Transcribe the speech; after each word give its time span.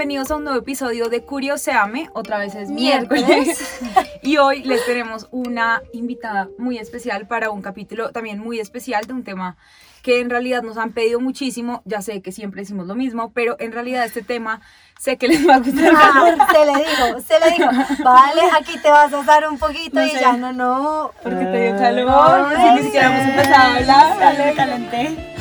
Bienvenidos 0.00 0.30
a 0.30 0.36
un 0.36 0.44
nuevo 0.44 0.58
episodio 0.58 1.10
de 1.10 1.20
Curioseame. 1.24 2.08
Otra 2.14 2.38
vez 2.38 2.54
es 2.54 2.70
miércoles. 2.70 3.78
y 4.22 4.38
hoy 4.38 4.62
les 4.62 4.86
tenemos 4.86 5.28
una 5.30 5.82
invitada 5.92 6.48
muy 6.56 6.78
especial 6.78 7.26
para 7.26 7.50
un 7.50 7.60
capítulo 7.60 8.10
también 8.10 8.38
muy 8.38 8.60
especial 8.60 9.04
de 9.06 9.12
un 9.12 9.24
tema 9.24 9.58
que 10.02 10.20
en 10.20 10.30
realidad 10.30 10.62
nos 10.62 10.78
han 10.78 10.92
pedido 10.92 11.20
muchísimo. 11.20 11.82
Ya 11.84 12.00
sé 12.00 12.22
que 12.22 12.32
siempre 12.32 12.62
decimos 12.62 12.86
lo 12.86 12.94
mismo, 12.94 13.30
pero 13.34 13.56
en 13.58 13.72
realidad 13.72 14.06
este 14.06 14.22
tema 14.22 14.62
sé 14.98 15.18
que 15.18 15.28
les 15.28 15.46
va 15.46 15.56
a 15.56 15.58
gustar. 15.58 15.92
Ah, 15.94 16.48
se 16.50 16.64
le 16.64 16.78
dijo, 16.78 17.20
se 17.20 17.38
le 17.38 17.50
dijo, 17.50 18.02
vale, 18.02 18.40
aquí 18.58 18.78
te 18.78 18.90
vas 18.90 19.12
a 19.12 19.22
dar 19.22 19.50
un 19.50 19.58
poquito 19.58 19.96
No 19.96 20.06
y 20.06 20.08
sé. 20.12 20.20
ya 20.20 20.32
no, 20.32 20.50
no. 20.54 21.10
Porque 21.22 21.44
te 21.44 21.62
dio 21.62 21.76
calor, 21.76 22.48
No, 22.48 22.56
si 22.56 22.70
ni 22.70 22.82
siquiera 22.84 23.14
hemos 23.14 23.28
empezado 23.28 23.74
a 23.74 23.76
hablar. 23.76 24.38
Me 24.46 24.54
calenté. 24.54 25.36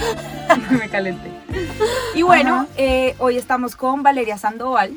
me 0.71 0.89
calenté. 0.89 1.38
Y 2.15 2.21
bueno, 2.21 2.67
eh, 2.77 3.15
hoy 3.19 3.37
estamos 3.37 3.75
con 3.75 4.03
Valeria 4.03 4.37
Sandoval. 4.37 4.93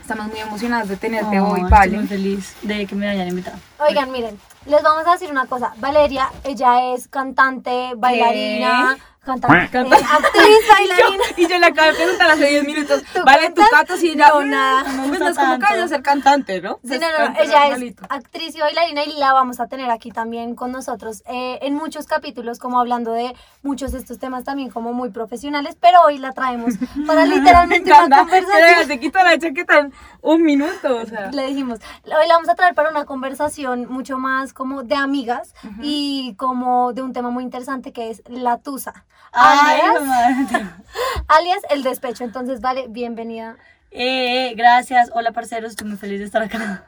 Estamos 0.00 0.26
muy 0.28 0.40
emocionadas 0.40 0.88
de 0.88 0.96
tenerte 0.96 1.40
hoy, 1.40 1.60
Estoy 1.60 1.70
Vale. 1.70 1.96
muy 1.98 2.06
feliz 2.06 2.54
de 2.62 2.86
que 2.86 2.94
me 2.94 3.08
hayan 3.08 3.28
invitado. 3.28 3.56
Oigan, 3.78 4.10
miren, 4.10 4.38
les 4.66 4.82
vamos 4.82 5.06
a 5.06 5.12
decir 5.12 5.30
una 5.30 5.46
cosa. 5.46 5.72
Valeria, 5.76 6.30
ella 6.44 6.92
es 6.94 7.08
cantante, 7.08 7.92
bailarina, 7.96 8.96
cantante, 9.24 9.68
Canta- 9.72 9.96
eh, 9.98 10.04
actriz, 10.10 10.58
bailarina. 10.68 11.24
Y 11.36 11.46
yo 11.46 11.58
le 11.58 11.66
acabo 11.66 11.88
de 11.88 11.94
preguntar 11.94 12.30
hace 12.30 12.46
10 12.48 12.64
minutos, 12.64 13.02
¿Tú 13.14 13.20
vale, 13.24 13.50
tu 13.50 13.62
canto 13.70 13.96
si 13.96 14.10
ella. 14.10 14.28
No, 14.28 14.42
nada. 14.44 14.82
No 14.92 15.08
Pues 15.08 15.20
no 15.20 15.28
es 15.28 15.36
como 15.38 15.58
que 15.58 15.64
a 15.64 15.88
ser 15.88 16.02
cantante, 16.02 16.60
¿no? 16.60 16.74
Sí, 16.82 16.88
Pues 16.88 17.00
no, 17.00 17.06
no, 17.28 17.34
ella 17.40 17.68
es 17.68 17.94
actriz 18.08 18.54
y 18.56 18.60
bailarina 18.60 19.04
y 19.04 19.12
la 19.14 19.32
vamos 19.32 19.60
a 19.60 19.66
tener 19.68 19.90
aquí 19.90 20.10
también 20.10 20.54
con 20.54 20.72
nosotros 20.72 21.22
eh, 21.26 21.58
en 21.62 21.74
muchos 21.74 22.06
capítulos, 22.06 22.58
como 22.58 22.80
hablando 22.80 23.12
de 23.12 23.34
muchos 23.62 23.92
de 23.92 23.98
estos 23.98 24.18
temas 24.18 24.44
también 24.44 24.70
como 24.70 24.92
muy 24.92 25.10
profesionales, 25.10 25.76
pero 25.80 26.00
hoy 26.02 26.18
la 26.18 26.32
traemos 26.32 26.74
para 27.06 27.24
Me 27.26 27.36
literalmente 27.36 27.92
una 27.92 28.18
conversación. 28.18 28.78
Que 28.80 28.86
se 28.86 29.00
quita 29.00 29.22
la 29.22 29.38
chaqueta 29.38 29.78
en 29.78 29.92
un 30.20 30.42
minuto, 30.42 30.96
o 30.96 31.06
sea. 31.06 31.30
Le 31.30 31.46
dijimos, 31.46 31.78
hoy 32.04 32.26
la 32.28 32.34
vamos 32.34 32.48
a 32.48 32.54
traer 32.56 32.74
para 32.74 32.90
una 32.90 33.04
conversación 33.04 33.86
mucho 33.88 34.18
más 34.18 34.51
como 34.52 34.82
de 34.82 34.94
amigas 34.94 35.54
y 35.80 36.34
como 36.36 36.92
de 36.92 37.02
un 37.02 37.12
tema 37.12 37.30
muy 37.30 37.44
interesante 37.44 37.92
que 37.92 38.10
es 38.10 38.22
la 38.28 38.58
tusa. 38.58 39.04
Ay, 39.32 39.80
alias, 39.80 40.06
madre. 40.06 40.66
alias 41.28 41.62
el 41.70 41.82
despecho. 41.82 42.24
Entonces, 42.24 42.60
vale, 42.60 42.86
bienvenida. 42.88 43.56
Eh, 43.90 44.50
eh, 44.50 44.54
gracias. 44.54 45.10
Hola, 45.14 45.32
parceros. 45.32 45.70
Estoy 45.70 45.88
muy 45.88 45.96
feliz 45.96 46.18
de 46.18 46.26
estar 46.26 46.42
acá. 46.42 46.86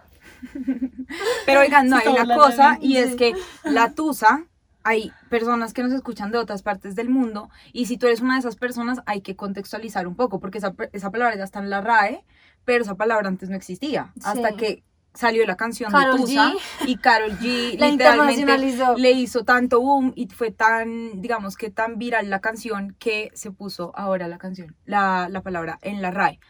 Pero 1.47 1.61
oigan, 1.61 1.89
no, 1.89 1.97
hay 2.05 2.09
una 2.09 2.37
cosa 2.37 2.79
y 2.81 2.97
es 2.97 3.15
que 3.17 3.35
la 3.65 3.93
tusa, 3.93 4.45
hay 4.83 5.13
personas 5.31 5.73
que 5.73 5.83
nos 5.83 5.93
escuchan 5.93 6.31
de 6.31 6.39
otras 6.39 6.63
partes 6.63 6.95
del 6.95 7.09
mundo 7.09 7.51
y 7.73 7.87
si 7.87 7.97
tú 7.97 8.07
eres 8.07 8.21
una 8.21 8.35
de 8.35 8.41
esas 8.41 8.57
personas 8.57 9.01
hay 9.07 9.23
que 9.23 9.37
contextualizar 9.37 10.07
un 10.07 10.15
poco 10.15 10.41
porque 10.41 10.59
esa, 10.59 11.11
palabra 11.11 11.37
ya 11.37 11.45
está 11.45 11.61
en 11.61 11.71
la 11.71 11.81
RAE, 11.81 12.25
pero 12.65 12.85
esa 12.85 12.95
palabra 12.95 13.29
antes 13.29 13.49
no 13.49 13.57
existía 13.57 14.13
hasta 14.23 14.51
Sí. 14.51 14.57
que 14.57 14.83
salió 15.15 15.47
la 15.47 15.57
canción 15.57 15.91
Karol 15.93 16.17
de 16.17 16.23
Tusa 16.23 16.53
G. 16.53 16.59
y 16.87 16.97
Carol 16.97 17.39
G 17.39 17.79
La 17.79 17.89
literalmente 17.89 18.59
le 18.97 19.11
hizo 19.13 19.45
tanto 19.45 19.81
boom 19.81 20.13
y 20.17 20.27
fue 20.27 20.51
tan, 20.51 21.23
digamos 21.23 21.57
que 21.57 21.71
tan 21.71 21.99
viral 21.99 22.31
la 22.31 22.41
canción 22.41 22.97
que 22.99 23.31
se 23.35 23.51
puso 23.53 23.93
ahora 23.95 24.29
la 24.29 24.39
canción, 24.39 24.77
la, 24.85 25.29
la 25.31 25.41
palabra 25.43 25.79
en 25.83 26.03
la 26.03 26.11
RAE. 26.11 26.41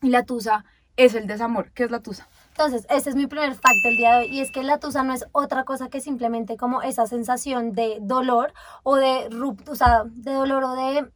Y 0.00 0.10
la 0.10 0.22
tusa 0.24 0.64
es 0.96 1.14
el 1.14 1.26
desamor. 1.26 1.72
¿Qué 1.72 1.84
es 1.84 1.90
la 1.90 2.00
tusa? 2.00 2.28
Entonces, 2.50 2.86
ese 2.90 3.10
es 3.10 3.16
mi 3.16 3.26
primer 3.26 3.54
fact 3.54 3.76
del 3.84 3.96
día 3.96 4.16
de 4.16 4.24
hoy 4.24 4.26
y 4.36 4.40
es 4.40 4.50
que 4.50 4.62
la 4.64 4.78
tusa 4.78 5.04
no 5.04 5.12
es 5.12 5.26
otra 5.32 5.64
cosa 5.64 5.88
que 5.88 6.00
simplemente 6.00 6.56
como 6.56 6.82
esa 6.82 7.06
sensación 7.06 7.72
de 7.72 7.98
dolor 8.00 8.52
o 8.82 8.96
de 8.96 9.28
rupt- 9.30 9.68
o 9.68 9.76
sea, 9.76 10.02
de 10.06 10.32
dolor 10.32 10.64
o 10.64 10.74
de 10.74 11.08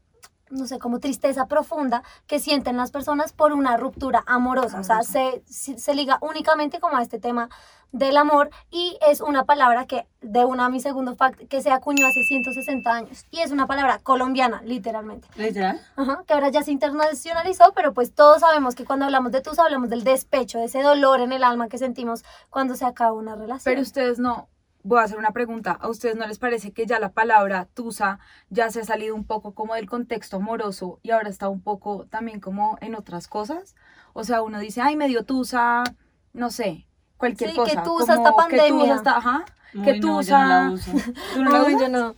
no 0.53 0.67
sé, 0.67 0.79
como 0.79 1.01
tristeza 1.01 1.47
profunda 1.47 2.03
que 2.27 2.39
sienten 2.39 2.77
las 2.77 2.91
personas 2.91 3.33
por 3.33 3.53
una 3.53 3.77
ruptura 3.77 4.23
amorosa. 4.27 4.81
O 4.81 4.85
sea, 4.85 5.03
se, 5.03 5.43
se, 5.47 5.95
liga 5.95 6.19
únicamente 6.21 6.79
como 6.79 6.97
a 6.97 7.03
este 7.03 7.19
tema 7.19 7.49
del 7.91 8.17
amor 8.17 8.51
y 8.71 8.99
es 9.07 9.21
una 9.21 9.45
palabra 9.45 9.87
que, 9.87 10.07
de 10.21 10.45
una 10.45 10.67
a 10.67 10.69
mi 10.69 10.81
segundo 10.81 11.15
fact, 11.15 11.49
que 11.49 11.63
se 11.63 11.71
acuñó 11.71 12.07
hace 12.07 12.23
160 12.23 12.91
años. 12.91 13.27
Y 13.31 13.41
es 13.41 13.51
una 13.51 13.67
palabra 13.67 13.99
colombiana, 13.99 14.63
literalmente. 14.65 15.29
Literal. 15.37 15.81
Ajá, 15.97 16.23
que 16.27 16.35
ahora 16.35 16.51
ya 16.51 16.63
se 16.63 16.71
internacionalizó, 16.71 17.73
pero 17.75 17.93
pues 17.93 18.15
todos 18.15 18.41
sabemos 18.41 18.75
que 18.75 18.85
cuando 18.85 19.07
hablamos 19.07 19.33
de 19.33 19.41
tusa 19.41 19.65
hablamos 19.65 19.91
del 19.91 20.05
despecho, 20.05 20.59
de 20.59 20.67
ese 20.67 20.83
dolor 20.83 21.21
en 21.21 21.33
el 21.33 21.45
alma 21.45 21.69
que 21.69 21.79
sentimos 21.79 22.25
cuando 22.51 22.77
se 22.77 22.85
acaba 22.85 23.13
una 23.13 23.37
relación. 23.37 23.65
Pero 23.65 23.83
ustedes 23.83 24.19
no, 24.19 24.49
voy 24.85 24.99
a 25.01 25.03
hacer 25.03 25.19
una 25.19 25.31
pregunta, 25.33 25.73
¿a 25.73 25.89
ustedes 25.89 26.17
no 26.17 26.27
les 26.27 26.39
parece 26.39 26.73
que 26.73 26.87
ya 26.87 26.99
la 26.99 27.13
palabra 27.13 27.69
tusa 27.75 28.19
ya 28.51 28.71
se 28.71 28.81
ha 28.81 28.85
salido 28.85 29.15
un 29.15 29.25
poco 29.25 29.55
como 29.55 29.75
del 29.75 29.89
contexto 29.89 30.37
amoroso 30.37 30.99
y 31.03 31.11
ahora 31.11 31.29
está 31.29 31.49
un 31.49 31.61
poco 31.61 32.07
también 32.11 32.41
como 32.41 32.79
en 32.81 32.95
otras 32.95 33.29
cosas? 33.29 33.75
O 34.13 34.25
sea, 34.25 34.43
uno 34.43 34.59
dice, 34.59 34.81
ay, 34.83 34.97
me 34.97 35.09
dio 35.09 35.25
tusa, 35.25 35.85
no 36.33 36.51
sé, 36.51 36.87
cualquier 37.17 37.51
Sí, 37.51 37.57
cosa. 37.57 37.71
que 37.71 37.77
tusa 37.83 38.17
como 38.17 38.29
esta 38.41 38.49
que 38.49 38.57
tusa 38.57 38.67
pandemia. 38.69 38.95
esta- 38.97 39.17
ajá, 39.17 39.45
que 39.85 39.99
no, 40.01 40.01
tusa. 40.19 40.31
yo 40.31 40.39
no 40.39 40.49
la 40.49 40.71
uso. 40.71 40.91
¿Tú 41.35 41.45
no 41.45 41.51
la 41.51 41.63
usas? 41.63 41.81
yo 41.81 41.89
no. 41.89 42.15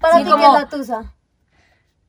Para 0.00 0.18
Sí, 0.18 0.24
ti, 0.24 0.30
como- 0.30 0.42
¿qué 0.42 0.46
es 0.48 0.62
la 0.62 0.68
tusa? 0.68 1.14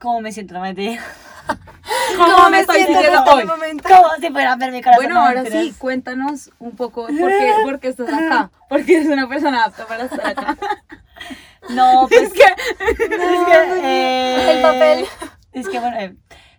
¿Cómo 0.03 0.19
me 0.19 0.33
siento? 0.33 0.53
No 0.53 0.59
me 0.59 0.73
digo. 0.73 1.01
¿Cómo 2.17 2.49
me 2.49 2.59
estoy 2.59 2.81
en 2.81 2.87
sintiendo 2.87 3.19
este 3.19 3.29
hoy? 3.31 3.45
momento? 3.45 3.87
Como 3.87 4.09
si 4.19 4.29
fuera 4.31 4.51
a 4.51 4.55
ver 4.57 4.71
mi 4.73 4.81
corazón. 4.81 5.05
Bueno, 5.05 5.15
no, 5.15 5.25
ahora 5.27 5.43
mentiras. 5.43 5.63
sí, 5.63 5.73
cuéntanos 5.77 6.51
un 6.59 6.75
poco 6.75 7.07
por 7.07 7.15
qué, 7.29 7.53
por 7.63 7.79
qué 7.79 7.87
estás 7.87 8.09
acá, 8.09 8.51
porque 8.67 8.97
eres 8.97 9.07
una 9.07 9.29
persona 9.29 9.63
apta 9.63 9.85
para 9.87 10.03
estar 10.03 10.27
acá. 10.27 10.57
No, 11.69 12.07
pues. 12.09 12.23
Es 12.23 12.33
que, 12.33 12.41
es 12.41 12.97
que, 12.97 13.55
eh, 13.83 14.51
El 14.57 14.61
papel. 14.61 15.05
Es 15.53 15.69
que, 15.69 15.79
bueno. 15.79 15.97
eh, 15.97 16.13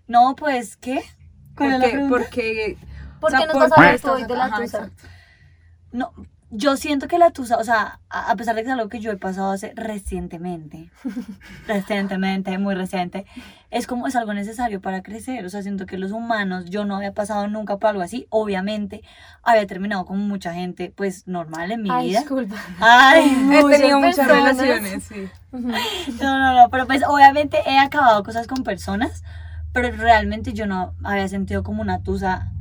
no, 0.06 0.34
pues, 0.34 0.78
¿qué? 0.78 1.04
¿Cuál 1.54 1.74
es 1.74 1.78
la 1.80 1.84
porque, 1.84 2.06
porque, 2.08 2.78
¿Por 3.20 3.28
o 3.28 3.30
sea, 3.30 3.40
qué 3.40 3.46
nos 3.46 3.52
¿por 3.52 3.62
vas 3.68 3.72
a 3.72 3.74
qué 3.74 4.08
hablar 4.08 4.16
hoy 4.16 4.24
de 4.24 4.36
la 4.36 4.50
tusa? 4.56 4.90
No, 5.92 6.14
yo 6.56 6.76
siento 6.76 7.08
que 7.08 7.18
la 7.18 7.30
tusa, 7.30 7.56
o 7.58 7.64
sea, 7.64 7.98
a 8.08 8.36
pesar 8.36 8.54
de 8.54 8.62
que 8.62 8.68
es 8.68 8.72
algo 8.72 8.88
que 8.88 9.00
yo 9.00 9.10
he 9.10 9.16
pasado 9.16 9.50
hace 9.50 9.72
recientemente, 9.74 10.88
recientemente, 11.66 12.56
muy 12.58 12.76
reciente, 12.76 13.26
es 13.70 13.88
como 13.88 14.06
es 14.06 14.14
algo 14.14 14.32
necesario 14.34 14.80
para 14.80 15.02
crecer. 15.02 15.44
O 15.44 15.48
sea, 15.48 15.62
siento 15.62 15.84
que 15.84 15.98
los 15.98 16.12
humanos, 16.12 16.66
yo 16.70 16.84
no 16.84 16.96
había 16.96 17.12
pasado 17.12 17.48
nunca 17.48 17.78
por 17.78 17.90
algo 17.90 18.02
así. 18.02 18.26
Obviamente, 18.30 19.02
había 19.42 19.66
terminado 19.66 20.04
con 20.04 20.18
mucha 20.20 20.54
gente, 20.54 20.92
pues 20.94 21.26
normal 21.26 21.72
en 21.72 21.82
mi 21.82 21.90
Ay, 21.90 22.08
vida. 22.08 22.20
disculpa. 22.20 22.54
Ay, 22.78 23.24
He 23.52 23.76
tenido 23.76 23.98
muchas 23.98 24.26
personas. 24.26 24.56
relaciones, 24.56 25.04
sí. 25.04 25.28
no, 25.52 26.38
no, 26.38 26.54
no, 26.54 26.70
pero 26.70 26.86
pues 26.86 27.02
obviamente 27.04 27.58
he 27.66 27.78
acabado 27.78 28.22
cosas 28.22 28.46
con 28.46 28.62
personas, 28.62 29.24
pero 29.72 29.90
realmente 29.90 30.52
yo 30.52 30.66
no 30.66 30.94
había 31.02 31.26
sentido 31.26 31.64
como 31.64 31.82
una 31.82 32.02
tusa 32.02 32.52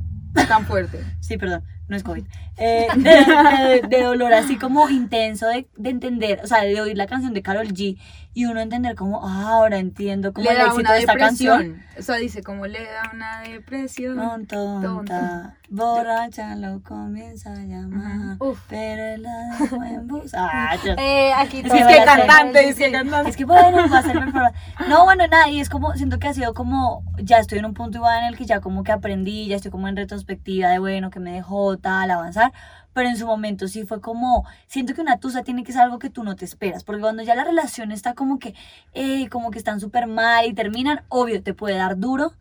Tan 0.48 0.66
fuerte. 0.66 1.04
Sí, 1.20 1.38
perdón, 1.38 1.64
no 1.88 1.96
es 1.98 2.04
COVID. 2.04 2.24
Eh, 2.58 2.88
de, 2.96 3.02
de- 3.82 3.88
de 3.88 4.04
dolor 4.04 4.34
así 4.34 4.58
como 4.58 4.90
intenso 4.90 5.48
de, 5.48 5.68
de 5.76 5.90
entender, 5.90 6.40
o 6.44 6.48
sea, 6.48 6.62
de 6.64 6.80
oír 6.82 6.98
la 6.98 7.08
canción 7.08 7.34
de 7.34 7.42
Carol 7.42 7.68
G 7.70 7.98
y 8.36 8.46
uno 8.46 8.62
entender 8.62 8.96
como, 8.96 9.28
ah, 9.28 9.50
ahora 9.50 9.78
entiendo 9.78 10.34
como 10.34 10.46
Le 10.46 10.52
el 10.52 10.58
da 10.58 10.64
éxito 10.66 10.80
una 10.82 10.94
de 10.94 11.00
esta 11.00 11.16
canción. 11.16 11.60
depresión. 11.60 12.00
O 12.00 12.02
sea, 12.02 12.16
dice 12.16 12.42
como 12.42 12.66
le 12.66 12.84
da 12.84 13.12
una 13.14 13.42
depresión. 13.42 14.16
Tonta, 14.18 14.56
Tonta. 14.82 15.58
borracha 15.70 16.56
lo 16.56 16.82
comienza 16.82 17.52
a 17.52 17.58
llamar, 17.64 18.38
Uf. 18.40 18.60
pero 18.68 19.04
él 19.04 19.22
la 19.24 19.58
dejó 19.60 19.84
en 19.84 20.08
bus. 20.08 20.32
Ah, 20.36 20.76
yo- 20.84 20.94
Eh, 20.98 21.32
aquí 21.34 21.60
Es 21.60 21.66
Es 21.66 21.86
que 21.86 22.04
cantante, 22.06 22.70
es 22.70 22.76
que 22.76 22.92
cantante. 22.92 23.30
Es 23.30 23.38
que 23.38 23.46
bueno, 23.46 23.78
va 23.92 24.00
a 24.00 24.04
ser 24.04 24.20
mejor. 24.20 24.52
No, 24.88 25.04
bueno, 25.06 25.28
nada, 25.28 25.50
y 25.50 25.60
es 25.60 25.70
como, 25.70 25.94
siento 25.94 26.18
que 26.20 26.28
ha 26.28 26.34
sido 26.34 26.54
como, 26.54 27.04
ya 27.22 27.38
estoy 27.38 27.60
en 27.60 27.66
un 27.66 27.74
punto 27.76 27.98
igual 28.00 28.20
en 28.20 28.26
el 28.26 28.38
que 28.38 28.46
ya 28.46 28.62
como 28.62 28.84
que 28.84 28.92
aprendí, 28.92 29.48
ya 29.48 29.56
estoy 29.58 29.70
como 29.72 29.88
en 29.88 29.96
retrospectiva 29.96 30.70
de 30.70 30.80
bueno, 30.80 31.10
que 31.12 31.20
me 31.20 31.34
dejó 31.34 31.73
tal, 31.78 32.12
avanzar, 32.12 32.52
pero 32.94 33.10
en 33.10 33.18
su 33.18 33.26
momento 33.26 33.68
sí 33.68 33.86
fue 33.86 34.02
como, 34.02 34.46
siento 34.68 34.94
que 34.94 35.02
una 35.02 35.20
tusa 35.20 35.44
tiene 35.44 35.64
que 35.64 35.72
ser 35.72 35.82
algo 35.82 36.00
que 36.00 36.10
tú 36.10 36.24
no 36.24 36.36
te 36.36 36.46
esperas, 36.46 36.84
porque 36.84 37.02
cuando 37.02 37.24
ya 37.24 37.36
la 37.36 37.44
relación 37.44 37.92
está 37.92 38.14
como 38.14 38.40
que, 38.40 38.54
eh, 38.94 39.28
como 39.30 39.52
que 39.52 39.58
están 39.58 39.80
súper 39.80 40.08
mal 40.08 40.46
y 40.46 40.54
terminan, 40.54 41.02
obvio, 41.10 41.42
te 41.42 41.54
puede 41.54 41.78
dar 41.78 41.98
duro, 41.98 42.34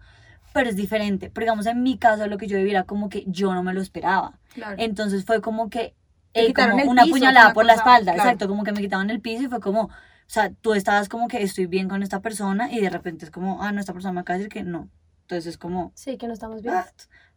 pero 0.52 0.69
es 0.69 0.76
diferente. 0.76 1.31
Pero 1.31 1.44
digamos, 1.44 1.67
en 1.67 1.82
mi 1.82 1.96
caso, 1.96 2.26
lo 2.26 2.37
que 2.37 2.46
yo 2.46 2.58
viví 2.58 2.70
era 2.70 2.84
como 2.84 3.08
que 3.08 3.25
yo 3.26 3.55
no 3.55 3.62
me 3.62 3.73
lo 3.73 3.81
esperaba. 3.81 4.38
Claro. 4.52 4.76
Entonces 4.79 5.25
fue 5.25 5.40
como 5.40 5.70
que 5.70 5.94
eh, 6.34 6.52
como 6.52 6.76
una 6.90 7.05
piso, 7.05 7.14
puñalada 7.14 7.46
una 7.46 7.55
por 7.55 7.64
la 7.64 7.75
espalda, 7.75 8.12
claro. 8.12 8.29
exacto, 8.29 8.49
como 8.49 8.64
que 8.64 8.73
me 8.73 8.81
quitaban 8.81 9.11
el 9.11 9.20
piso 9.20 9.44
y 9.44 9.49
fue 9.49 9.61
como, 9.61 9.84
o 9.84 9.90
sea, 10.26 10.50
tú 10.52 10.75
estabas 10.75 11.08
como 11.08 11.29
que 11.29 11.43
estoy 11.43 11.67
bien 11.67 11.88
con 11.88 12.02
esta 12.02 12.20
persona 12.20 12.70
y 12.70 12.81
de 12.81 12.90
repente 12.90 13.25
es 13.25 13.31
como, 13.31 13.62
ah, 13.62 13.73
no, 13.73 13.81
esta 13.81 13.93
persona 13.93 14.12
me 14.12 14.20
acaba 14.20 14.38
de 14.38 14.44
decir 14.44 14.52
que 14.52 14.62
no. 14.62 14.88
Entonces 15.23 15.46
es 15.46 15.58
como, 15.58 15.93
Sí, 15.94 16.17
que 16.19 16.26
no 16.26 16.34
estamos 16.34 16.62
bien. 16.62 16.75
ah, 16.75 16.87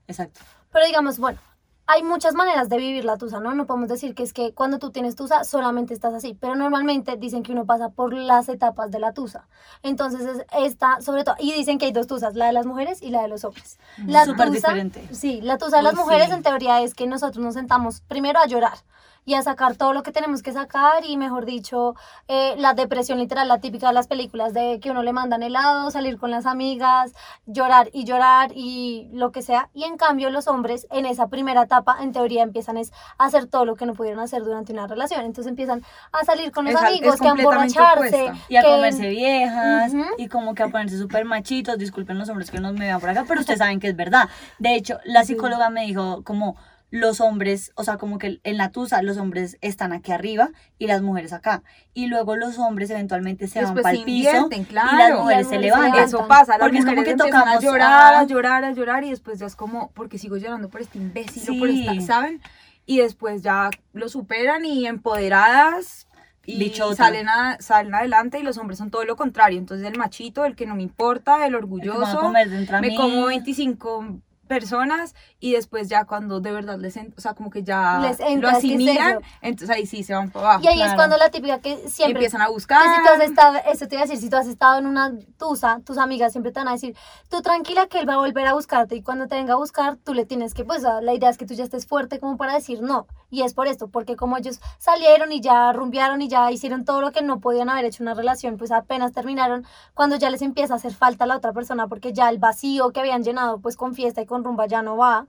exacto. 0.07 0.41
Pero 0.71 0.85
digamos, 0.85 1.19
bueno, 1.19 1.39
hay 1.87 2.03
muchas 2.03 2.33
maneras 2.33 2.67
de 2.69 2.77
vivir 2.77 3.05
la 3.05 3.17
tusa, 3.17 3.39
¿no? 3.39 3.53
No 3.53 3.65
podemos 3.67 3.89
decir 3.89 4.15
que 4.15 4.23
es 4.23 4.33
que 4.33 4.53
cuando 4.53 4.79
tú 4.79 4.89
tienes 4.91 5.15
tusa 5.15 5.43
solamente 5.43 5.93
estás 5.93 6.13
así, 6.13 6.35
pero 6.39 6.55
normalmente 6.55 7.15
dicen 7.17 7.43
que 7.43 7.51
uno 7.51 7.65
pasa 7.65 7.89
por 7.89 8.13
las 8.13 8.49
etapas 8.49 8.89
de 8.91 8.99
la 8.99 9.13
tusa. 9.13 9.47
Entonces 9.83 10.21
es 10.21 10.45
esta, 10.57 10.99
sobre 11.01 11.23
todo, 11.23 11.35
y 11.39 11.53
dicen 11.53 11.77
que 11.77 11.85
hay 11.85 11.91
dos 11.91 12.07
tusas, 12.07 12.35
la 12.35 12.47
de 12.47 12.53
las 12.53 12.65
mujeres 12.65 13.01
y 13.01 13.09
la 13.09 13.21
de 13.21 13.27
los 13.27 13.43
hombres. 13.43 13.77
La 14.05 14.25
Súper 14.25 14.47
tusa- 14.47 14.55
diferente. 14.69 15.07
Sí, 15.13 15.41
la 15.41 15.57
tusa 15.57 15.77
de 15.77 15.83
las 15.83 15.93
Uy, 15.93 15.99
mujeres 15.99 16.27
sí. 16.27 16.33
en 16.33 16.43
teoría 16.43 16.81
es 16.81 16.93
que 16.95 17.05
nosotros 17.07 17.43
nos 17.43 17.53
sentamos 17.53 18.01
primero 18.01 18.39
a 18.39 18.47
llorar 18.47 18.77
y 19.27 19.33
a 19.33 19.41
sacar 19.41 19.75
todo 19.75 19.91
lo 19.91 20.03
que 20.03 20.11
tenemos 20.11 20.43
que 20.43 20.51
sacar 20.51 21.03
y 21.03 21.17
mejor 21.17 21.45
dicho, 21.45 21.95
eh, 22.27 22.53
la 22.57 22.75
depresión 22.75 23.17
literal, 23.17 23.47
la 23.47 23.59
típica 23.59 23.87
de 23.87 23.93
las 23.93 24.07
películas 24.07 24.53
de 24.53 24.79
que 24.79 24.91
uno 24.91 25.01
le 25.01 25.13
mandan 25.13 25.41
helado, 25.41 25.89
salir 25.89 26.19
con 26.19 26.29
las 26.29 26.45
amigas, 26.45 27.11
llorar 27.47 27.89
y 27.91 28.03
llorar 28.05 28.51
y 28.53 29.09
lo 29.13 29.31
que 29.31 29.41
sea. 29.41 29.69
Y 29.73 29.83
en 29.85 29.97
cambio 29.97 30.29
los 30.29 30.47
hombres 30.47 30.85
en 30.91 31.07
esa 31.07 31.27
primera 31.27 31.63
etapa 31.63 31.97
en 32.01 32.11
teoría 32.11 32.43
empiezan 32.43 32.77
es 32.77 32.91
a 33.17 33.25
hacer 33.25 33.47
todo 33.47 33.65
lo 33.65 33.75
que 33.75 33.87
no 33.87 33.93
pudieron 33.95 34.19
hacer 34.19 34.43
durante 34.43 34.73
una 34.73 34.85
relación. 34.85 35.21
Entonces 35.25 35.49
empiezan 35.49 35.83
a 36.11 36.23
salir 36.23 36.51
con 36.51 36.65
los 36.65 36.75
Es 36.75 36.81
amigos, 36.81 37.15
es 37.15 37.21
que 37.21 37.27
a 37.27 37.31
emborracharse. 37.31 38.23
opuesta. 38.25 38.45
Y 38.47 38.55
a 38.57 38.61
que- 38.61 38.67
comerse 38.67 39.09
viejas, 39.09 39.91
Ujú. 39.93 40.03
y 40.19 40.27
como 40.27 40.53
que 40.53 40.61
a 40.63 40.67
ponerse 40.67 40.99
súper 40.99 41.25
machitos, 41.25 41.79
disculpen 41.79 42.19
los 42.19 42.29
hombres 42.29 42.51
que 42.51 42.59
nos 42.59 42.73
me 42.73 42.85
vean 42.85 42.99
por 42.99 43.09
acá, 43.09 43.25
pero 43.27 43.39
ustedes 43.41 43.57
saben 43.59 43.79
que 43.79 43.87
es 43.87 43.95
verdad. 43.95 44.29
De 44.59 44.75
hecho, 44.75 44.99
la 45.03 45.23
psicóloga 45.25 45.71
me 45.71 45.81
dijo 45.87 46.23
como 46.23 46.55
los 46.91 47.19
hombres, 47.19 47.71
o 47.75 47.83
sea, 47.83 47.97
como 47.97 48.19
que 48.19 48.39
en 48.43 48.57
la 48.57 48.69
tusa 48.71 49.01
los 49.01 49.17
hombres 49.17 49.57
están 49.61 49.91
aquí 49.91 50.11
arriba 50.11 50.51
y 50.77 50.87
las 50.87 51.01
mujeres 51.01 51.33
acá. 51.33 51.61
Y 51.93 52.07
luego 52.07 52.35
los 52.35 52.57
hombres 52.59 52.89
eventualmente 52.89 53.47
se 53.47 53.59
van 53.59 53.73
Después 53.73 53.83
para 53.83 53.95
se 53.95 53.99
el 54.01 54.05
piso 54.05 54.29
claro. 54.63 54.91
las 54.91 54.93
Y 54.93 54.97
las 54.97 55.07
se 55.09 55.15
mujeres 55.15 55.47
se 55.49 55.59
levantan. 55.59 56.03
Eso 56.05 56.27
pasa, 56.27 56.57
Porque 56.59 56.77
es 56.77 56.85
como 56.85 57.03
que 57.03 57.11
empiezan 57.11 57.35
a 57.35 57.41
tocamos 57.41 57.63
llorar, 57.63 58.13
a- 58.13 58.19
a 58.19 58.23
llorar, 58.23 58.63
a 58.63 58.71
llorar 58.71 59.03
y 59.03 59.09
después 59.09 59.39
ya 59.39 59.45
es 59.47 59.55
como, 59.55 59.91
porque 59.91 60.17
sigo 60.17 60.37
llorando 60.37 60.69
por 60.69 60.79
este 60.81 60.97
imbécil 60.99 61.43
o 61.55 61.59
por 61.59 61.69
Sí. 61.69 61.87
esta, 61.87 62.01
¿saben? 62.05 62.41
Y 62.85 62.99
después 62.99 63.41
ya 63.41 63.71
lo 63.93 64.07
superan 64.07 64.63
y 64.63 64.85
empoderadas 64.85 66.07
y 66.45 66.59
Bichota. 66.59 66.95
salen, 66.95 67.27
a- 67.27 67.57
salen 67.59 67.95
adelante 67.95 68.39
y 68.39 68.43
los 68.43 68.57
hombres 68.59 68.77
son 68.77 68.91
todo 68.91 69.03
lo 69.03 69.15
contrario. 69.15 69.57
Entonces 69.57 69.85
el 69.87 69.97
machito, 69.97 70.45
el 70.45 70.55
que 70.55 70.67
no 70.67 70.75
me 70.75 70.83
importa, 70.83 71.39
el 71.45 71.47
El 71.47 71.55
orgulloso, 71.55 72.19
a 72.19 72.79
me 72.79 72.95
como 72.95 73.25
25 73.25 74.05
personas 74.47 75.15
y 75.39 75.53
después 75.53 75.89
ya 75.89 76.05
cuando 76.05 76.39
de 76.39 76.51
verdad 76.51 76.77
les, 76.79 76.97
o 76.97 77.21
sea, 77.21 77.33
como 77.33 77.49
que 77.49 77.63
ya 77.63 77.99
Les 77.99 78.19
entra, 78.19 78.51
lo 78.51 78.57
es 78.57 78.63
que 78.63 78.67
es 78.67 78.73
asimilan, 78.73 79.19
entonces 79.41 79.75
ahí 79.75 79.85
sí 79.85 80.03
se 80.03 80.13
van 80.13 80.31
para 80.31 80.45
abajo. 80.45 80.63
Y 80.63 80.67
ahí 80.67 80.81
es 80.81 80.93
cuando 80.93 81.17
la 81.17 81.29
típica 81.29 81.59
que 81.59 81.75
siempre 81.87 82.13
empiezan 82.13 82.41
a 82.41 82.45
Que 82.45 82.51
buscar. 82.51 82.81
si 82.83 83.01
tú 83.01 83.09
has 83.09 83.29
estado, 83.29 83.57
eso 83.71 83.87
te 83.87 83.95
iba 83.95 84.03
a 84.03 84.05
decir, 84.05 84.21
si 84.21 84.29
tú 84.29 84.37
has 84.37 84.47
estado 84.47 84.79
en 84.79 84.87
una 84.87 85.13
tusa, 85.37 85.79
tus 85.85 85.97
amigas 85.97 86.31
siempre 86.31 86.51
te 86.51 86.59
van 86.59 86.67
a 86.69 86.73
decir, 86.73 86.95
tú 87.29 87.41
tranquila 87.41 87.87
que 87.87 87.99
él 87.99 88.07
va 88.07 88.13
a 88.13 88.17
volver 88.17 88.47
a 88.47 88.53
buscarte 88.53 88.95
y 88.95 89.01
cuando 89.01 89.27
te 89.27 89.35
venga 89.35 89.53
a 89.53 89.57
buscar, 89.57 89.97
tú 89.97 90.13
le 90.13 90.25
tienes 90.25 90.53
que, 90.53 90.63
pues 90.63 90.83
la 90.83 91.13
idea 91.13 91.29
es 91.29 91.37
que 91.37 91.45
tú 91.45 91.53
ya 91.53 91.63
estés 91.63 91.85
fuerte 91.85 92.19
como 92.19 92.37
para 92.37 92.53
decir 92.53 92.81
no. 92.81 93.07
Y 93.31 93.41
es 93.41 93.53
por 93.53 93.67
esto, 93.67 93.87
porque 93.87 94.15
como 94.15 94.37
ellos 94.37 94.59
salieron 94.77 95.31
y 95.31 95.41
ya 95.41 95.71
rumbearon 95.73 96.21
y 96.21 96.27
ya 96.27 96.51
hicieron 96.51 96.85
todo 96.85 97.01
lo 97.01 97.11
que 97.11 97.21
no 97.21 97.39
podían 97.39 97.69
haber 97.69 97.85
hecho 97.85 98.03
una 98.03 98.13
relación, 98.13 98.57
pues 98.57 98.71
apenas 98.71 99.11
terminaron, 99.13 99.65
cuando 99.93 100.15
ya 100.15 100.29
les 100.29 100.41
empieza 100.41 100.73
a 100.73 100.77
hacer 100.77 100.93
falta 100.93 101.25
la 101.25 101.37
otra 101.37 101.51
persona, 101.53 101.87
porque 101.87 102.13
ya 102.13 102.29
el 102.29 102.37
vacío 102.37 102.91
que 102.91 102.99
habían 102.99 103.23
llenado 103.23 103.59
pues 103.59 103.75
con 103.77 103.93
fiesta 103.95 104.21
y 104.21 104.25
con 104.25 104.43
rumba 104.43 104.67
ya 104.67 104.81
no 104.81 104.95
va. 104.97 105.25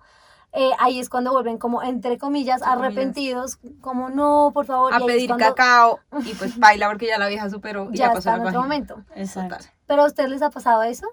eh, 0.52 0.70
ahí 0.78 1.00
es 1.00 1.08
cuando 1.10 1.32
vuelven 1.32 1.58
como, 1.58 1.82
entre 1.82 2.16
comillas, 2.18 2.62
arrepentidos, 2.62 3.58
como 3.80 4.08
no, 4.08 4.52
por 4.54 4.64
favor. 4.66 4.94
a 4.94 5.00
pedir 5.00 5.28
cuando 5.28 5.46
cacao 5.46 6.00
y 6.24 6.34
pues 6.34 6.58
baila 6.58 6.88
porque 6.88 7.06
ya 7.08 7.18
la 7.18 7.28
vieja 7.28 7.50
superó 7.50 7.88
y 7.92 7.96
Ya 7.96 8.06
ya, 8.06 8.08
pasó 8.08 8.18
está 8.20 8.36
la 8.36 8.42
en 8.42 8.48
otro 8.48 8.62
momento. 8.62 9.02
Exacto. 9.14 9.56
¿Pero 9.86 10.02
a 10.02 10.06
ustedes 10.06 10.30
les 10.30 10.42
ha 10.42 10.50
pasado 10.50 10.82
eso? 10.82 11.06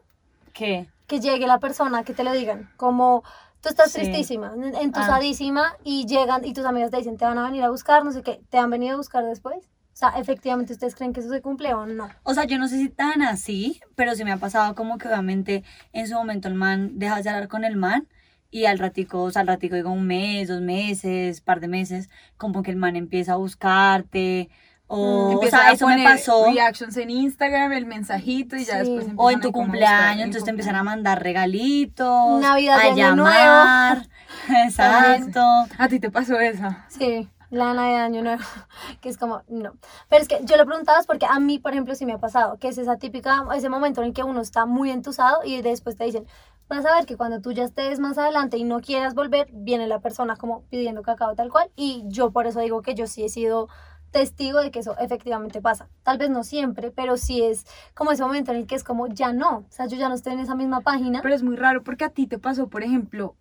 ¿Qué? 0.53 0.87
Que 1.07 1.19
llegue 1.19 1.45
la 1.47 1.59
persona, 1.59 2.03
que 2.03 2.13
te 2.13 2.23
lo 2.23 2.31
digan, 2.31 2.69
como 2.77 3.23
tú 3.63 3.69
estás 3.69 3.91
Sí. 3.91 4.01
tristísima, 4.01 4.53
en- 4.55 4.75
entusadísima, 4.75 5.77
y 5.83 6.05
llegan 6.05 6.45
y 6.45 6.53
tus 6.53 6.65
amigas 6.65 6.91
te 6.91 6.97
dicen, 6.97 7.17
te 7.17 7.25
van 7.25 7.37
a 7.37 7.45
venir 7.45 7.63
a 7.63 7.69
buscar, 7.69 8.03
no 8.03 8.11
sé 8.11 8.21
qué, 8.21 8.41
¿te 8.49 8.57
han 8.57 8.69
venido 8.69 8.93
a 8.93 8.97
buscar 8.97 9.23
después? 9.23 9.55
O 9.65 9.95
sea, 9.95 10.09
efectivamente, 10.17 10.73
¿ustedes 10.73 10.95
creen 10.95 11.13
que 11.13 11.21
eso 11.21 11.29
se 11.29 11.41
cumple 11.41 11.73
o 11.73 11.85
no? 11.85 12.09
O 12.23 12.33
sea, 12.33 12.43
yo 12.43 12.57
no 12.59 12.67
sé 12.67 12.77
si 12.77 12.89
tan 12.89 13.21
así, 13.21 13.79
pero 13.95 14.15
sí 14.15 14.23
me 14.25 14.31
ha 14.31 14.37
pasado 14.37 14.75
como 14.75 14.97
que 14.97 15.07
obviamente 15.07 15.63
en 15.93 16.07
su 16.07 16.15
momento 16.15 16.47
el 16.47 16.55
man 16.55 16.99
deja 16.99 17.21
de 17.21 17.29
hablar 17.29 17.47
con 17.47 17.63
el 17.63 17.77
man 17.77 18.07
y 18.51 18.65
al 18.65 18.79
ratico, 18.79 19.23
o 19.23 19.31
sea, 19.31 19.41
al 19.43 19.47
ratico 19.47 19.75
digo 19.75 19.91
un 19.91 20.05
mes, 20.05 20.47
dos 20.49 20.61
meses, 20.61 21.41
par 21.41 21.59
de 21.59 21.67
meses, 21.67 22.09
como 22.37 22.63
que 22.63 22.71
el 22.71 22.77
man 22.77 22.95
empieza 22.95 23.33
a 23.33 23.37
buscarte 23.37 24.49
o, 24.87 24.97
o 24.97 25.31
Empiezan 25.33 25.61
sea, 25.61 25.69
a 25.69 25.73
eso 25.73 25.87
me 25.87 26.03
pasó. 26.03 26.45
Reactions 26.45 26.97
en 26.97 27.09
Instagram, 27.09 27.71
el 27.73 27.85
mensajito 27.85 28.55
y 28.55 28.65
ya 28.65 28.77
después 28.77 29.07
O 29.15 29.31
en 29.31 29.41
tu 29.41 29.51
cumpleaños, 29.51 30.23
entonces 30.25 30.43
te 30.43 30.49
empiezan 30.49 30.75
a 30.75 30.83
mandar 30.83 31.23
regalitos, 31.23 32.41
Navidad 32.41 32.77
de 32.77 32.83
a 32.83 32.91
Año 32.91 32.97
llamar, 32.97 34.07
exacto. 34.65 35.41
A 35.77 35.87
ti 35.87 35.99
te 35.99 36.11
pasó 36.11 36.39
esa. 36.39 36.85
Sí, 36.89 37.29
la 37.49 37.73
Navidad 37.73 37.97
de 37.97 38.03
Año 38.03 38.21
Nuevo, 38.23 38.43
que 39.01 39.09
es 39.09 39.17
como, 39.17 39.43
no. 39.47 39.73
Pero 40.09 40.21
es 40.21 40.27
que 40.27 40.39
yo 40.43 40.57
lo 40.57 40.65
preguntaba 40.65 40.99
es 40.99 41.07
porque 41.07 41.25
a 41.29 41.39
mí, 41.39 41.59
por 41.59 41.71
ejemplo, 41.71 41.95
sí 41.95 42.05
me 42.05 42.13
ha 42.13 42.19
pasado, 42.19 42.57
que 42.59 42.67
es 42.67 42.77
esa 42.77 42.97
típica, 42.97 43.45
ese 43.55 43.69
momento 43.69 44.01
en 44.01 44.07
el 44.07 44.13
que 44.13 44.23
uno 44.23 44.41
está 44.41 44.65
muy 44.65 44.91
entusado 44.91 45.39
y 45.45 45.61
después 45.61 45.95
te 45.95 46.03
dicen, 46.03 46.27
vas 46.67 46.85
a 46.85 46.95
ver 46.95 47.05
que 47.05 47.17
cuando 47.17 47.41
tú 47.41 47.51
ya 47.51 47.63
estés 47.63 47.99
más 47.99 48.17
adelante 48.17 48.57
y 48.57 48.63
no 48.63 48.81
quieras 48.81 49.13
volver, 49.13 49.47
viene 49.51 49.87
la 49.87 49.99
persona 49.99 50.35
como 50.35 50.63
pidiendo 50.63 51.03
cacao 51.03 51.35
tal 51.35 51.49
cual. 51.49 51.69
Y 51.75 52.03
yo 52.07 52.31
por 52.31 52.47
eso 52.47 52.59
digo 52.59 52.81
que 52.81 52.95
yo 52.95 53.07
sí 53.07 53.23
he 53.23 53.29
sido 53.29 53.69
testigo 54.13 54.61
de 54.61 54.71
que 54.71 54.79
eso 54.79 54.95
efectivamente 54.99 55.59
pasa. 55.61 55.89
Tal 56.03 56.17
vez 56.17 56.29
no 56.29 56.43
siempre, 56.45 56.91
pero 56.91 57.17
sí 57.17 57.43
es 57.43 57.65
como 57.93 58.11
ese 58.13 58.23
momento 58.23 58.51
en 58.51 58.59
el 58.59 58.67
que 58.67 58.75
es 58.75 58.83
como, 58.85 59.07
ya 59.07 59.33
no, 59.33 59.57
o 59.57 59.65
sea, 59.69 59.87
yo 59.87 59.97
ya 59.97 60.07
no 60.07 60.15
estoy 60.15 60.33
en 60.33 60.39
esa 60.39 60.55
misma 60.55 60.79
página. 60.79 61.21
Pero 61.21 61.35
es 61.35 61.43
muy 61.43 61.57
raro 61.57 61.83
porque 61.83 62.05
a 62.05 62.09
ti 62.09 62.27
te 62.27 62.39
pasó, 62.39 62.67
por 62.67 62.83
ejemplo, 62.83 63.35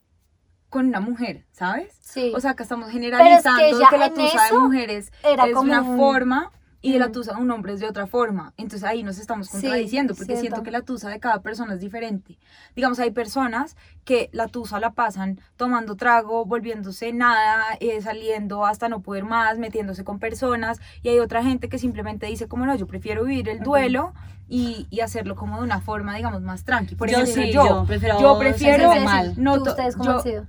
con 0.68 0.86
una 0.86 1.00
mujer, 1.00 1.44
¿sabes? 1.52 1.94
sí, 2.00 2.32
O 2.34 2.40
sea, 2.40 2.54
que 2.54 2.62
estamos 2.64 2.90
generalizando 2.90 3.60
Pero 3.60 3.68
es 3.70 3.74
que 3.76 3.80
ya 3.80 3.88
que 3.90 3.98
la 3.98 4.14
tusa 4.14 4.44
de 4.46 4.58
mujeres 4.58 5.12
era 5.22 5.44
es 5.46 5.52
como 5.54 5.70
una 5.70 5.82
un- 5.82 5.96
forma 5.98 6.50
y 6.84 6.92
de 6.92 6.98
la 6.98 7.12
tusa 7.12 7.38
un 7.38 7.50
hombre 7.52 7.72
es 7.74 7.80
de 7.80 7.86
otra 7.86 8.06
forma. 8.06 8.52
Entonces 8.56 8.82
ahí 8.82 9.02
nos 9.04 9.18
estamos 9.18 9.46
Sí, 9.46 9.52
contradiciendo 9.52 10.14
porque 10.16 10.36
siento 10.36 10.62
que 10.64 10.70
la 10.72 10.82
tusa 10.82 11.08
de 11.08 11.20
cada 11.20 11.40
persona 11.40 11.74
es 11.74 11.80
diferente. 11.80 12.38
Digamos, 12.74 12.98
hay 12.98 13.12
personas 13.12 13.76
que 14.04 14.28
la 14.32 14.48
tusa 14.48 14.80
la 14.80 14.90
pasan 14.90 15.40
tomando 15.56 15.94
trago, 15.96 16.44
volviéndose 16.44 17.12
nada, 17.12 17.62
eh, 17.80 18.02
saliendo 18.02 18.66
hasta 18.66 18.88
no 18.88 19.00
poder 19.00 19.24
más, 19.24 19.58
metiéndose 19.58 20.02
con 20.02 20.18
personas. 20.18 20.80
Y 21.02 21.08
hay 21.10 21.20
otra 21.20 21.42
gente 21.44 21.68
que 21.68 21.78
simplemente 21.78 22.26
dice, 22.26 22.48
como 22.48 22.66
no, 22.66 22.74
yo 22.74 22.86
prefiero 22.88 23.24
vivir 23.24 23.48
el 23.48 23.60
duelo 23.60 24.12
y, 24.48 24.88
y 24.90 25.00
hacerlo 25.00 25.36
como 25.36 25.58
de 25.58 25.62
una 25.64 25.80
forma, 25.80 26.16
digamos, 26.16 26.42
más 26.42 26.64
tranqui. 26.64 26.96
Por 26.96 27.08
yo 27.08 27.18
ejemplo, 27.18 27.42
sí, 27.44 27.52
yo, 27.52 27.64
yo, 27.68 27.84
prefiero, 27.86 28.20
yo 28.20 28.38
prefiero- 28.38 28.94
mal. 29.04 29.34
No 29.36 29.58
¿Tú, 29.58 29.64
to- 29.64 29.70
ustedes 29.70 29.94
cómo 29.96 30.10
yo- 30.10 30.16
han 30.16 30.22
sido? 30.24 30.46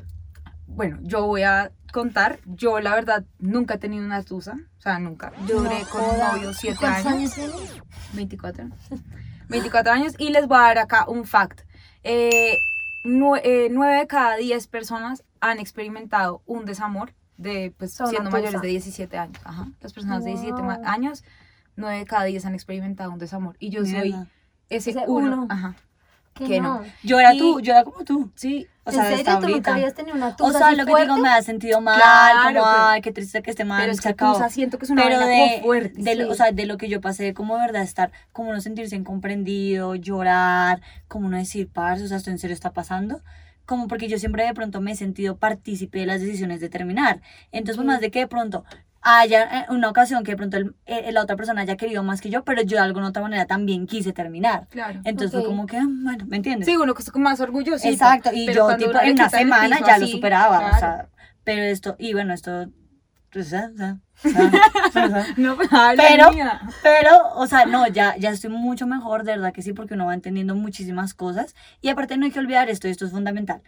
bueno, 0.65 0.97
yo 1.03 1.27
voy 1.27 1.43
a 1.43 1.71
contar, 1.93 2.39
yo 2.45 2.81
la 2.81 2.93
verdad 2.93 3.23
nunca 3.39 3.75
he 3.75 3.77
tenido 3.77 4.03
una 4.05 4.21
tusa, 4.23 4.57
o 4.77 4.81
sea, 4.81 4.99
nunca. 4.99 5.31
Yo 5.47 5.61
duré 5.61 5.79
No 5.83 5.89
con 5.89 6.01
un 6.03 6.17
novio 6.19 6.53
siete 6.53 6.77
¿Cuántos 6.81 7.05
años, 7.05 7.37
años 7.37 7.53
tienes? 7.53 7.81
24, 8.13 8.65
24 9.47 9.91
años, 9.93 10.13
y 10.17 10.29
les 10.31 10.47
voy 10.47 10.57
a 10.57 10.61
dar 10.61 10.77
acá 10.79 11.05
un 11.07 11.23
fact. 11.25 11.61
Eh, 12.03 12.57
nue- 13.05 13.39
eh, 13.43 13.69
nueve 13.71 13.97
de 13.99 14.07
cada 14.07 14.35
10 14.35 14.67
personas 14.67 15.23
han 15.39 15.59
experimentado 15.59 16.41
un 16.45 16.65
desamor 16.65 17.13
de, 17.37 17.73
pues, 17.77 17.93
Son 17.93 18.07
siendo 18.09 18.29
mayores 18.31 18.61
de 18.61 18.67
17 18.67 19.17
años. 19.17 19.39
Ajá. 19.45 19.67
Las 19.81 19.93
personas 19.93 20.23
de 20.23 20.31
17 20.31 20.61
ma- 20.61 20.77
Wow. 20.77 20.85
años, 20.87 21.23
nueve 21.75 21.99
de 21.99 22.05
cada 22.05 22.23
10 22.25 22.45
han 22.45 22.53
experimentado 22.55 23.11
un 23.11 23.19
desamor. 23.19 23.55
Y 23.59 23.69
yo 23.69 23.81
soy 23.85 23.91
Mierda. 24.11 24.27
ese, 24.69 24.91
Ese 24.91 25.03
uno. 25.07 25.33
uno. 25.33 25.47
Ajá. 25.49 25.75
Que 26.33 26.45
que 26.47 26.61
no. 26.61 26.79
no. 26.81 26.85
Yo 27.03 27.19
era 27.19 27.33
Y- 27.33 27.39
tú, 27.39 27.59
yo 27.61 27.73
era 27.73 27.83
como 27.83 28.03
tú. 28.03 28.31
Sí, 28.35 28.67
O 28.85 28.89
¿En 28.89 28.95
sea, 28.95 29.03
serio? 29.05 29.17
hasta 29.19 29.39
¿Tú 29.39 29.47
nunca 29.47 29.73
habías 29.73 29.93
tenido 29.93 30.15
una 30.17 30.27
O 30.29 30.35
tusa 30.35 30.57
sea, 30.57 30.67
así 30.67 30.75
lo 30.75 30.85
que 30.85 30.91
fuerte? 30.91 31.07
digo 31.13 31.17
me 31.23 31.29
ha 31.29 31.41
sentido 31.41 31.79
mal, 31.79 31.95
Claro, 31.97 32.39
como, 32.39 32.49
pero- 32.51 32.65
ay, 32.89 33.01
qué 33.01 33.11
triste 33.13 33.41
que 33.41 33.49
este 33.51 33.63
man 33.63 33.79
pero 33.79 33.91
es 33.93 33.99
se 33.99 34.09
que 34.09 34.13
tusa 34.15 34.49
siento 34.49 34.77
que 34.77 34.83
es 34.85 34.91
una 34.91 35.03
pero 35.03 35.19
de, 35.19 35.25
como 35.25 35.63
fuerte. 35.63 36.01
de 36.01 36.13
sí. 36.15 36.21
o 36.23 36.33
sea, 36.33 36.51
de 36.51 36.65
lo 36.65 36.77
que 36.77 36.89
yo 36.89 36.99
pasé, 36.99 37.33
como 37.33 37.55
de 37.55 37.61
verdad 37.61 37.81
estar, 37.81 38.11
como 38.33 38.51
no 38.51 38.59
sentirse 38.59 38.95
incomprendido, 38.97 39.95
llorar, 39.95 40.81
como 41.07 41.29
no 41.29 41.37
decir, 41.37 41.69
parce, 41.71 42.03
o 42.03 42.07
sea, 42.09 42.17
esto 42.17 42.29
en 42.29 42.39
serio 42.39 42.53
está 42.53 42.73
pasando, 42.73 43.21
como 43.65 43.87
porque 43.87 44.09
yo 44.09 44.19
siempre 44.19 44.45
de 44.45 44.53
pronto 44.53 44.81
me 44.81 44.91
he 44.91 44.95
sentido 44.97 45.37
partícipe 45.37 45.99
de 45.99 46.05
las 46.05 46.19
decisiones 46.19 46.59
de 46.59 46.67
terminar. 46.67 47.21
Entonces, 47.53 47.77
pues 47.77 47.85
Ok. 47.85 47.91
más 47.93 48.01
de 48.01 48.11
que 48.11 48.19
de 48.19 48.27
pronto 48.27 48.65
haya 49.05 49.43
eh, 49.61 49.65
una 49.69 49.89
ocasión 49.89 50.23
que 50.23 50.31
de 50.31 50.37
pronto 50.37 50.57
el- 50.57 50.75
eh, 50.85 51.11
la 51.11 51.21
otra 51.21 51.35
persona 51.35 51.61
haya 51.61 51.75
querido 51.77 52.03
más 52.03 52.21
que 52.21 52.29
yo, 52.29 52.43
pero 52.43 52.61
yo 52.61 52.77
de 52.77 52.83
alguna 52.83 53.09
otra 53.09 53.21
manera 53.21 53.45
también 53.45 53.85
quise 53.85 54.13
terminar. 54.13 54.67
Claro. 54.69 55.01
Entonces 55.03 55.35
Ok. 55.35 55.41
fue 55.41 55.49
como 55.49 55.65
que, 55.67 55.77
ah, 55.77 55.85
bueno, 55.87 56.25
¿me 56.27 56.37
entiendes? 56.37 56.67
Sí, 56.67 56.77
uno 56.77 56.93
que 56.93 57.01
está 57.03 57.17
más 57.19 57.39
orgulloso. 57.41 57.87
Exacto, 57.87 58.29
y 58.33 58.45
yo 58.53 58.75
tipo 58.77 58.91
en 59.01 59.13
una 59.13 59.25
el 59.25 59.29
semana 59.29 59.75
piso 59.77 59.87
ya 59.87 59.97
lo 59.97 60.03
así, 60.05 60.13
superaba, 60.13 60.57
o 60.57 60.59
claro. 60.61 60.79
sea, 60.79 61.09
pero 61.43 61.63
esto, 61.63 61.95
y 61.99 62.13
bueno, 62.13 62.33
esto 62.33 62.67
Pues, 63.31 63.51
ah, 63.53 63.69
ah. 63.79 63.97
No, 65.37 65.57
habla 65.71 66.03
Pero-. 66.07 66.31
Pero, 66.83 67.17
o 67.35 67.47
sea, 67.47 67.65
no, 67.65 67.87
ya, 67.87 68.15
ya 68.17 68.29
estoy 68.29 68.51
mucho 68.51 68.85
mejor, 68.87 69.23
de 69.23 69.33
verdad 69.33 69.51
que 69.51 69.61
sí, 69.63 69.73
porque 69.73 69.95
uno 69.95 70.05
va 70.05 70.13
entendiendo 70.13 70.53
muchísimas 70.55 71.13
cosas. 71.15 71.55
Y 71.81 71.89
aparte 71.89 72.15
no 72.17 72.25
hay 72.25 72.31
que 72.31 72.39
olvidar 72.39 72.69
esto, 72.69 72.87
y 72.87 72.91
esto 72.91 73.05
es 73.05 73.11
fundamental. 73.11 73.61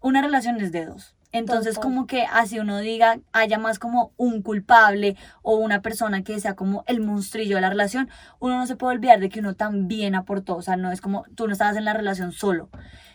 Una 0.00 0.22
relación 0.22 0.58
es 0.60 0.72
de 0.72 0.86
dos. 0.86 1.14
Entonces, 1.32 1.76
Total. 1.76 1.90
como 1.90 2.06
que 2.06 2.22
así 2.22 2.58
uno 2.58 2.78
diga, 2.78 3.20
haya 3.32 3.58
más 3.58 3.78
como 3.78 4.12
un 4.16 4.42
culpable 4.42 5.16
o 5.42 5.56
una 5.56 5.80
persona 5.80 6.22
que 6.22 6.40
sea 6.40 6.56
como 6.56 6.84
el 6.86 7.00
monstrillo 7.00 7.56
de 7.56 7.62
la 7.62 7.70
relación, 7.70 8.08
uno 8.40 8.58
no 8.58 8.66
se 8.66 8.76
puede 8.76 8.94
olvidar 8.94 9.20
de 9.20 9.28
que 9.28 9.40
uno 9.40 9.54
también 9.54 10.14
aportó. 10.14 10.56
O 10.56 10.62
sea, 10.62 10.76
no 10.76 10.90
es 10.90 11.00
como 11.00 11.24
tú 11.34 11.46
no 11.46 11.52
estabas 11.52 11.76
en 11.76 11.84
la 11.84 11.92
relación 11.92 12.32
solo. 12.32 12.68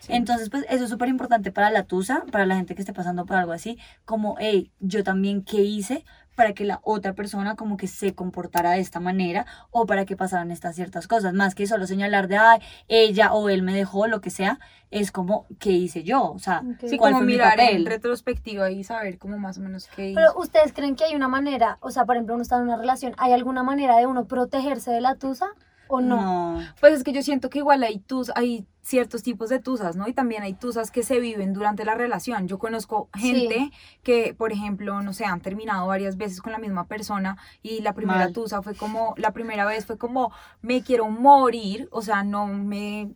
Entonces, 0.08 0.50
pues 0.50 0.64
eso 0.68 0.84
es 0.84 0.90
súper 0.90 1.08
importante 1.08 1.50
para 1.50 1.70
la 1.70 1.82
tusa, 1.82 2.24
para 2.30 2.46
la 2.46 2.56
gente 2.56 2.74
que 2.74 2.82
esté 2.82 2.92
pasando 2.92 3.26
por 3.26 3.36
algo 3.36 3.52
así, 3.52 3.78
como, 4.04 4.36
hey, 4.38 4.70
yo 4.78 5.02
también 5.02 5.42
qué 5.42 5.62
hice 5.62 6.04
para 6.36 6.52
que 6.52 6.64
la 6.64 6.80
otra 6.84 7.14
persona 7.14 7.56
como 7.56 7.76
que 7.76 7.88
se 7.88 8.14
comportara 8.14 8.72
de 8.72 8.80
esta 8.80 9.00
manera 9.00 9.46
o 9.70 9.86
para 9.86 10.04
que 10.04 10.16
pasaran 10.16 10.52
estas 10.52 10.76
ciertas 10.76 11.08
cosas, 11.08 11.34
más 11.34 11.56
que 11.56 11.66
solo 11.66 11.86
señalar 11.88 12.28
de, 12.28 12.36
ay, 12.36 12.60
ella 12.86 13.32
o 13.32 13.48
él 13.48 13.62
me 13.62 13.74
dejó, 13.74 14.06
lo 14.06 14.20
que 14.20 14.30
sea, 14.30 14.60
es 14.90 15.10
como, 15.10 15.46
¿qué 15.58 15.70
hice 15.70 16.04
yo? 16.04 16.30
O 16.30 16.38
sea, 16.38 16.58
Ok. 16.60 16.88
Sí, 16.88 16.98
¿cuál 16.98 17.12
como 17.12 17.18
fue 17.20 17.26
mi 17.26 17.32
mirar 17.32 17.56
papel? 17.56 17.76
en 17.76 17.86
retrospectiva 17.86 18.70
y 18.70 18.84
saber 18.84 19.18
como 19.18 19.38
más 19.38 19.58
o 19.58 19.62
menos 19.62 19.88
qué. 19.96 20.12
Pero 20.14 20.38
ustedes 20.38 20.72
creen 20.72 20.94
que 20.94 21.04
hay 21.04 21.16
una 21.16 21.26
manera, 21.28 21.78
o 21.80 21.90
sea, 21.90 22.04
por 22.04 22.16
ejemplo, 22.16 22.34
uno 22.34 22.42
está 22.42 22.56
en 22.56 22.62
una 22.62 22.76
relación, 22.76 23.14
¿hay 23.16 23.32
alguna 23.32 23.62
manera 23.62 23.96
de 23.96 24.06
uno 24.06 24.26
protegerse 24.26 24.90
de 24.92 25.00
la 25.00 25.16
tusa 25.16 25.46
o 25.88 26.00
no? 26.00 26.58
no. 26.58 26.66
Pues 26.80 26.94
es 26.94 27.04
que 27.04 27.12
yo 27.12 27.22
siento 27.22 27.50
que 27.50 27.58
igual 27.58 27.82
hay 27.82 27.98
tus, 27.98 28.30
hay 28.34 28.66
ciertos 28.82 29.22
tipos 29.22 29.48
de 29.48 29.58
tusas, 29.58 29.96
¿no? 29.96 30.06
Y 30.06 30.12
también 30.12 30.44
hay 30.44 30.54
tusas 30.54 30.90
que 30.92 31.02
se 31.02 31.18
viven 31.18 31.52
durante 31.52 31.84
la 31.84 31.94
relación. 31.94 32.46
Yo 32.46 32.58
conozco 32.58 33.08
gente 33.14 33.70
que, 34.04 34.32
por 34.32 34.52
ejemplo, 34.52 35.02
no 35.02 35.12
sé, 35.12 35.24
han 35.24 35.40
terminado 35.40 35.88
varias 35.88 36.16
veces 36.16 36.40
con 36.40 36.52
la 36.52 36.58
misma 36.58 36.86
persona 36.86 37.36
y 37.62 37.80
la 37.80 37.94
primera 37.94 38.20
Mal. 38.20 38.32
tusa 38.32 38.62
fue 38.62 38.74
como, 38.74 39.14
la 39.16 39.32
primera 39.32 39.66
vez 39.66 39.86
fue 39.86 39.98
como, 39.98 40.32
me 40.62 40.82
quiero 40.82 41.08
morir, 41.08 41.88
o 41.90 42.00
sea, 42.00 42.22
no 42.22 42.46
me 42.46 43.10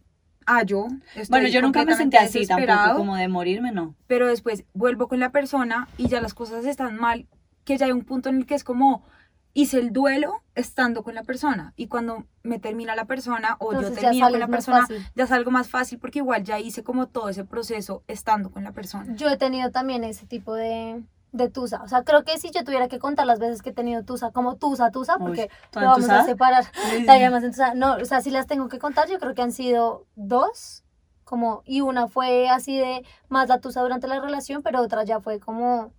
hallo. 0.45 0.87
estoy 1.15 1.27
Bueno, 1.29 1.49
yo 1.49 1.63
nunca 1.63 1.85
me 1.85 1.95
sentí 1.95 2.17
así 2.17 2.47
tampoco, 2.47 2.97
como 2.97 3.17
de 3.17 3.29
morirme, 3.29 3.71
no. 3.71 3.95
Pero 4.07 4.27
después 4.27 4.65
vuelvo 4.75 5.09
con 5.09 5.21
la 5.21 5.31
persona 5.31 5.89
y 5.97 6.09
ya 6.09 6.21
las 6.21 6.35
cosas 6.35 6.65
están 6.65 6.97
mal, 6.97 7.27
que 7.65 7.77
ya 7.77 7.87
hay 7.87 7.93
un 7.93 8.05
punto 8.05 8.29
en 8.29 8.39
el 8.39 8.47
que 8.47 8.55
es 8.55 8.65
como, 8.65 9.05
hice 9.53 9.79
el 9.79 9.93
duelo 9.93 10.43
estando 10.55 11.03
con 11.03 11.15
la 11.15 11.23
persona 11.23 11.73
y 11.77 11.89
cuando 11.89 12.25
me 12.43 12.59
termina 12.59 12.95
la 12.95 13.05
persona 13.07 13.57
o 13.59 13.73
Entonces 13.73 13.97
yo 13.97 14.03
ya 14.03 14.09
termino 14.09 14.31
con 14.31 14.41
la 14.41 14.47
persona 14.49 14.81
fácil. 14.83 15.07
ya 15.15 15.27
salgo 15.27 15.51
más 15.51 15.69
fácil 15.69 15.99
porque 15.99 16.21
igual 16.21 16.45
ya 16.45 16.59
hice 16.59 16.85
como 16.85 17.07
todo 17.09 17.29
ese 17.29 17.45
proceso 17.45 18.03
estando 18.07 18.51
con 18.51 18.63
la 18.65 18.73
persona. 18.73 19.15
Yo 19.17 19.29
he 19.29 19.37
tenido 19.37 19.71
también 19.71 20.05
ese 20.05 20.27
tipo 20.27 20.55
de, 20.55 21.03
de 21.33 21.49
tusa. 21.49 21.83
O 21.83 21.89
sea, 21.89 22.05
creo 22.05 22.23
que 22.25 22.39
si 22.39 22.51
yo 22.51 22.63
tuviera 22.65 22.89
que 22.89 22.99
contar 22.99 23.27
las 23.27 23.39
veces 23.41 23.61
que 23.63 23.71
he 23.71 23.73
tenido 23.75 24.05
tusa, 24.05 24.31
como 24.31 24.57
tusa, 24.57 24.91
tusa, 24.91 25.17
Uy, 25.17 25.23
porque 25.27 25.51
¿toda 25.71 25.85
lo 25.87 25.91
vamos 25.93 26.09
a 26.09 26.21
entusada? 26.21 26.25
separar. 26.27 26.65
Sí, 26.65 27.07
sí. 27.53 27.63
No, 27.75 27.95
o 27.97 28.05
sea, 28.05 28.21
si 28.21 28.31
las 28.31 28.47
tengo 28.47 28.69
que 28.69 28.79
contar, 28.79 29.09
yo 29.09 29.19
creo 29.19 29.35
que 29.35 29.43
han 29.43 29.53
sido 29.53 30.07
dos. 30.15 30.85
Como, 31.25 31.63
y 31.65 31.81
una 31.81 32.09
fue 32.09 32.49
así 32.49 32.77
de 32.77 33.05
más 33.29 33.49
la 33.49 33.61
tusa 33.61 33.83
durante 33.83 34.09
la 34.09 34.19
relación, 34.21 34.63
pero 34.63 34.81
otra 34.81 35.05
ya 35.05 35.21
fue 35.21 35.39
como 35.39 35.93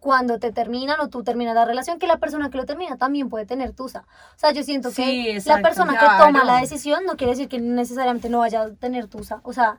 cuando 0.00 0.38
te 0.38 0.50
terminan 0.50 0.98
o 1.00 1.08
tú 1.08 1.22
terminas 1.22 1.54
la 1.54 1.64
relación, 1.66 1.98
que 1.98 2.06
la 2.06 2.16
persona 2.18 2.50
que 2.50 2.56
lo 2.56 2.64
termina 2.66 2.96
también 2.96 3.28
puede 3.28 3.46
tener 3.46 3.72
tusa. 3.72 4.00
O 4.34 4.38
sea, 4.38 4.50
yo 4.52 4.62
siento 4.62 4.90
Sí, 4.90 5.02
que 5.02 5.36
exacto. 5.36 5.58
la 5.62 5.68
persona 5.68 5.92
Claro. 5.92 6.08
que 6.18 6.24
toma 6.32 6.44
la 6.44 6.60
decisión 6.60 7.04
no 7.04 7.16
quiere 7.16 7.32
decir 7.34 7.48
que 7.48 7.60
necesariamente 7.60 8.28
no 8.30 8.38
vaya 8.38 8.62
a 8.62 8.70
tener 8.72 9.06
tusa. 9.08 9.40
O 9.44 9.52
sea, 9.52 9.78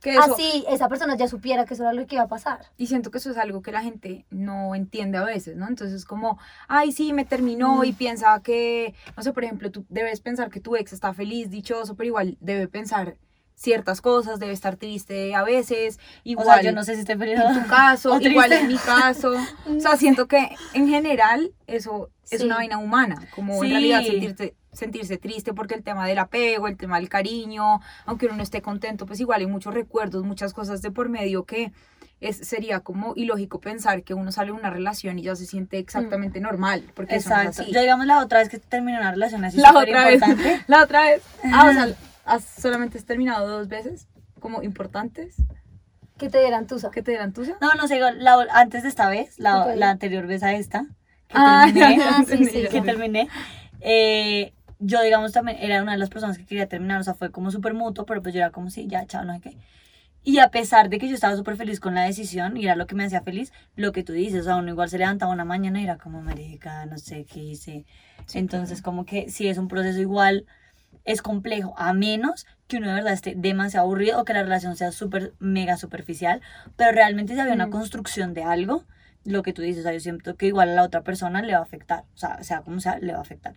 Que 0.00 0.12
eso, 0.14 0.22
así 0.32 0.64
esa 0.70 0.88
persona 0.88 1.14
ya 1.14 1.28
supiera 1.28 1.66
que 1.66 1.74
eso 1.74 1.82
era 1.82 1.92
lo 1.92 2.06
que 2.06 2.14
iba 2.14 2.24
a 2.24 2.28
pasar. 2.28 2.60
y 2.78 2.86
siento 2.86 3.10
que 3.10 3.18
eso 3.18 3.30
es 3.30 3.36
algo 3.36 3.60
que 3.60 3.70
la 3.70 3.82
gente 3.82 4.24
no 4.30 4.74
entiende 4.74 5.18
a 5.18 5.24
veces, 5.24 5.56
¿no? 5.56 5.68
Entonces 5.68 6.06
como, 6.06 6.38
ay, 6.66 6.90
sí, 6.90 7.12
me 7.12 7.26
terminó 7.26 7.84
y 7.84 7.92
piensa 7.92 8.40
que, 8.42 8.94
no 9.14 9.22
sé, 9.22 9.34
por 9.34 9.44
ejemplo, 9.44 9.70
tú 9.70 9.84
debes 9.90 10.20
pensar 10.22 10.48
que 10.48 10.60
tu 10.60 10.74
ex 10.74 10.94
está 10.94 11.12
feliz, 11.12 11.50
dichoso, 11.50 11.96
pero 11.96 12.06
igual 12.06 12.38
debe 12.40 12.66
pensar 12.66 13.16
ciertas 13.60 14.00
cosas, 14.00 14.40
debe 14.40 14.52
estar 14.54 14.76
triste 14.76 15.34
a 15.34 15.42
veces, 15.42 15.98
O 15.98 16.00
igual 16.24 16.46
sea, 16.46 16.62
yo 16.62 16.72
no 16.72 16.82
sé 16.82 16.94
si 16.94 17.00
estoy 17.00 17.16
feliz 17.16 17.38
en 17.38 17.62
tu 17.62 17.68
caso, 17.68 18.12
o 18.14 18.20
igual 18.20 18.50
en 18.52 18.68
mi 18.68 18.76
caso. 18.78 19.34
O 19.66 19.80
sea, 19.80 19.96
siento 19.98 20.26
que 20.28 20.56
en 20.72 20.88
general 20.88 21.52
eso 21.66 22.08
es 22.30 22.40
Sí. 22.40 22.46
una 22.46 22.56
vaina 22.56 22.78
humana, 22.78 23.16
como 23.34 23.54
en 23.54 23.60
Sí. 23.60 23.70
realidad 23.70 24.02
sentirse, 24.02 24.54
sentirse 24.72 25.18
triste 25.18 25.52
porque 25.52 25.74
el 25.74 25.82
tema 25.82 26.06
del 26.06 26.18
apego, 26.18 26.68
el 26.68 26.76
tema 26.78 26.98
del 26.98 27.08
cariño, 27.10 27.80
aunque 28.06 28.26
uno 28.26 28.36
no 28.36 28.42
esté 28.42 28.62
contento, 28.62 29.04
pues 29.04 29.20
igual 29.20 29.40
hay 29.40 29.46
muchos 29.46 29.74
recuerdos, 29.74 30.24
muchas 30.24 30.54
cosas 30.54 30.80
de 30.80 30.90
por 30.90 31.08
medio 31.10 31.44
que 31.44 31.72
es, 32.20 32.36
sería 32.38 32.80
como 32.80 33.12
ilógico 33.16 33.60
pensar 33.60 34.04
que 34.04 34.14
uno 34.14 34.30
sale 34.32 34.52
de 34.52 34.58
una 34.58 34.70
relación 34.70 35.18
y 35.18 35.22
ya 35.22 35.36
se 35.36 35.44
siente 35.44 35.78
exactamente 35.78 36.40
normal, 36.40 36.84
porque 36.94 37.16
eso 37.16 37.28
no 37.30 37.36
es 37.36 37.40
Exacto. 37.48 37.62
así. 37.62 37.72
Yo 37.72 37.80
digamos 37.80 38.06
la 38.06 38.20
otra 38.20 38.38
vez 38.38 38.48
que 38.48 38.58
terminé 38.58 38.98
una 38.98 39.10
relación 39.10 39.44
así 39.44 39.58
La 39.58 39.76
otra 39.76 40.04
vez, 40.06 40.14
importante. 40.22 40.62
la 40.66 40.82
otra 40.84 41.02
vez, 41.02 41.22
ah, 41.52 41.66
o 41.68 41.72
sea, 41.72 41.88
has- 42.24 42.44
solamente 42.44 42.98
has 42.98 43.04
terminado 43.04 43.46
dos 43.48 43.68
veces 43.68 44.08
como 44.40 44.62
importantes 44.62 45.36
Que 46.18 46.28
te 46.28 46.38
dieran 46.40 46.66
tusa. 46.66 46.90
que 46.90 47.02
te 47.02 47.12
dieran 47.12 47.32
tusa. 47.32 47.56
No, 47.60 47.72
no 47.74 47.88
sé, 47.88 47.98
la, 47.98 48.46
antes 48.52 48.82
de 48.82 48.88
esta 48.88 49.08
vez, 49.08 49.38
la, 49.38 49.66
Ok. 49.66 49.76
la 49.76 49.90
anterior 49.90 50.26
vez 50.26 50.42
a 50.42 50.52
esta, 50.54 50.86
que 51.28 51.38
Ah, 51.38 51.66
terminé, 51.72 52.02
Ah, 52.04 52.24
sí, 52.26 52.44
sí, 52.44 52.66
que 52.70 52.80
terminé, 52.82 53.28
eh, 53.80 54.52
yo 54.78 55.02
digamos 55.02 55.32
también 55.32 55.58
era 55.60 55.82
una 55.82 55.92
de 55.92 55.98
las 55.98 56.10
personas 56.10 56.38
que 56.38 56.44
quería 56.46 56.68
terminar, 56.68 57.00
o 57.00 57.04
sea, 57.04 57.14
fue 57.14 57.30
como 57.30 57.50
súper 57.50 57.74
mutuo, 57.74 58.04
pero 58.06 58.22
pues 58.22 58.34
yo 58.34 58.40
era 58.40 58.50
como, 58.50 58.70
sí, 58.70 58.86
ya, 58.88 59.06
chao, 59.06 59.24
no 59.24 59.34
sé 59.34 59.40
qué. 59.40 59.56
Y 60.22 60.38
a 60.38 60.50
pesar 60.50 60.90
de 60.90 60.98
que 60.98 61.08
yo 61.08 61.14
estaba 61.14 61.34
súper 61.36 61.56
feliz 61.56 61.80
con 61.80 61.94
la 61.94 62.02
decisión 62.04 62.56
y 62.58 62.64
era 62.64 62.76
lo 62.76 62.86
que 62.86 62.94
me 62.94 63.04
hacía 63.04 63.22
feliz, 63.22 63.52
lo 63.76 63.92
que 63.92 64.02
tú 64.04 64.12
dices, 64.12 64.42
o 64.42 64.44
sea, 64.44 64.56
uno 64.56 64.68
igual 64.70 64.90
se 64.90 64.98
levantaba 64.98 65.32
una 65.32 65.46
mañana 65.46 65.80
y 65.80 65.84
era 65.84 65.96
como, 65.96 66.20
marica, 66.20 66.84
no 66.86 66.98
sé 66.98 67.24
qué 67.24 67.40
hice. 67.40 67.86
Entonces, 68.34 68.82
como 68.82 69.06
que 69.06 69.30
sí 69.30 69.48
es 69.48 69.56
un 69.56 69.68
proceso 69.68 69.98
igual, 69.98 70.44
es 71.04 71.22
complejo, 71.22 71.74
a 71.78 71.92
menos 71.92 72.46
que 72.66 72.76
uno 72.76 72.88
de 72.88 72.94
verdad 72.94 73.12
esté 73.12 73.34
demasiado 73.36 73.86
aburrido 73.86 74.20
o 74.20 74.24
que 74.24 74.32
la 74.32 74.42
relación 74.42 74.76
sea 74.76 74.92
súper, 74.92 75.34
mega 75.38 75.76
superficial, 75.76 76.40
pero 76.76 76.92
realmente 76.92 77.34
si 77.34 77.40
había 77.40 77.54
una 77.54 77.66
Mm. 77.66 77.70
construcción 77.70 78.34
de 78.34 78.44
algo, 78.44 78.84
lo 79.24 79.42
que 79.42 79.52
tú 79.52 79.62
dices, 79.62 79.80
o 79.80 79.82
sea, 79.84 79.92
yo 79.92 80.00
siento 80.00 80.36
que 80.36 80.46
igual 80.46 80.70
a 80.70 80.74
la 80.74 80.82
otra 80.82 81.02
persona 81.02 81.42
le 81.42 81.52
va 81.52 81.58
a 81.58 81.62
afectar, 81.62 82.04
o 82.14 82.16
sea, 82.16 82.42
sea 82.42 82.62
como 82.62 82.80
sea, 82.80 82.98
le 82.98 83.12
va 83.12 83.18
a 83.18 83.22
afectar. 83.22 83.54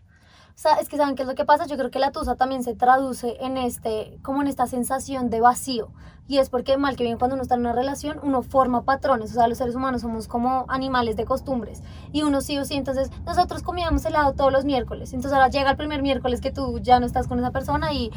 O 0.55 0.59
sea, 0.63 0.75
es 0.75 0.87
que 0.87 0.97
saben 0.97 1.15
qué 1.15 1.23
es 1.23 1.27
lo 1.27 1.35
que 1.35 1.45
pasa. 1.45 1.65
Yo 1.65 1.77
creo 1.77 1.89
que 1.89 1.99
la 1.99 2.11
tusa 2.11 2.35
también 2.35 2.63
se 2.63 2.75
traduce 2.75 3.37
en 3.41 3.57
este, 3.57 4.19
como 4.21 4.41
en 4.41 4.47
esta 4.47 4.67
sensación 4.67 5.29
de 5.29 5.41
vacío. 5.41 5.89
Y 6.27 6.37
es 6.37 6.49
porque 6.49 6.77
mal 6.77 6.95
que 6.95 7.03
bien 7.03 7.17
cuando 7.17 7.33
uno 7.33 7.41
está 7.41 7.55
en 7.55 7.61
una 7.61 7.73
relación, 7.73 8.19
uno 8.23 8.43
forma 8.43 8.83
patrones. 8.83 9.31
O 9.31 9.33
sea, 9.33 9.47
los 9.47 9.57
seres 9.57 9.75
humanos 9.75 10.01
somos 10.01 10.27
como 10.27 10.65
animales 10.69 11.17
de 11.17 11.25
costumbres. 11.25 11.81
Y 12.11 12.21
uno 12.21 12.41
sí 12.41 12.57
o 12.59 12.65
sí, 12.65 12.75
entonces 12.75 13.09
nosotros 13.25 13.63
comíamos 13.63 14.05
helado 14.05 14.33
todos 14.33 14.53
los 14.53 14.63
miércoles. 14.63 15.11
Entonces 15.13 15.33
ahora 15.33 15.49
llega 15.49 15.71
el 15.71 15.77
primer 15.77 16.01
miércoles 16.01 16.39
que 16.39 16.51
tú 16.51 16.79
ya 16.79 16.99
no 16.99 17.05
estás 17.05 17.27
con 17.27 17.39
esa 17.39 17.51
persona 17.51 17.91
y 17.91 18.11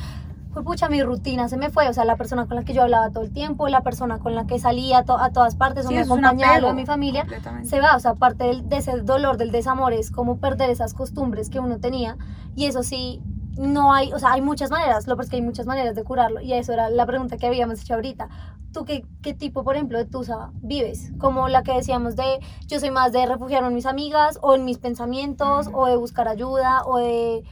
pues 0.57 0.65
pucha, 0.65 0.89
mi 0.89 1.03
rutina 1.03 1.51
se 1.51 1.59
me 1.59 1.69
fue, 1.69 1.87
o 1.87 1.93
sea, 1.93 2.07
la 2.07 2.17
persona 2.17 2.47
con 2.47 2.57
la 2.57 2.65
que 2.65 2.73
yo 2.73 2.81
hablaba 2.83 3.11
todo 3.11 3.23
el 3.23 3.31
tiempo, 3.31 3.69
la 3.69 3.83
persona 3.83 4.19
con 4.21 4.35
la 4.35 4.47
que 4.47 4.59
salía 4.59 4.99
a, 5.01 5.05
to- 5.05 5.19
a 5.19 5.31
todas 5.31 5.55
partes, 5.55 5.85
o 5.85 5.89
Sí, 5.91 5.95
me 5.97 6.01
es 6.01 6.09
un 6.09 6.25
acompañaba 6.25 6.55
de 6.69 6.73
mi 6.73 6.87
familia, 6.87 7.27
se 7.67 7.79
va, 7.83 7.95
o 7.95 8.01
sea, 8.01 8.15
parte 8.15 8.45
del- 8.45 8.67
de 8.67 8.79
ese 8.79 8.99
dolor, 9.03 9.37
del 9.37 9.51
desamor, 9.53 9.93
es 9.93 10.11
como 10.11 10.39
perder 10.39 10.71
esas 10.71 10.95
costumbres 10.95 11.51
que 11.51 11.61
uno 11.61 11.79
tenía, 11.79 12.17
y 12.55 12.65
eso 12.65 12.83
sí, 12.83 13.21
no 13.59 13.93
hay, 13.93 14.15
o 14.15 14.19
sea, 14.19 14.33
hay 14.33 14.41
muchas 14.41 14.71
maneras, 14.71 15.07
lo 15.07 15.17
que 15.19 15.25
es 15.25 15.29
que 15.29 15.37
hay 15.37 15.43
muchas 15.43 15.67
maneras 15.67 15.95
de 15.95 16.05
curarlo, 16.05 16.41
y 16.41 16.55
eso 16.55 16.73
era 16.73 16.89
la 16.89 17.05
pregunta 17.05 17.37
que 17.37 17.47
habíamos 17.47 17.83
hecho 17.83 17.93
ahorita. 17.93 18.31
¿Tú 18.73 18.87
qué, 18.87 19.05
qué 19.21 19.35
tipo, 19.35 19.63
por 19.63 19.75
ejemplo, 19.77 19.99
de 19.99 20.07
tusa 20.07 20.53
vives? 20.63 21.13
Como 21.19 21.49
la 21.49 21.63
que 21.65 21.73
decíamos 21.75 22.17
de, 22.17 22.41
yo 22.67 22.81
soy 22.81 22.91
más 22.91 23.13
de 23.13 23.27
refugiarme 23.27 23.69
en 23.69 23.75
mis 23.75 23.85
amigas, 23.87 24.39
o 24.41 24.55
en 24.55 24.65
mis 24.65 24.79
pensamientos, 24.79 25.69
o 25.75 25.85
de 25.87 25.97
buscar 25.97 26.29
ayuda, 26.29 26.83
o 26.87 26.97
de 26.97 27.43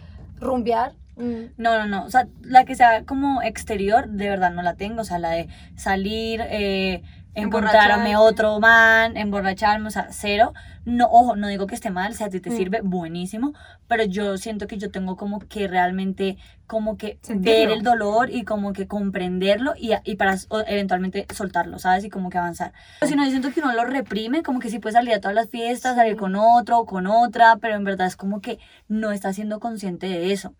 rumbear. 0.40 0.94
Mm. 1.16 1.52
No, 1.56 1.78
no, 1.78 1.86
no. 1.86 2.04
O 2.04 2.10
sea, 2.10 2.26
la 2.42 2.64
que 2.64 2.74
sea 2.74 3.04
como 3.04 3.42
exterior, 3.42 4.08
de 4.08 4.28
verdad 4.28 4.50
no 4.52 4.62
la 4.62 4.74
tengo. 4.74 5.02
O 5.02 5.04
sea, 5.04 5.18
la 5.18 5.30
de 5.30 5.48
salir, 5.76 6.40
eh, 6.48 7.02
encontrarme 7.36 8.16
otro 8.16 8.60
man, 8.60 9.16
emborracharme, 9.16 9.88
o 9.88 9.90
sea, 9.90 10.08
cero. 10.10 10.52
No, 10.84 11.06
ojo, 11.10 11.34
no 11.36 11.48
digo 11.48 11.66
que 11.66 11.74
esté 11.74 11.90
mal, 11.90 12.14
si 12.14 12.22
a 12.22 12.28
ti 12.28 12.40
te 12.40 12.50
Mm. 12.50 12.56
sirve, 12.56 12.80
buenísimo. 12.82 13.54
Pero 13.88 14.04
yo 14.04 14.36
siento 14.38 14.66
que 14.66 14.76
yo 14.78 14.90
tengo 14.90 15.16
como 15.16 15.40
que 15.40 15.66
realmente, 15.66 16.36
como 16.66 16.96
que 16.96 17.18
Sentirlo. 17.22 17.58
ver 17.68 17.70
el 17.78 17.82
dolor 17.82 18.30
y 18.30 18.44
como 18.44 18.72
que 18.72 18.86
comprenderlo 18.86 19.74
y, 19.76 19.92
y 20.04 20.16
para 20.16 20.36
o- 20.48 20.62
eventualmente 20.66 21.26
soltarlo, 21.34 21.78
¿sabes? 21.78 22.04
Y 22.04 22.10
como 22.10 22.30
que 22.30 22.38
avanzar. 22.38 22.72
Pero 23.00 23.10
si 23.10 23.16
no, 23.16 23.24
yo 23.24 23.30
siento 23.30 23.50
que 23.52 23.60
uno 23.60 23.72
lo 23.72 23.84
reprime, 23.84 24.42
como 24.42 24.60
que 24.60 24.70
sí 24.70 24.78
puede 24.78 24.92
salir 24.94 25.14
a 25.14 25.20
todas 25.20 25.34
las 25.34 25.48
fiestas, 25.50 25.96
salir 25.96 26.16
con 26.16 26.36
otro 26.36 26.78
o 26.78 26.86
con 26.86 27.06
otra, 27.06 27.56
pero 27.60 27.74
en 27.74 27.84
verdad 27.84 28.06
es 28.06 28.16
como 28.16 28.40
que 28.40 28.58
no 28.88 29.10
está 29.10 29.32
siendo 29.32 29.58
consciente 29.58 30.06
de 30.06 30.32
eso. 30.32 30.54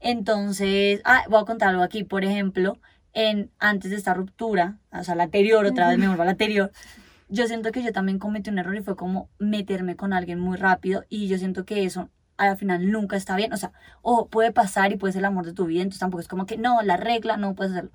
Entonces, 0.00 1.00
ah, 1.04 1.24
voy 1.28 1.40
a 1.42 1.44
contar 1.44 1.70
algo 1.70 1.82
aquí, 1.82 2.04
por 2.04 2.24
ejemplo, 2.24 2.78
en, 3.12 3.50
antes 3.58 3.90
de 3.90 3.96
esta 3.96 4.14
ruptura, 4.14 4.78
o 4.92 5.02
sea, 5.02 5.14
la 5.14 5.24
anterior, 5.24 5.64
otra 5.66 5.88
vez 5.88 5.98
me 5.98 6.06
vuelvo 6.06 6.22
a 6.22 6.26
la 6.26 6.32
anterior, 6.32 6.70
yo 7.28 7.46
siento 7.46 7.72
que 7.72 7.82
yo 7.82 7.92
también 7.92 8.18
cometí 8.18 8.50
un 8.50 8.58
error 8.58 8.76
y 8.76 8.82
fue 8.82 8.96
como 8.96 9.28
meterme 9.38 9.96
con 9.96 10.12
alguien 10.12 10.38
muy 10.38 10.56
rápido 10.56 11.04
y 11.08 11.28
yo 11.28 11.38
siento 11.38 11.64
que 11.64 11.84
eso 11.84 12.10
al 12.36 12.56
final 12.56 12.90
nunca 12.90 13.16
está 13.16 13.36
bien, 13.36 13.52
o 13.52 13.56
sea, 13.56 13.72
o 14.00 14.28
puede 14.28 14.52
pasar 14.52 14.92
y 14.92 14.96
puede 14.96 15.12
ser 15.12 15.20
el 15.20 15.26
amor 15.26 15.44
de 15.44 15.52
tu 15.52 15.66
vida, 15.66 15.82
entonces 15.82 16.00
tampoco 16.00 16.20
es 16.20 16.28
como 16.28 16.46
que 16.46 16.56
no, 16.56 16.82
la 16.82 16.96
regla, 16.96 17.36
no 17.36 17.54
puedes 17.54 17.72
hacerlo. 17.72 17.90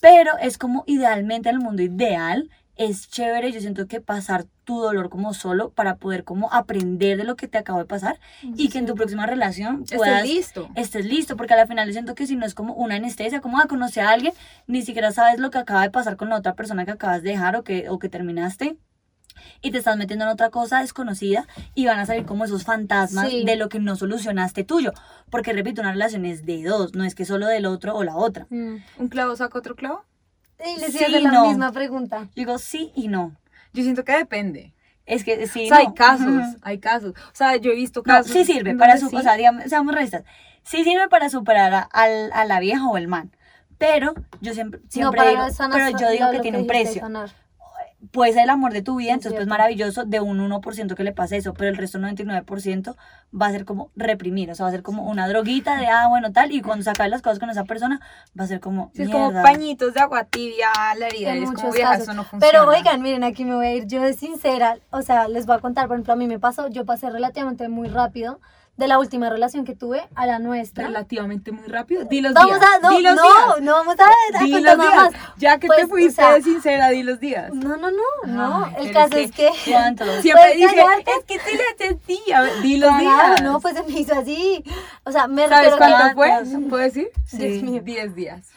Pero 0.00 0.32
es 0.40 0.58
como 0.58 0.82
idealmente 0.88 1.48
en 1.48 1.56
el 1.56 1.62
mundo 1.62 1.82
ideal 1.82 2.50
es 2.76 3.08
chévere, 3.10 3.52
yo 3.52 3.60
siento 3.60 3.86
que 3.86 4.00
pasar 4.00 4.46
tu 4.64 4.80
dolor 4.80 5.10
como 5.10 5.34
solo 5.34 5.70
para 5.70 5.96
poder 5.96 6.24
como 6.24 6.52
aprender 6.52 7.18
de 7.18 7.24
lo 7.24 7.36
que 7.36 7.46
te 7.48 7.58
acabo 7.58 7.78
de 7.80 7.84
pasar 7.84 8.18
y 8.56 8.68
que 8.70 8.78
en 8.78 8.86
tu 8.86 8.94
próxima 8.94 9.26
relación 9.26 9.82
Estés 9.82 9.98
puedas 9.98 10.22
listo. 10.26 10.68
estés 10.74 11.04
listo, 11.04 11.36
porque 11.36 11.52
al 11.54 11.68
final 11.68 11.86
yo 11.86 11.92
siento 11.92 12.14
que 12.14 12.26
si 12.26 12.34
no 12.36 12.46
es 12.46 12.54
como 12.54 12.72
una 12.74 12.94
anestesia, 12.96 13.40
como 13.40 13.60
a 13.60 13.66
conocer 13.66 14.04
a 14.04 14.10
alguien, 14.10 14.32
ni 14.66 14.82
siquiera 14.82 15.12
sabes 15.12 15.38
lo 15.38 15.50
que 15.50 15.58
acaba 15.58 15.82
de 15.82 15.90
pasar 15.90 16.16
con 16.16 16.28
la 16.30 16.36
otra 16.36 16.54
persona 16.54 16.84
que 16.84 16.92
acabas 16.92 17.22
de 17.22 17.30
dejar 17.30 17.56
o 17.56 17.62
que, 17.64 17.88
o 17.90 17.98
que 17.98 18.08
terminaste. 18.08 18.76
Y 19.62 19.70
te 19.70 19.78
estás 19.78 19.96
metiendo 19.96 20.24
en 20.26 20.30
otra 20.30 20.50
cosa 20.50 20.80
desconocida 20.80 21.46
y 21.74 21.86
van 21.86 21.98
a 21.98 22.04
salir 22.06 22.26
como 22.26 22.44
esos 22.44 22.64
fantasmas 22.64 23.30
Sí. 23.30 23.44
de 23.44 23.56
lo 23.56 23.68
que 23.70 23.80
no 23.80 23.96
solucionaste 23.96 24.62
tuyo. 24.62 24.92
Porque 25.30 25.52
repito, 25.54 25.80
una 25.80 25.92
relación 25.92 26.26
es 26.26 26.44
de 26.44 26.62
dos, 26.62 26.94
no 26.94 27.02
es 27.04 27.14
que 27.14 27.24
solo 27.24 27.46
del 27.46 27.64
otro 27.66 27.96
o 27.96 28.04
la 28.04 28.14
otra. 28.16 28.46
Mm. 28.50 28.76
¿Un 28.98 29.08
clavo 29.08 29.34
saca 29.34 29.58
otro 29.58 29.74
clavo? 29.74 30.04
Y 30.64 30.80
les 30.80 30.92
Sí, 30.92 31.04
a 31.04 31.08
la 31.08 31.30
no. 31.30 31.48
misma 31.48 31.72
pregunta. 31.72 32.20
Yo 32.24 32.30
digo 32.34 32.58
sí 32.58 32.92
y 32.94 33.08
no. 33.08 33.34
Yo 33.72 33.82
siento 33.82 34.04
que 34.04 34.12
depende. 34.16 34.72
Es 35.06 35.24
que 35.24 35.46
sí. 35.48 35.64
o 35.64 35.68
sea, 35.68 35.78
hay 35.78 35.86
no. 35.88 35.94
casos, 35.94 36.26
Ujú. 36.28 36.56
hay 36.62 36.78
casos. 36.78 37.12
O 37.16 37.34
sea, 37.34 37.56
yo 37.56 37.72
he 37.72 37.74
visto 37.74 38.00
No, 38.00 38.12
casos. 38.14 38.32
sí 38.32 38.44
sirve 38.44 38.74
para 38.76 38.96
su, 38.98 39.08
sí. 39.08 39.16
o 39.16 39.22
sea, 39.22 39.34
digamos, 39.36 39.64
seamos 39.64 39.92
realistas. 39.94 40.22
Sí 40.62 40.84
sirve 40.84 41.08
para 41.08 41.28
superar 41.28 41.74
a, 41.74 41.80
al- 41.80 42.30
a 42.32 42.44
la 42.44 42.60
vieja 42.60 42.86
o 42.86 42.96
el 42.96 43.08
man. 43.08 43.32
Pero 43.78 44.14
yo 44.40 44.54
siempre, 44.54 44.80
siempre 44.88 45.16
para 45.16 45.30
digo, 45.30 45.42
pero 45.72 45.98
yo 45.98 46.10
digo 46.10 46.30
que 46.30 46.38
tiene 46.38 46.58
un 46.58 46.64
dijiste 46.68 46.78
de 46.78 46.84
precio. 46.84 47.00
sanar. 47.02 47.30
Puede 48.10 48.32
ser 48.32 48.42
el 48.44 48.50
amor 48.50 48.72
de 48.72 48.82
tu 48.82 48.96
vida, 48.96 49.10
Es 49.10 49.14
entonces 49.18 49.38
pues 49.38 49.46
maravilloso 49.46 50.04
de 50.04 50.20
un 50.20 50.38
1% 50.40 50.94
que 50.94 51.04
le 51.04 51.12
pase 51.12 51.36
eso, 51.36 51.54
pero 51.54 51.70
el 51.70 51.76
resto 51.76 51.98
99% 51.98 52.96
va 53.40 53.46
a 53.46 53.50
ser 53.52 53.64
como 53.64 53.90
reprimir, 53.94 54.50
o 54.50 54.54
sea, 54.54 54.64
va 54.64 54.68
a 54.70 54.72
ser 54.72 54.82
como 54.82 55.04
una 55.08 55.28
droguita 55.28 55.76
de, 55.76 55.86
ah, 55.86 56.08
bueno, 56.08 56.32
tal, 56.32 56.52
y 56.52 56.60
cuando 56.62 56.82
se 56.82 56.90
acaben 56.90 57.10
las 57.10 57.22
cosas 57.22 57.38
con 57.38 57.50
esa 57.50 57.64
persona, 57.64 58.00
va 58.38 58.44
a 58.44 58.46
ser 58.48 58.60
como, 58.60 58.90
Sí, 58.94 59.02
es 59.02 59.08
como 59.10 59.32
pañitos 59.42 59.94
de 59.94 60.00
agua 60.00 60.24
tibia 60.24 60.68
la 60.98 61.06
herida. 61.06 61.30
en 61.30 61.44
es 61.44 61.50
como, 61.50 61.58
muchos 61.58 61.74
vieja, 61.74 61.90
casos. 61.90 62.04
eso 62.04 62.14
no 62.14 62.24
funciona. 62.24 62.50
Pero 62.50 62.68
oigan, 62.68 63.00
miren, 63.02 63.24
aquí 63.24 63.44
me 63.44 63.54
voy 63.54 63.66
a 63.66 63.74
ir 63.74 63.86
yo 63.86 64.02
de 64.02 64.14
sincera, 64.14 64.78
o 64.90 65.02
sea, 65.02 65.28
les 65.28 65.46
voy 65.46 65.56
a 65.56 65.60
contar, 65.60 65.86
por 65.86 65.96
ejemplo, 65.96 66.12
a 66.12 66.16
mí 66.16 66.26
me 66.26 66.38
pasó, 66.38 66.68
yo 66.68 66.84
pasé 66.84 67.08
relativamente 67.10 67.68
muy 67.68 67.88
rápido 67.88 68.40
de 68.76 68.88
la 68.88 68.98
última 68.98 69.28
relación 69.28 69.64
que 69.66 69.74
tuve 69.76 70.08
a 70.14 70.26
la 70.26 70.38
nuestra. 70.38 70.86
Relativamente 70.86 71.52
muy 71.52 71.66
rápido. 71.68 72.04
Di 72.04 72.20
los 72.22 72.32
Vamos 72.32 72.58
días. 72.58 72.70
a, 72.74 72.78
no, 72.80 72.90
di 72.96 73.02
los 73.02 73.14
no, 73.16 73.22
días. 73.22 73.60
no 73.60 73.72
vamos 73.72 73.96
a, 74.00 74.38
a 74.38 74.42
Di 74.44 74.50
los 74.50 74.62
días. 74.62 74.76
más. 74.78 75.12
Ya 75.36 75.58
que 75.58 75.66
Pues, 75.66 75.80
te 75.80 75.86
fuiste 75.86 76.22
o 76.22 76.24
sea, 76.26 76.34
de 76.34 76.42
sincera, 76.42 76.88
di 76.88 77.02
los 77.02 77.20
días. 77.20 77.52
No, 77.52 77.76
no, 77.76 77.90
no, 77.90 78.26
no, 78.26 78.64
Ay, 78.64 78.86
el 78.86 78.92
caso 78.92 79.16
es 79.18 79.26
es 79.30 79.32
que... 79.36 79.50
¿Cuánto? 79.70 80.04
Siempre 80.22 80.54
dice, 80.56 80.74
callarte. 80.74 81.10
es 81.18 81.24
que 81.26 81.38
sí 81.38 81.56
le 81.56 81.86
sentí. 81.86 82.32
A 82.32 82.40
ver, 82.40 82.60
di 82.62 82.76
los 82.78 82.98
días. 82.98 83.42
no, 83.42 83.60
pues 83.60 83.74
se 83.76 83.82
me 83.82 84.00
hizo 84.00 84.14
así. 84.18 84.64
O 85.04 85.12
sea, 85.12 85.26
me 85.28 85.46
¿Sabes 85.48 85.74
cuánto 85.76 86.08
que- 86.08 86.14
fue? 86.14 86.60
¿Puedo 86.68 86.82
decir? 86.82 87.10
Sí. 87.26 87.62
Diez 87.82 88.14
días. 88.14 88.48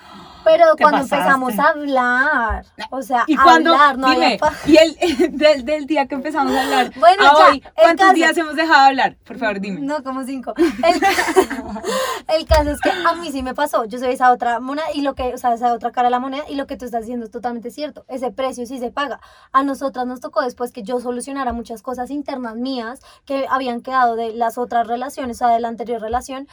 Pero 0.46 0.66
cuando 0.78 1.00
pasaste. 1.00 1.16
empezamos 1.16 1.60
a 1.60 1.68
hablar, 1.70 2.66
o 2.92 3.02
sea, 3.02 3.24
¿Y 3.28 3.36
cuándo? 3.36 3.74
hablar, 3.74 3.98
no 3.98 4.10
Dime, 4.12 4.40
había 4.42 4.56
y 4.66 4.78
el, 4.78 5.38
del, 5.38 5.66
del 5.66 5.86
día 5.88 6.06
que 6.08 6.16
empezamos 6.16 6.56
a 6.56 6.62
hablar 6.62 6.92
Bueno, 7.00 7.24
a 7.24 7.26
ya, 7.38 7.48
hoy, 7.50 7.62
¿cuántos 7.76 8.06
caso- 8.06 8.14
días 8.16 8.38
hemos 8.38 8.56
dejado 8.56 8.82
de 8.84 8.88
hablar? 8.88 9.18
Por 9.26 9.38
favor, 9.38 9.60
dime. 9.60 9.82
No, 9.82 10.04
como 10.04 10.24
cinco. 10.24 10.54
El, 10.58 11.02
el 12.40 12.46
caso 12.46 12.72
es 12.72 12.80
que 12.82 12.90
a 12.92 13.14
mí 13.16 13.32
sí 13.32 13.44
me 13.44 13.54
pasó. 13.54 13.86
Yo 13.86 14.00
soy 14.00 14.10
esa 14.14 14.32
otra 14.32 14.60
moneda 14.60 14.86
y 14.94 15.02
lo 15.02 15.16
que, 15.16 15.34
o 15.34 15.38
sea, 15.38 15.54
esa 15.54 15.74
otra 15.74 15.92
cara 15.92 16.08
de 16.08 16.12
la 16.12 16.20
moneda 16.20 16.44
y 16.50 16.56
lo 16.56 16.68
que 16.68 16.78
tú 16.78 16.86
estás 16.86 17.02
diciendo 17.02 17.26
es 17.26 17.32
totalmente 17.32 17.72
cierto. 17.72 18.06
Ese 18.08 18.32
precio 18.32 18.66
sí 18.66 18.80
se 18.80 18.92
paga. 18.92 19.20
A 19.52 19.64
nosotras 19.64 20.06
nos 20.06 20.20
tocó 20.20 20.42
después 20.42 20.72
que 20.72 20.84
yo 20.84 21.00
solucionara 21.00 21.54
muchas 21.54 21.82
cosas 21.82 22.10
internas 22.12 22.56
mías 22.56 23.00
que 23.26 23.46
habían 23.50 23.82
quedado 23.82 24.16
de 24.16 24.34
las 24.34 24.58
otras 24.58 24.88
relaciones, 24.88 25.38
o 25.38 25.40
sea, 25.46 25.50
de 25.54 25.60
la 25.60 25.68
anterior 25.68 26.02
relación 26.02 26.48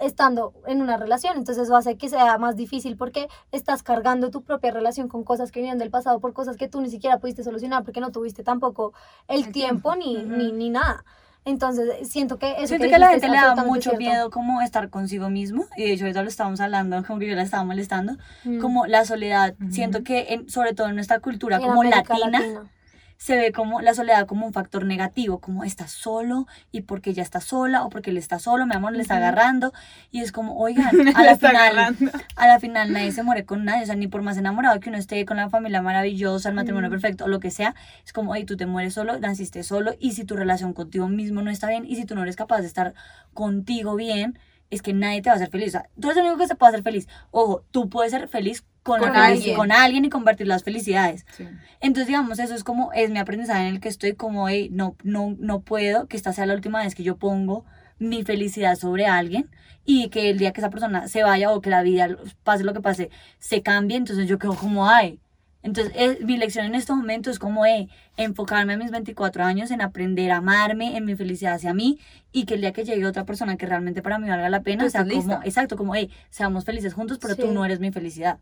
estando 0.00 0.52
en 0.66 0.82
una 0.82 0.96
relación, 0.96 1.36
entonces 1.36 1.64
eso 1.64 1.76
hace 1.76 1.96
que 1.96 2.08
sea 2.08 2.36
más 2.38 2.56
difícil 2.56 2.96
porque 2.96 3.28
estás 3.52 3.82
cargando 3.82 4.30
tu 4.30 4.42
propia 4.42 4.70
relación 4.70 5.08
con 5.08 5.24
cosas 5.24 5.52
que 5.52 5.60
vienen 5.60 5.78
del 5.78 5.90
pasado 5.90 6.18
por 6.20 6.32
cosas 6.32 6.56
que 6.56 6.68
tú 6.68 6.80
ni 6.80 6.90
siquiera 6.90 7.18
pudiste 7.18 7.44
solucionar 7.44 7.84
porque 7.84 8.00
no 8.00 8.10
tuviste 8.10 8.42
tampoco 8.42 8.92
el, 9.28 9.44
El 9.44 9.52
tiempo, 9.52 9.94
tiempo. 9.94 10.26
ni, 10.34 10.36
ni, 10.36 10.52
ni 10.52 10.70
nada. 10.70 11.04
Entonces, 11.46 12.08
siento 12.08 12.38
que 12.38 12.52
eso 12.52 12.68
Siento 12.68 12.84
que 12.84 12.88
que 12.88 12.94
a 12.94 12.98
la 12.98 13.08
gente 13.10 13.28
le 13.28 13.36
da 13.36 13.54
mucho 13.64 13.90
cierto. 13.90 13.98
miedo 13.98 14.30
como 14.30 14.62
estar 14.62 14.88
consigo 14.88 15.28
mismo, 15.28 15.66
y 15.76 15.82
de 15.84 15.92
hecho 15.92 16.04
ahorita 16.04 16.22
lo 16.22 16.28
estábamos 16.30 16.58
hablando, 16.60 17.04
como 17.04 17.18
que 17.18 17.28
yo 17.28 17.34
la 17.36 17.42
estaba 17.42 17.64
molestando, 17.64 18.14
Mm. 18.44 18.60
como 18.60 18.86
la 18.86 19.04
soledad, 19.04 19.54
siento 19.70 20.02
que 20.02 20.32
en- 20.32 20.48
sobre 20.48 20.72
todo 20.72 20.88
en 20.88 20.94
nuestra 20.94 21.20
cultura 21.20 21.56
En 21.56 21.62
como 21.64 21.82
América 21.82 22.16
latina, 22.18 22.38
Latina. 22.40 22.70
Se 23.16 23.36
ve 23.36 23.52
como 23.52 23.80
la 23.80 23.94
soledad 23.94 24.26
como 24.26 24.46
un 24.46 24.52
factor 24.52 24.84
negativo, 24.84 25.38
como 25.40 25.64
estás 25.64 25.92
solo 25.92 26.46
y 26.72 26.82
porque 26.82 27.10
ella 27.10 27.22
está 27.22 27.40
sola 27.40 27.84
o 27.84 27.88
porque 27.90 28.10
él 28.10 28.16
está 28.18 28.38
solo, 28.38 28.66
mi 28.66 28.74
amor 28.74 28.92
le 28.92 29.02
está 29.02 29.16
agarrando 29.16 29.72
y 30.10 30.20
es 30.20 30.32
como, 30.32 30.56
oigan, 30.58 30.86
a 31.14 31.22
Le 31.22 31.24
la 31.24 31.32
está 31.32 31.48
final, 31.48 31.78
agarrando. 31.78 32.10
a 32.36 32.46
la 32.48 32.60
final 32.60 32.92
nadie 32.92 33.12
se 33.12 33.22
muere 33.22 33.44
con 33.44 33.64
nadie, 33.64 33.84
o 33.84 33.86
sea, 33.86 33.96
ni 33.96 34.08
por 34.08 34.22
más 34.22 34.36
enamorado 34.36 34.78
que 34.80 34.88
uno 34.88 34.98
esté 34.98 35.24
con 35.24 35.36
la 35.36 35.48
familia 35.48 35.82
maravillosa, 35.82 36.48
el 36.48 36.54
matrimonio 36.54 36.90
perfecto 36.90 37.24
o 37.24 37.28
lo 37.28 37.40
que 37.40 37.50
sea, 37.50 37.74
es 38.04 38.12
como, 38.12 38.32
oye, 38.32 38.44
tú 38.44 38.56
te 38.56 38.66
mueres 38.66 38.94
solo, 38.94 39.18
naciste 39.18 39.62
solo 39.62 39.94
y 39.98 40.12
si 40.12 40.24
tu 40.24 40.36
relación 40.36 40.72
contigo 40.72 41.08
mismo 41.08 41.42
no 41.42 41.50
está 41.50 41.68
bien 41.68 41.84
y 41.86 41.96
si 41.96 42.04
tú 42.04 42.14
no 42.14 42.22
eres 42.22 42.36
capaz 42.36 42.60
de 42.60 42.66
estar 42.66 42.94
contigo 43.32 43.96
bien, 43.96 44.38
es 44.70 44.82
que 44.82 44.92
nadie 44.92 45.22
te 45.22 45.28
va 45.30 45.34
a 45.34 45.36
hacer 45.36 45.50
feliz. 45.50 45.68
O 45.68 45.70
sea, 45.72 45.88
tú 46.00 46.08
eres 46.08 46.18
el 46.18 46.24
único 46.24 46.38
que 46.38 46.48
se 46.48 46.54
puede 46.56 46.70
hacer 46.70 46.82
feliz. 46.82 47.08
Ojo, 47.30 47.64
tú 47.70 47.88
puedes 47.88 48.12
ser 48.12 48.28
feliz 48.28 48.64
con, 48.84 49.16
alguien. 49.16 49.56
con 49.56 49.72
alguien 49.72 50.04
y 50.04 50.10
compartir 50.10 50.46
las 50.46 50.62
felicidades. 50.62 51.26
Sí. 51.36 51.48
Entonces, 51.80 52.06
digamos, 52.06 52.38
eso 52.38 52.54
es 52.54 52.62
como, 52.62 52.92
es 52.92 53.10
mi 53.10 53.18
aprendizaje 53.18 53.66
en 53.66 53.74
el 53.74 53.80
que 53.80 53.88
estoy 53.88 54.14
como, 54.14 54.48
hey, 54.48 54.68
no, 54.70 54.94
no, 55.02 55.34
no 55.38 55.60
puedo 55.60 56.06
que 56.06 56.16
esta 56.16 56.32
sea 56.32 56.46
la 56.46 56.54
última 56.54 56.82
vez 56.82 56.94
que 56.94 57.02
yo 57.02 57.16
pongo 57.16 57.64
mi 57.98 58.22
felicidad 58.24 58.76
sobre 58.76 59.06
alguien 59.06 59.50
y 59.84 60.08
que 60.08 60.30
el 60.30 60.38
día 60.38 60.52
que 60.52 60.60
esa 60.60 60.70
persona 60.70 61.08
se 61.08 61.22
vaya 61.22 61.50
o 61.50 61.60
que 61.60 61.70
la 61.70 61.82
vida, 61.82 62.08
pase 62.42 62.64
lo 62.64 62.72
que 62.74 62.80
pase, 62.80 63.10
se 63.38 63.62
cambie, 63.62 63.96
entonces 63.96 64.28
yo 64.28 64.38
quedo 64.38 64.54
como, 64.54 64.88
ay. 64.88 65.18
Entonces, 65.62 65.94
es- 65.96 66.20
mi 66.20 66.36
lección 66.36 66.66
en 66.66 66.74
este 66.74 66.92
momento 66.92 67.30
es 67.30 67.38
como, 67.38 67.64
hey, 67.64 67.88
enfocarme 68.18 68.74
a 68.74 68.76
mis 68.76 68.90
24 68.90 69.44
años 69.44 69.70
en 69.70 69.80
aprender 69.80 70.30
a 70.30 70.36
amarme, 70.36 70.96
en 70.98 71.06
mi 71.06 71.14
felicidad 71.16 71.54
hacia 71.54 71.72
mí 71.72 71.98
y 72.32 72.44
que 72.44 72.54
el 72.54 72.60
día 72.60 72.72
que 72.74 72.84
llegue 72.84 73.06
otra 73.06 73.24
persona 73.24 73.56
que 73.56 73.64
realmente 73.64 74.02
para 74.02 74.18
mí 74.18 74.28
valga 74.28 74.50
la 74.50 74.60
pena, 74.60 74.84
Tú 74.84 74.90
sea 74.90 75.06
como, 75.06 75.40
exacto, 75.42 75.76
como, 75.78 75.94
seamos 76.28 76.64
felices 76.66 76.92
juntos, 76.92 77.18
pero 77.18 77.34
tú 77.36 77.50
no 77.52 77.64
eres 77.64 77.80
mi 77.80 77.90
felicidad. 77.90 78.40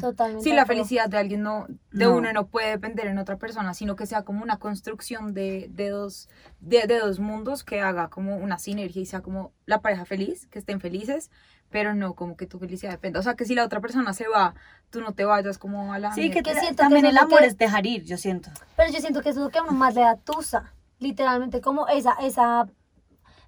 Totalmente. 0.00 0.42
Sí, 0.44 0.50
de 0.50 0.56
la 0.56 0.66
felicidad 0.66 1.08
de 1.08 1.18
alguien 1.18 1.42
no, 1.42 1.66
de 1.90 2.04
No. 2.06 2.16
uno 2.16 2.32
no 2.32 2.46
puede 2.46 2.70
depender 2.70 3.06
en 3.06 3.18
otra 3.18 3.36
persona, 3.36 3.74
sino 3.74 3.96
que 3.96 4.06
sea 4.06 4.22
como 4.22 4.42
una 4.42 4.58
construcción 4.58 5.34
de, 5.34 5.68
de 5.70 5.90
dos, 5.90 6.28
de, 6.60 6.86
de 6.86 6.98
dos 6.98 7.18
mundos 7.20 7.64
que 7.64 7.80
haga 7.80 8.08
como 8.08 8.36
una 8.36 8.58
sinergia 8.58 9.02
y 9.02 9.06
sea 9.06 9.20
como 9.22 9.52
la 9.66 9.80
pareja 9.80 10.04
feliz, 10.04 10.46
que 10.46 10.58
estén 10.58 10.80
felices, 10.80 11.30
pero 11.70 11.94
no 11.94 12.14
como 12.14 12.36
que 12.36 12.46
tu 12.46 12.58
felicidad 12.58 12.92
dependa. 12.92 13.20
O 13.20 13.22
sea, 13.22 13.34
que 13.34 13.44
si 13.44 13.54
la 13.54 13.64
otra 13.64 13.80
persona 13.80 14.12
se 14.12 14.28
va, 14.28 14.54
tú 14.90 15.00
no 15.00 15.12
te 15.14 15.24
vayas 15.24 15.58
como 15.58 15.92
a 15.92 15.98
la... 15.98 16.12
Sí, 16.12 16.30
que 16.30 16.42
que 16.42 16.50
siento 16.52 16.68
que 16.70 16.74
también 16.74 17.06
eso 17.06 17.12
el 17.12 17.18
amor 17.18 17.40
que- 17.40 17.46
es 17.46 17.56
dejar 17.58 17.86
ir, 17.86 18.04
yo 18.04 18.16
siento. 18.18 18.50
Pero 18.76 18.92
yo 18.92 19.00
siento 19.00 19.22
que 19.22 19.30
eso 19.30 19.40
es 19.40 19.44
lo 19.44 19.50
que 19.50 19.58
a 19.58 19.62
uno 19.62 19.72
más 19.72 19.94
le 19.94 20.02
da 20.02 20.16
tusa. 20.16 20.74
Literalmente, 20.98 21.60
como 21.60 21.88
esa, 21.88 22.12
esa, 22.20 22.66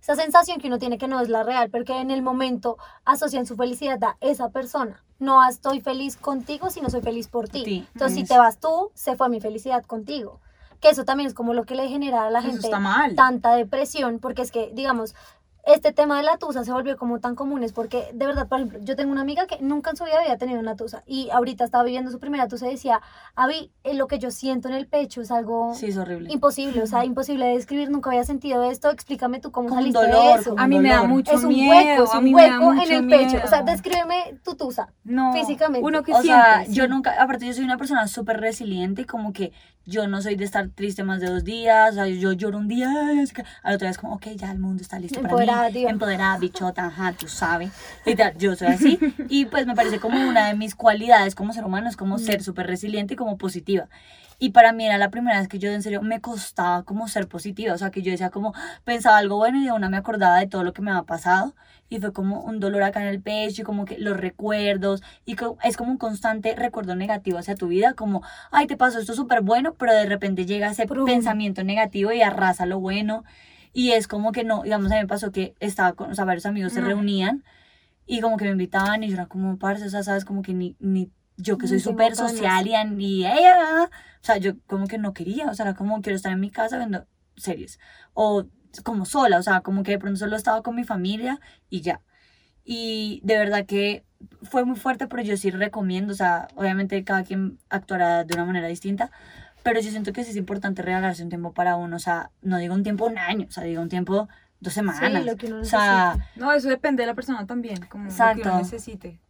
esa 0.01 0.17
sensación 0.17 0.59
que 0.59 0.67
uno 0.69 0.79
tiene 0.79 0.99
que 0.99 1.07
no 1.09 1.21
es 1.21 1.29
la 1.29 1.43
real, 1.43 1.71
porque 1.71 2.01
en 2.01 2.11
el 2.11 2.23
momento 2.23 2.79
asocian 3.05 3.47
su 3.47 3.57
felicidad 3.57 4.03
a 4.03 4.17
esa 4.21 4.49
persona. 4.51 5.05
No 5.19 5.47
estoy 5.49 5.81
feliz 5.81 6.17
contigo, 6.17 6.71
sino 6.71 6.91
soy 6.91 7.01
feliz 7.01 7.29
por 7.29 7.49
ti. 7.49 7.87
Entonces, 7.95 8.15
si 8.17 8.23
Es- 8.23 8.29
te 8.29 8.39
vas 8.39 8.59
tú, 8.59 8.91
se 8.95 9.17
fue 9.17 9.29
mi 9.29 9.41
felicidad 9.41 9.85
contigo. 9.85 10.41
Que 10.81 10.91
eso 10.91 11.05
también 11.05 11.27
es 11.29 11.35
como 11.35 11.55
lo 11.55 11.65
que 11.65 11.75
le 11.77 11.89
genera 11.89 12.27
a 12.27 12.31
la 12.31 12.41
Eso 12.41 12.49
gente 12.49 12.69
tanta 13.17 13.55
depresión, 13.55 14.19
porque 14.19 14.43
es 14.43 14.51
que, 14.51 14.71
digamos, 14.75 15.15
este 15.67 15.93
tema 15.93 16.17
de 16.19 16.23
la 16.25 16.37
tusa 16.37 16.65
se 16.65 16.73
volvió 16.73 16.97
como 16.97 17.21
tan 17.21 17.35
común, 17.35 17.63
es 17.63 17.73
porque, 17.73 18.09
de 18.13 18.27
verdad, 18.27 18.49
por 18.49 18.59
ejemplo, 18.59 18.79
yo 18.83 18.97
tengo 18.97 19.13
una 19.13 19.23
amiga 19.23 19.47
que 19.47 19.59
nunca 19.61 19.91
en 19.91 19.97
su 19.97 20.05
vida 20.05 20.19
había 20.21 20.37
tenido 20.37 20.61
una 20.61 20.77
tusa, 20.77 21.03
y 21.07 21.31
ahorita 21.31 21.65
estaba 21.65 21.85
viviendo 21.85 22.11
su 22.11 22.19
primera 22.19 22.49
tusa 22.49 22.67
y 22.69 22.73
decía, 22.73 23.01
Avi, 23.35 23.71
eh, 23.83 23.95
lo 23.95 24.07
que 24.07 24.19
yo 24.19 24.31
siento 24.31 24.69
en 24.69 24.75
el 24.75 24.87
pecho 24.87 25.21
es 25.23 25.31
algo 25.31 25.75
Sí, 25.75 25.87
es 25.87 25.97
horrible. 25.97 26.31
imposible, 26.33 26.83
o 26.83 26.87
sea, 26.87 27.05
imposible 27.05 27.47
de 27.47 27.55
describir, 27.55 27.91
nunca 27.91 28.11
había 28.11 28.25
sentido 28.25 28.63
esto, 28.65 28.91
explícame 28.91 29.41
tú 29.41 29.53
cómo 29.53 29.71
saliste 29.71 30.07
de 30.07 30.33
eso. 30.35 30.55
A 30.59 30.67
mí 30.67 30.79
me 30.79 30.91
da 30.91 31.05
mucho 31.05 31.33
Es 31.33 31.43
un 31.43 31.49
miedo, 31.49 31.71
hueco, 31.75 32.05
es 32.05 32.15
a 32.15 32.19
un 32.19 32.35
hueco 32.35 32.73
en 32.75 32.93
el 32.93 33.07
pecho, 33.09 33.39
o 33.45 33.49
sea, 33.49 33.63
descríbeme 33.63 34.39
tu 34.45 34.55
tusa. 34.57 34.93
no, 35.05 35.33
físicamente. 35.33 35.87
Uno 35.87 36.03
que 36.03 36.13
o 36.13 36.23
sea, 36.23 36.65
yo 36.67 36.89
nunca, 36.89 37.15
aparte 37.21 37.47
yo 37.47 37.53
soy 37.55 37.65
una 37.65 37.79
persona 37.79 38.07
súper 38.07 38.41
resiliente 38.41 39.03
y 39.03 39.05
como 39.07 39.33
que 39.33 39.53
yo 39.87 40.07
no 40.09 40.23
soy 40.23 40.37
de 40.37 40.45
estar 40.45 40.69
triste 40.69 41.03
más 41.05 41.21
de 41.21 41.29
dos 41.29 41.45
días, 41.45 41.93
o 41.93 41.95
sea, 41.95 42.07
yo 42.07 42.33
lloro 42.33 42.59
un 42.59 42.69
día, 42.69 42.91
ay, 43.09 43.19
es 43.21 43.33
que 43.33 43.43
al 43.63 43.75
otro 43.75 43.87
día 43.87 43.91
es 43.91 43.99
como, 43.99 44.15
ok, 44.15 44.29
ya 44.37 44.51
el 44.51 44.59
mundo 44.59 44.83
está 44.83 44.99
listo 44.99 45.17
para 45.21 45.29
Empoderada, 45.33 45.67
mí, 45.69 45.73
diva. 45.75 45.91
empoderada, 45.91 46.39
bichota, 46.39 46.87
ajá, 46.87 47.13
tú 47.13 47.29
sabes, 47.29 47.71
Literal, 48.07 48.37
yo 48.39 48.55
soy 48.57 48.69
así, 48.69 48.99
y 49.29 49.45
pues 49.47 49.67
me 49.67 49.75
parece 49.75 50.01
como 50.01 50.17
una 50.29 50.49
de 50.49 50.55
mis 50.55 50.75
cualidades 50.75 51.35
como 51.35 51.53
ser 51.53 51.65
humano, 51.65 51.89
es 51.89 51.97
como 51.97 52.19
ser 52.19 52.43
súper 52.43 52.67
resiliente 52.67 53.15
y 53.15 53.17
como 53.17 53.37
positiva. 53.39 53.89
Y 54.41 54.51
para 54.51 54.73
mí 54.73 54.85
era 54.85 54.99
la 54.99 55.11
primera 55.11 55.39
vez 55.39 55.47
que 55.49 55.59
yo 55.61 55.71
en 55.71 55.83
serio 55.83 56.03
me 56.03 56.21
costaba 56.21 56.83
como 56.83 57.07
ser 57.07 57.29
positiva, 57.29 57.73
o 57.73 57.79
sea, 57.79 57.91
que 57.91 58.03
yo 58.03 58.11
decía 58.11 58.31
como, 58.31 58.53
pensaba 58.85 59.19
algo 59.19 59.37
bueno 59.37 59.59
y 59.59 59.65
de 59.65 59.73
una 59.73 59.89
me 59.89 59.97
acordaba 59.97 60.39
de 60.39 60.47
todo 60.49 60.65
lo 60.65 60.73
que 60.73 60.83
me 60.83 60.91
había 60.91 61.05
pasado 61.05 61.55
y 61.95 62.01
fue 62.01 62.13
como 62.13 62.41
un 62.41 62.59
dolor 62.59 62.83
acá 62.83 63.01
en 63.03 63.07
el 63.07 63.23
pecho 63.23 63.63
y 63.63 63.65
como 63.65 63.85
que 63.85 63.97
los 63.99 64.17
recuerdos 64.17 65.01
y 65.25 65.37
es 65.63 65.77
como 65.77 65.93
un 65.93 65.97
constante 65.97 66.57
recuerdo 66.57 66.97
negativo 66.97 67.39
hacia 67.39 67.55
tu 67.55 67.69
vida, 67.69 67.95
como, 67.95 68.23
ay, 68.51 68.67
te 68.67 68.77
pasó 68.77 68.99
esto 68.99 69.15
súper 69.15 69.43
bueno, 69.43 69.75
pero 69.75 69.93
de 69.93 70.07
repente 70.07 70.45
llega 70.45 70.73
ese 70.73 70.87
Prum. 70.87 71.07
pensamiento 71.07 71.63
negativo 71.63 72.11
y 72.11 72.21
arrasa 72.21 72.67
lo 72.67 72.81
bueno. 72.81 73.23
Y 73.73 73.93
es 73.93 74.09
como 74.09 74.33
que 74.33 74.43
no, 74.43 74.65
digamos, 74.65 74.91
a 74.91 74.97
mí 74.97 75.03
me 75.03 75.07
pasó 75.07 75.31
que 75.31 75.55
estaba 75.61 75.93
con, 75.93 76.11
o 76.11 76.15
sea, 76.17 76.25
varios 76.25 76.47
amigos 76.47 76.73
se 76.73 76.81
reunían 76.81 77.45
y 78.07 78.21
como 78.21 78.39
que 78.39 78.47
me 78.47 78.51
invitaban 78.51 79.05
y 79.05 79.09
yo 79.09 79.15
era 79.15 79.27
como, 79.27 79.57
parce, 79.57 79.87
o 79.87 79.91
sea, 79.91 80.03
sabes, 80.03 80.25
como 80.25 80.43
que 80.43 80.53
ni, 80.53 80.75
ni 80.81 81.13
yo 81.37 81.59
que 81.59 81.69
soy 81.69 81.79
súper 81.79 82.17
social 82.17 82.67
y, 82.67 83.05
y 83.05 83.25
ella, 83.25 83.85
o 83.85 84.25
sea, 84.25 84.39
yo 84.39 84.55
como 84.67 84.89
que 84.89 84.99
no 84.99 85.13
quería, 85.13 85.47
o 85.47 85.55
sea, 85.55 85.67
era 85.67 85.75
como 85.77 86.03
quiero 86.03 86.17
estar 86.17 86.33
en 86.33 86.41
mi 86.41 86.51
casa 86.51 86.77
viendo 86.77 87.07
series 87.37 87.79
o 88.15 88.47
como 88.83 89.05
sola, 89.05 89.39
o 89.39 89.43
sea, 89.43 89.61
como 89.61 89.83
que 89.83 89.93
de 89.93 89.99
pronto 89.99 90.19
solo 90.19 90.37
estaba 90.37 90.63
con 90.63 90.75
mi 90.75 90.85
familia 90.85 91.41
y 91.71 91.81
ya. 91.83 92.01
Y 92.65 93.21
de 93.25 93.39
verdad 93.39 93.67
que 93.67 94.05
fue 94.43 94.65
muy 94.65 94.77
fuerte, 94.77 95.07
pero 95.07 95.23
yo 95.23 95.37
sí 95.37 95.51
recomiendo, 95.51 96.13
o 96.13 96.17
sea, 96.17 96.49
obviamente 96.55 97.03
cada 97.05 97.25
quien 97.25 97.59
actuará 97.69 98.25
de 98.25 98.35
una 98.35 98.47
manera 98.47 98.69
distinta, 98.69 99.11
pero 99.63 99.81
yo 99.81 99.91
siento 99.91 100.13
que 100.13 100.25
sí 100.25 100.31
es 100.31 100.37
importante 100.37 100.83
regalarse 100.83 101.23
un 101.23 101.29
tiempo 101.29 101.53
para 101.53 101.77
uno, 101.77 101.97
o 101.97 101.99
sea, 101.99 102.31
no 102.43 102.59
digo 102.59 102.75
un 102.75 102.83
tiempo 102.83 103.07
un 103.07 103.19
año, 103.19 103.47
o 103.49 103.53
sea, 103.53 103.65
digo 103.65 103.83
un 103.83 103.89
tiempo 103.89 104.29
dos 104.61 104.73
semanas. 104.73 105.25
lo 105.25 105.37
que 105.37 105.47
uno 105.47 105.61
o 105.61 105.65
sea, 105.65 106.17
No, 106.37 106.53
eso 106.53 106.69
depende 106.69 107.03
de 107.03 107.07
la 107.07 107.15
persona 107.15 107.47
también, 107.47 107.81
como 107.87 108.05
lo 108.05 108.11
que 108.11 108.15
Exacto. 108.15 108.49
uno 108.49 108.59
necesite. 108.59 109.21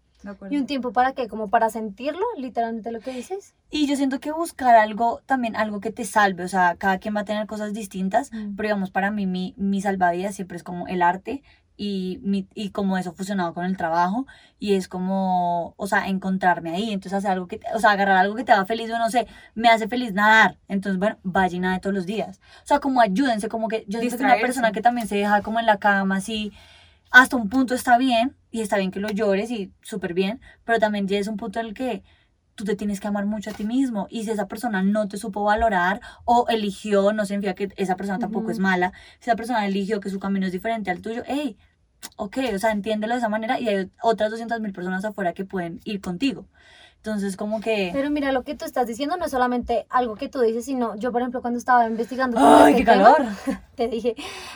¿Y 0.51 0.57
un 0.59 0.67
tiempo 0.67 0.93
para 0.93 1.13
qué? 1.13 1.29
Como 1.29 1.49
para 1.49 1.71
sentirlo, 1.71 2.25
literalmente 2.39 2.91
lo 2.93 3.01
que 3.01 3.13
dices. 3.13 3.55
Y 3.71 3.87
yo 3.87 3.97
siento 3.97 4.21
que 4.21 4.33
buscar 4.33 4.75
algo, 4.77 5.21
también 5.27 5.57
algo 5.57 5.81
que 5.81 5.91
te 5.93 6.05
salve, 6.05 6.45
o 6.45 6.49
sea, 6.49 6.77
cada 6.77 6.99
quien 6.99 7.15
va 7.17 7.21
a 7.21 7.25
tener 7.25 7.47
cosas 7.47 7.73
distintas, 7.73 8.33
Mm. 8.33 8.57
pero 8.57 8.69
digamos, 8.69 8.91
para 8.91 9.11
mí, 9.11 9.27
mi, 9.27 9.55
mi 9.57 9.81
salvavidas 9.81 10.35
siempre 10.35 10.57
es 10.57 10.63
como 10.63 10.87
el 10.87 11.03
arte 11.03 11.43
y, 11.77 12.21
mi, 12.23 12.47
y 12.55 12.71
como 12.71 12.97
eso 12.99 13.13
fusionado 13.13 13.53
con 13.53 13.65
el 13.65 13.77
trabajo, 13.77 14.27
y 14.61 14.75
es 14.75 14.87
como, 14.87 15.75
o 15.77 15.87
sea, 15.89 16.07
encontrarme 16.07 16.71
ahí, 16.71 16.93
entonces 16.93 17.15
hacer 17.19 17.33
algo 17.33 17.49
que, 17.49 17.59
te- 17.59 17.67
o 17.75 17.81
sea, 17.81 17.91
agarrar 17.91 18.17
algo 18.17 18.37
que 18.37 18.45
te 18.45 18.53
haga 18.53 18.65
feliz, 18.65 18.89
o 18.93 18.99
no 18.99 19.11
sé, 19.11 19.27
me 19.57 19.69
hace 19.69 19.89
feliz 19.89 20.13
nadar, 20.13 20.57
entonces, 20.69 21.01
bueno, 21.01 21.17
vaya 21.25 21.57
y 21.57 21.59
nade 21.61 21.81
todos 21.81 21.95
los 21.95 22.07
días. 22.07 22.41
O 22.63 22.67
sea, 22.67 22.79
como 22.79 23.01
ayúdense, 23.01 23.49
como 23.49 23.67
que 23.67 23.85
yo 23.89 23.99
siento 23.99 24.19
que 24.19 24.25
una 24.25 24.37
persona 24.37 24.71
que 24.71 24.83
también 24.83 25.09
se 25.09 25.17
deja 25.17 25.43
como 25.43 25.59
en 25.59 25.67
la 25.67 25.79
cama, 25.79 26.17
así, 26.19 26.53
hasta 27.11 27.37
un 27.37 27.49
punto 27.49 27.75
está 27.75 27.99
bien, 27.99 28.37
y 28.51 28.61
está 28.61 28.77
bien 28.79 28.93
que 28.93 29.01
lo 29.01 29.09
llores 29.09 29.51
y 29.51 29.73
súper 29.83 30.15
bien, 30.15 30.41
pero 30.65 30.79
también 30.79 31.09
ya 31.09 31.19
es 31.19 31.27
un 31.27 31.37
punto 31.37 31.59
en 31.59 31.67
el 31.67 31.75
que 31.75 32.05
tú 32.55 32.65
te 32.65 32.77
tienes 32.77 33.01
que 33.01 33.09
amar 33.09 33.27
mucho 33.27 33.51
a 33.51 33.53
ti 33.53 33.65
mismo. 33.65 34.07
Y 34.11 34.25
si 34.25 34.31
esa 34.31 34.47
persona 34.47 34.83
no 34.83 35.09
te 35.09 35.17
supo 35.17 35.43
valorar 35.43 36.01
o 36.25 36.47
eligió, 36.49 37.13
no 37.13 37.27
significa 37.27 37.55
que 37.55 37.73
esa 37.77 37.97
persona 37.97 38.19
tampoco 38.21 38.51
es 38.53 38.61
mala, 38.61 38.93
si 39.19 39.31
esa 39.31 39.37
persona 39.37 39.67
eligió 39.67 40.01
que 40.01 40.11
su 40.11 40.21
camino 40.21 40.47
es 40.47 40.53
diferente 40.53 40.91
al 40.91 41.01
tuyo, 41.01 41.25
hey, 41.27 41.57
ok, 42.17 42.39
o 42.55 42.59
sea, 42.59 42.71
entiéndelo 42.71 43.15
de 43.15 43.19
esa 43.19 43.29
manera 43.29 43.59
y 43.59 43.69
hay 43.69 43.91
otras 44.03 44.31
200 44.31 44.61
mil 44.61 44.73
personas 44.73 45.05
afuera 45.05 45.33
que 45.33 45.45
pueden 45.45 45.81
ir 45.85 46.01
contigo. 46.01 46.47
Entonces, 47.05 47.37
como 47.37 47.61
que... 47.61 47.91
Pero 47.93 48.09
mira, 48.09 48.33
lo 48.33 48.45
que 48.45 48.55
tú 48.55 48.65
estás 48.65 48.87
diciendo 48.87 49.19
no 49.19 49.27
es 49.27 49.31
solamente 49.31 49.87
algo 49.91 50.15
que 50.15 50.31
tú 50.31 50.41
dices, 50.41 50.65
sino 50.65 50.97
yo, 50.97 51.13
por 51.13 51.21
ejemplo, 51.21 51.43
cuando 51.43 51.59
estaba 51.59 51.87
investigando 51.87 52.39
¡Ay, 52.41 52.73
este 52.73 52.85
qué 52.87 52.91
tema, 52.91 53.13
calor! 53.15 53.27
te 53.75 53.89
dije, 53.89 54.15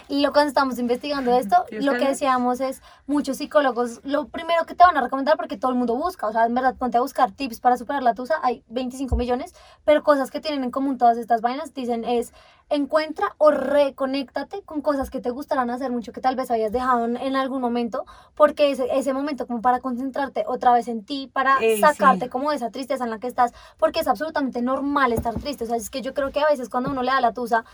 lo 0.08 0.32
cuando 0.32 0.48
estamos 0.48 0.78
investigando 0.78 1.36
esto, 1.36 1.66
¿Tienes 1.68 1.84
lo 1.84 1.92
que 1.92 1.98
calor? 1.98 2.12
decíamos 2.14 2.60
es, 2.62 2.80
muchos 3.06 3.36
psicólogos, 3.36 4.00
lo 4.02 4.28
primero 4.28 4.64
que 4.64 4.74
te 4.74 4.82
van 4.82 4.96
a 4.96 5.02
recomendar, 5.02 5.36
porque 5.36 5.58
todo 5.58 5.72
el 5.72 5.76
mundo 5.76 5.94
busca, 5.94 6.26
o 6.26 6.32
sea, 6.32 6.46
en 6.46 6.54
verdad, 6.54 6.74
ponte 6.74 6.96
a 6.96 7.02
buscar 7.02 7.32
tips 7.32 7.60
para 7.60 7.76
superar 7.76 8.02
la 8.02 8.14
tusa, 8.14 8.36
hay 8.42 8.64
25 8.68 9.14
millones, 9.14 9.54
pero 9.84 10.02
cosas 10.02 10.30
que 10.30 10.40
tienen 10.40 10.64
en 10.64 10.70
común 10.70 10.96
todas 10.96 11.18
estas 11.18 11.42
vainas, 11.42 11.74
dicen 11.74 12.06
es, 12.06 12.32
encuentra 12.70 13.34
o 13.38 13.50
reconéctate 13.50 14.62
con 14.62 14.82
cosas 14.82 15.10
que 15.10 15.20
te 15.20 15.30
gustarán 15.30 15.70
hacer 15.70 15.90
mucho, 15.90 16.12
que 16.12 16.20
tal 16.20 16.36
vez 16.36 16.50
habías 16.50 16.72
dejado 16.72 17.04
en, 17.06 17.16
en 17.16 17.34
algún 17.36 17.60
momento, 17.60 18.04
porque 18.34 18.70
ese, 18.70 18.86
ese 18.96 19.12
momento 19.12 19.46
como 19.46 19.62
para 19.62 19.80
concentrarte 19.80 20.44
otra 20.46 20.72
vez 20.72 20.88
en 20.88 21.04
ti, 21.04 21.30
para 21.32 21.58
Ey, 21.58 21.80
sacarte 21.80 22.26
sí. 22.26 22.30
como 22.30 22.50
de 22.50 22.56
esa 22.56 22.70
tristeza 22.70 23.04
en 23.04 23.10
la 23.10 23.18
que 23.18 23.26
estás, 23.26 23.52
porque 23.78 24.00
es 24.00 24.08
absolutamente 24.08 24.60
normal 24.62 25.12
estar 25.12 25.34
triste, 25.36 25.64
o 25.64 25.66
sea, 25.66 25.76
es 25.76 25.90
que 25.90 26.02
yo 26.02 26.12
creo 26.14 26.30
que 26.30 26.40
a 26.40 26.46
veces 26.46 26.68
cuando 26.68 26.90
uno 26.90 27.02
le 27.02 27.10
da 27.10 27.20
la 27.20 27.32
tusa, 27.32 27.64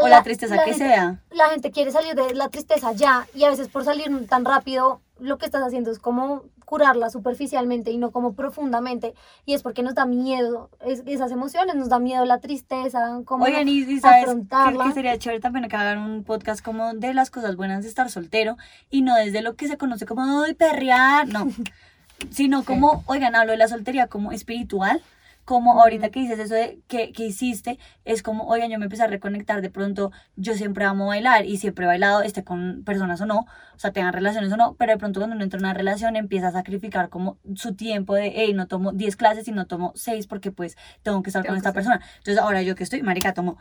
O 0.00 0.06
la 0.08 0.22
tristeza 0.22 0.56
que 0.64 0.72
gente- 0.74 0.78
sea. 0.88 1.22
la 1.30 1.48
gente 1.48 1.70
quiere 1.70 1.90
salir 1.90 2.14
de 2.14 2.34
la 2.34 2.48
tristeza 2.50 2.92
ya 2.92 3.26
y 3.34 3.44
a 3.44 3.50
veces 3.50 3.68
por 3.68 3.82
salir 3.84 4.26
tan 4.28 4.44
rápido 4.44 5.00
lo 5.18 5.38
que 5.38 5.46
estás 5.46 5.62
haciendo 5.62 5.90
es 5.90 5.98
como 5.98 6.42
curarla 6.70 7.10
superficialmente 7.10 7.90
y 7.90 7.98
no 7.98 8.12
como 8.12 8.32
profundamente 8.34 9.12
y 9.44 9.54
es 9.54 9.62
porque 9.64 9.82
nos 9.82 9.96
da 9.96 10.06
miedo 10.06 10.70
es- 10.86 11.02
esas 11.04 11.32
emociones, 11.32 11.74
nos 11.74 11.88
da 11.88 11.98
miedo 11.98 12.24
la 12.24 12.38
tristeza, 12.38 13.22
como 13.24 13.44
Oigan, 13.44 13.66
y, 13.68 13.78
y 13.80 13.98
sabes 13.98 14.18
que, 14.24 14.30
afrontarla. 14.30 14.84
que 14.84 14.92
sería 14.92 15.18
chévere 15.18 15.40
también 15.40 15.68
que 15.68 15.74
hagan 15.74 15.98
un 15.98 16.22
podcast 16.22 16.64
como 16.64 16.94
de 16.94 17.12
las 17.12 17.32
cosas 17.32 17.56
buenas 17.56 17.82
de 17.82 17.88
estar 17.88 18.08
soltero 18.08 18.56
y 18.88 19.02
no 19.02 19.16
desde 19.16 19.42
lo 19.42 19.56
que 19.56 19.66
se 19.66 19.76
conoce 19.76 20.06
como 20.06 20.42
ay 20.44 20.54
perrear, 20.54 21.26
no, 21.26 21.48
sino 22.30 22.64
como, 22.64 23.02
oigan, 23.06 23.34
hablo 23.34 23.50
de 23.50 23.58
la 23.58 23.66
soltería 23.66 24.06
como 24.06 24.30
espiritual, 24.30 25.02
como 25.50 25.80
ahorita 25.82 26.10
que 26.10 26.20
dices 26.20 26.38
eso 26.38 26.54
de 26.54 26.80
que, 26.86 27.10
que 27.10 27.24
hiciste, 27.24 27.76
es 28.04 28.22
como, 28.22 28.44
oigan, 28.46 28.70
yo 28.70 28.78
me 28.78 28.84
empecé 28.84 29.02
a 29.02 29.08
reconectar, 29.08 29.62
de 29.62 29.68
pronto 29.68 30.12
yo 30.36 30.54
siempre 30.54 30.84
amo 30.84 31.08
bailar 31.08 31.44
y 31.44 31.56
siempre 31.56 31.86
he 31.86 31.88
bailado, 31.88 32.22
esté 32.22 32.44
con 32.44 32.84
personas 32.84 33.20
o 33.20 33.26
no, 33.26 33.40
o 33.40 33.78
sea, 33.78 33.90
tengan 33.90 34.12
relaciones 34.12 34.52
o 34.52 34.56
no, 34.56 34.76
pero 34.76 34.92
de 34.92 34.98
pronto 34.98 35.18
cuando 35.18 35.34
uno 35.34 35.42
entra 35.42 35.58
en 35.58 35.64
una 35.64 35.74
relación 35.74 36.14
empieza 36.14 36.46
a 36.46 36.52
sacrificar 36.52 37.08
como 37.08 37.36
su 37.56 37.74
tiempo 37.74 38.14
de, 38.14 38.32
hey, 38.32 38.52
no 38.54 38.68
tomo 38.68 38.92
10 38.92 39.16
clases 39.16 39.48
y 39.48 39.50
no 39.50 39.66
tomo 39.66 39.90
6 39.96 40.28
porque 40.28 40.52
pues 40.52 40.76
tengo 41.02 41.20
que 41.24 41.30
estar 41.30 41.42
Tengo 41.42 41.54
con 41.56 41.56
que 41.56 41.68
esta 41.68 41.70
estar. 41.70 41.96
persona. 41.96 42.00
Entonces 42.18 42.38
ahora 42.38 42.62
yo 42.62 42.76
que 42.76 42.84
estoy, 42.84 43.02
marica, 43.02 43.34
tomo 43.34 43.58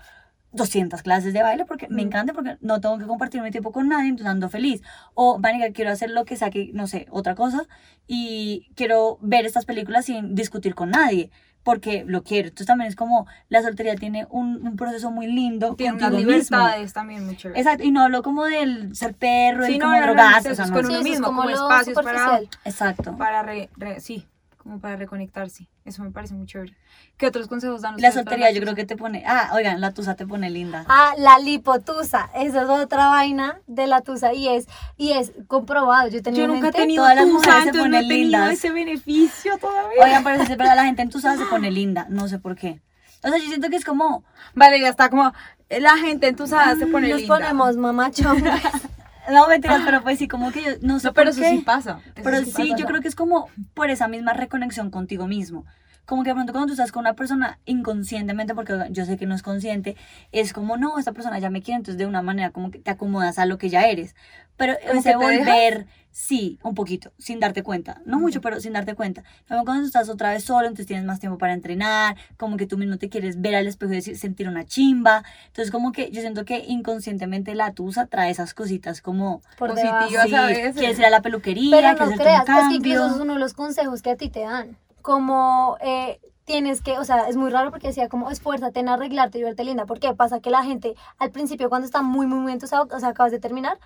200 0.52 1.02
clases 1.02 1.34
de 1.34 1.42
baile 1.42 1.66
porque 1.66 1.88
me 1.90 2.04
encanta 2.04 2.34
porque 2.34 2.58
no 2.62 2.80
tengo 2.82 3.00
que 3.00 3.06
compartir 3.08 3.42
mi 3.42 3.50
tiempo 3.50 3.72
con 3.72 3.88
nadie, 3.88 4.10
entonces 4.10 4.28
ando 4.32 4.48
feliz. 4.50 4.84
O, 5.16 5.40
marica, 5.40 5.72
quiero 5.74 5.90
hacer 5.90 6.12
lo 6.12 6.24
que 6.26 6.36
saque, 6.36 6.70
no 6.72 6.86
sé, 6.86 7.08
otra 7.10 7.34
cosa 7.34 7.64
y 8.06 8.70
quiero 8.76 9.18
ver 9.22 9.48
estas 9.48 9.66
películas 9.66 10.06
sin 10.06 10.36
discutir 10.36 10.76
con 10.76 10.92
nadie 10.92 11.32
porque 11.70 12.04
lo 12.08 12.24
quiero. 12.24 12.48
Entonces 12.48 12.68
también 12.68 12.88
es 12.90 12.96
como 12.96 13.28
la 13.50 13.62
soltería 13.62 13.96
tiene 13.96 14.26
un, 14.32 14.66
un 14.66 14.76
proceso 14.76 15.12
muy 15.12 15.28
lindo 15.28 15.76
Tiene 15.76 15.94
unas 15.94 16.10
contigo 16.10 16.32
mismo. 16.32 16.58
libertades 16.58 16.94
también 16.94 17.26
muy 17.26 17.38
chéveres. 17.38 17.64
Exacto, 17.64 17.84
y 17.84 17.92
no 17.92 18.02
hablo 18.04 18.24
como 18.24 18.46
del 18.46 18.96
ser 18.96 19.14
perro, 19.14 19.66
Sí, 19.66 19.74
el 19.74 19.80
no, 19.80 19.86
como 19.86 19.96
no, 20.00 20.02
no, 20.02 20.14
drogazo, 20.14 20.50
eso 20.50 20.52
o 20.52 20.56
sea, 20.56 20.66
no, 20.66 20.74
con 20.74 20.84
no. 20.84 20.90
Uno 20.90 21.02
mismo, 21.04 21.26
como 21.28 21.42
como 21.44 21.50
espacios 21.52 21.96
para. 21.96 22.40
Exacto. 22.66 23.16
para 23.18 23.44
re- 23.44 23.70
re- 23.78 24.00
sí, 24.00 24.26
como 24.62 24.80
para 24.80 24.98
reconectarse. 24.98 25.68
Eso 25.86 26.04
me 26.04 26.12
parece 26.12 26.34
muy 26.36 26.46
chévere. 26.46 26.76
¿Qué 27.18 27.26
otros 27.26 27.48
consejos 27.48 27.82
dan 27.82 27.96
La 27.98 28.12
soltería 28.12 28.50
yo 28.52 28.56
tusa? 28.60 28.64
creo 28.66 28.76
que 28.76 28.86
te 28.86 28.96
pone, 28.98 29.24
ah, 29.26 29.52
oigan, 29.56 29.80
la 29.82 29.94
tusa 29.94 30.16
te 30.16 30.28
pone 30.28 30.50
linda. 30.50 30.86
Ah, 30.90 31.14
la 31.18 31.40
lipotusa, 31.40 32.30
esa 32.36 32.62
es 32.64 32.70
otra 32.70 33.08
vaina 33.08 33.62
de 33.68 33.88
la 33.88 34.02
tusa 34.02 34.34
y 34.34 34.48
es 34.50 34.68
y 34.98 35.14
es 35.14 35.32
comprobado. 35.48 36.10
Yo 36.10 36.20
Yo 36.20 36.48
nunca 36.48 36.68
he 36.68 36.72
tenido 36.74 37.04
todas 37.04 37.16
las 37.16 37.26
tusa, 37.26 37.34
mujeres 37.34 37.64
se 37.64 37.70
entonces 37.70 37.90
no 37.92 37.98
he 37.98 38.02
ponen 38.02 38.10
tenido 38.10 38.24
lindas. 38.40 38.52
ese 38.54 38.70
beneficio 38.72 39.58
todavía. 39.58 40.04
Oigan, 40.04 40.24
pero 40.24 40.44
es 40.44 40.50
verdad, 40.50 40.76
la 40.76 40.84
gente 40.86 41.02
entusada 41.02 41.38
se 41.38 41.46
pone 41.46 41.72
linda, 41.72 42.06
no 42.10 42.28
sé 42.28 42.38
por 42.38 42.56
qué. 42.56 42.82
O 43.24 43.28
sea, 43.30 43.38
yo 43.38 43.46
siento 43.48 43.70
que 43.70 43.78
es 43.78 43.86
como, 43.86 44.24
Vale, 44.56 44.80
ya 44.80 44.90
está 44.90 45.10
como 45.10 45.34
la 45.70 45.98
gente 45.98 46.28
entusada 46.28 46.76
se 46.76 46.86
pone 46.88 47.10
nos 47.10 47.22
linda. 47.22 47.36
ponemos 47.36 47.78
mamachón. 47.78 48.44
no 49.32 49.48
mentiras, 49.48 49.82
pero 49.86 50.02
pues 50.04 50.20
sí, 50.20 50.28
como 50.28 50.52
que 50.52 50.64
yo 50.64 50.72
no 50.82 51.00
sé 51.00 51.08
No, 51.08 51.14
pero 51.14 51.26
por 51.26 51.28
eso 51.28 51.42
qué. 51.42 51.50
sí 51.50 51.60
pasa. 51.60 52.02
eso 52.16 52.24
Pero 52.24 52.38
sí 52.46 52.52
pasa. 52.52 52.76
yo 52.76 52.86
creo 52.86 53.02
que 53.02 53.08
es 53.08 53.16
como 53.16 53.50
por 53.74 53.90
esa 53.90 54.08
misma 54.08 54.34
reconexión 54.34 54.90
contigo 54.92 55.28
mismo. 55.28 55.66
Como 56.06 56.24
que 56.24 56.30
de 56.30 56.34
pronto 56.36 56.54
cuando 56.54 56.68
tú 56.68 56.74
estás 56.74 56.92
con 56.92 57.02
una 57.02 57.14
persona 57.14 57.60
inconscientemente, 57.66 58.56
porque 58.56 58.88
yo 58.92 59.06
sé 59.06 59.18
que 59.18 59.28
no 59.28 59.36
es 59.36 59.44
consciente, 59.44 59.96
es 60.32 60.54
como, 60.54 60.76
no, 60.78 60.98
esta 60.98 61.12
persona 61.14 61.38
ya 61.40 61.52
me 61.52 61.62
quiere, 61.62 61.78
entonces 61.78 61.98
de 62.00 62.08
una 62.08 62.24
manera 62.24 62.50
como 62.52 62.72
que 62.72 62.80
te 62.80 62.90
acomodas 62.92 63.38
a 63.38 63.46
lo 63.46 63.58
que 63.60 63.70
ya 63.70 63.84
eres. 63.88 64.16
Pero 64.58 64.74
¿Como 64.88 65.00
ese 65.00 65.16
volver, 65.16 65.86
sí, 66.12 66.60
un 66.64 66.76
poquito, 66.76 67.12
sin 67.18 67.40
darte 67.40 67.64
cuenta. 67.64 68.02
No 68.06 68.20
mucho, 68.20 68.42
pero 68.42 68.60
sin 68.60 68.74
darte 68.74 68.96
cuenta. 68.96 69.24
También 69.48 69.66
cuando 69.66 69.86
estás 69.86 70.10
otra 70.10 70.32
vez 70.32 70.44
solo, 70.44 70.68
entonces 70.68 70.88
tienes 70.88 71.06
más 71.06 71.20
tiempo 71.20 71.38
para 71.38 71.54
entrenar, 71.54 72.16
como 72.38 72.58
que 72.58 72.66
tú 72.66 72.78
mismo 72.78 72.98
te 72.98 73.10
quieres 73.10 73.40
ver 73.40 73.56
al 73.56 73.68
espejo 73.68 73.94
y 73.94 74.02
sentir 74.02 74.48
una 74.48 74.66
chimba. 74.66 75.24
Entonces 75.48 75.72
como 75.72 75.92
que 75.92 76.12
yo 76.12 76.22
siento 76.22 76.46
que 76.46 76.66
inconscientemente 76.68 77.56
la 77.56 77.74
tusa 77.74 78.08
trae 78.08 78.32
esas 78.32 78.54
cositas 78.54 79.02
como... 79.02 79.42
por 79.58 79.70
Positivas. 79.70 80.28
Sí, 80.28 80.36
a 80.36 80.46
veces. 80.46 80.76
quieres 80.76 81.00
ir 81.00 81.06
a 81.06 81.10
la 81.10 81.22
peluquería, 81.22 81.72
Pero 81.72 81.82
quieres 81.98 82.00
no 82.00 82.06
hacerte 82.06 82.24
un 82.24 82.28
creas, 82.28 82.42
es 82.42 82.46
que 82.46 82.54
cambio. 82.54 82.78
incluso 82.78 83.16
es 83.16 83.22
uno 83.22 83.34
de 83.34 83.40
los 83.40 83.54
consejos 83.54 84.02
que 84.02 84.10
a 84.12 84.16
ti 84.16 84.30
te 84.30 84.42
dan. 84.42 84.78
Como 85.02 85.78
eh, 85.82 86.20
tienes 86.46 86.82
que, 86.82 86.98
o 86.98 87.06
sea, 87.06 87.30
es 87.30 87.38
muy 87.38 87.52
raro 87.52 87.70
porque 87.72 87.88
decía 87.88 88.10
como 88.10 88.32
esfuérzate 88.32 88.80
en 88.80 88.90
arreglarte 88.90 89.38
y 89.38 89.44
verte 89.44 89.64
linda. 89.64 89.86
¿Por 89.86 90.00
qué? 90.00 90.14
Pasa 90.16 90.40
que 90.40 90.50
la 90.50 90.64
gente 90.64 90.96
al 91.20 91.32
principio 91.32 91.70
cuando 91.70 91.86
está 91.86 92.02
muy, 92.02 92.26
muy, 92.26 92.40
muy 92.40 92.52
entusado, 92.52 92.88
o 92.92 93.00
sea, 93.00 93.10
acabas 93.10 93.32
de 93.32 93.40
terminar, 93.40 93.78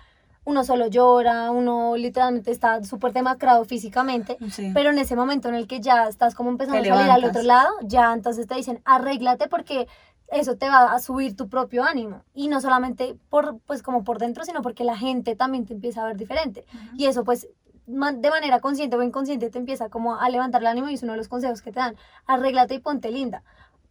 uno 0.44 0.64
solo 0.64 0.86
llora, 0.88 1.50
uno 1.50 1.96
literalmente 1.96 2.50
está 2.50 2.82
súper 2.84 3.12
demacrado 3.12 3.64
físicamente. 3.64 4.36
Sí. 4.50 4.70
Pero 4.74 4.90
en 4.90 4.98
ese 4.98 5.16
momento 5.16 5.48
en 5.48 5.54
el 5.54 5.66
que 5.66 5.80
ya 5.80 6.08
estás 6.08 6.34
como 6.34 6.50
empezando 6.50 6.82
Te 6.82 6.90
a 6.90 6.96
salir 6.96 7.10
al 7.10 7.24
otro 7.24 7.42
lado, 7.42 7.70
ya 7.82 8.12
entonces 8.12 8.46
te 8.46 8.54
dicen, 8.54 8.80
arréglate 8.84 9.48
porque 9.48 9.88
eso 10.28 10.56
te 10.56 10.68
va 10.68 10.92
a 10.92 10.98
subir 11.00 11.36
tu 11.36 11.48
propio 11.48 11.84
ánimo. 11.84 12.22
Y 12.34 12.48
no 12.48 12.60
solamente 12.60 13.16
por, 13.30 13.58
pues 13.66 13.82
como 13.82 14.04
por 14.04 14.18
dentro, 14.18 14.44
sino 14.44 14.62
porque 14.62 14.84
la 14.84 14.96
gente 14.96 15.36
también 15.36 15.66
te 15.66 15.74
empieza 15.74 16.02
a 16.02 16.06
ver 16.06 16.16
diferente. 16.16 16.64
Y 16.96 17.06
eso 17.06 17.24
pues 17.24 17.48
de 17.86 18.30
manera 18.30 18.60
consciente 18.60 18.96
o 18.96 19.02
inconsciente 19.02 19.50
te 19.50 19.58
empieza 19.58 19.90
como 19.90 20.16
a 20.16 20.28
levantar 20.30 20.62
el 20.62 20.68
ánimo 20.68 20.88
y 20.88 20.94
es 20.94 21.02
uno 21.02 21.12
de 21.12 21.18
los 21.18 21.28
consejos 21.28 21.60
que 21.62 21.70
te 21.70 21.80
dan. 21.80 21.96
Arréglate 22.26 22.74
y 22.74 22.78
ponte 22.78 23.10
linda. 23.10 23.42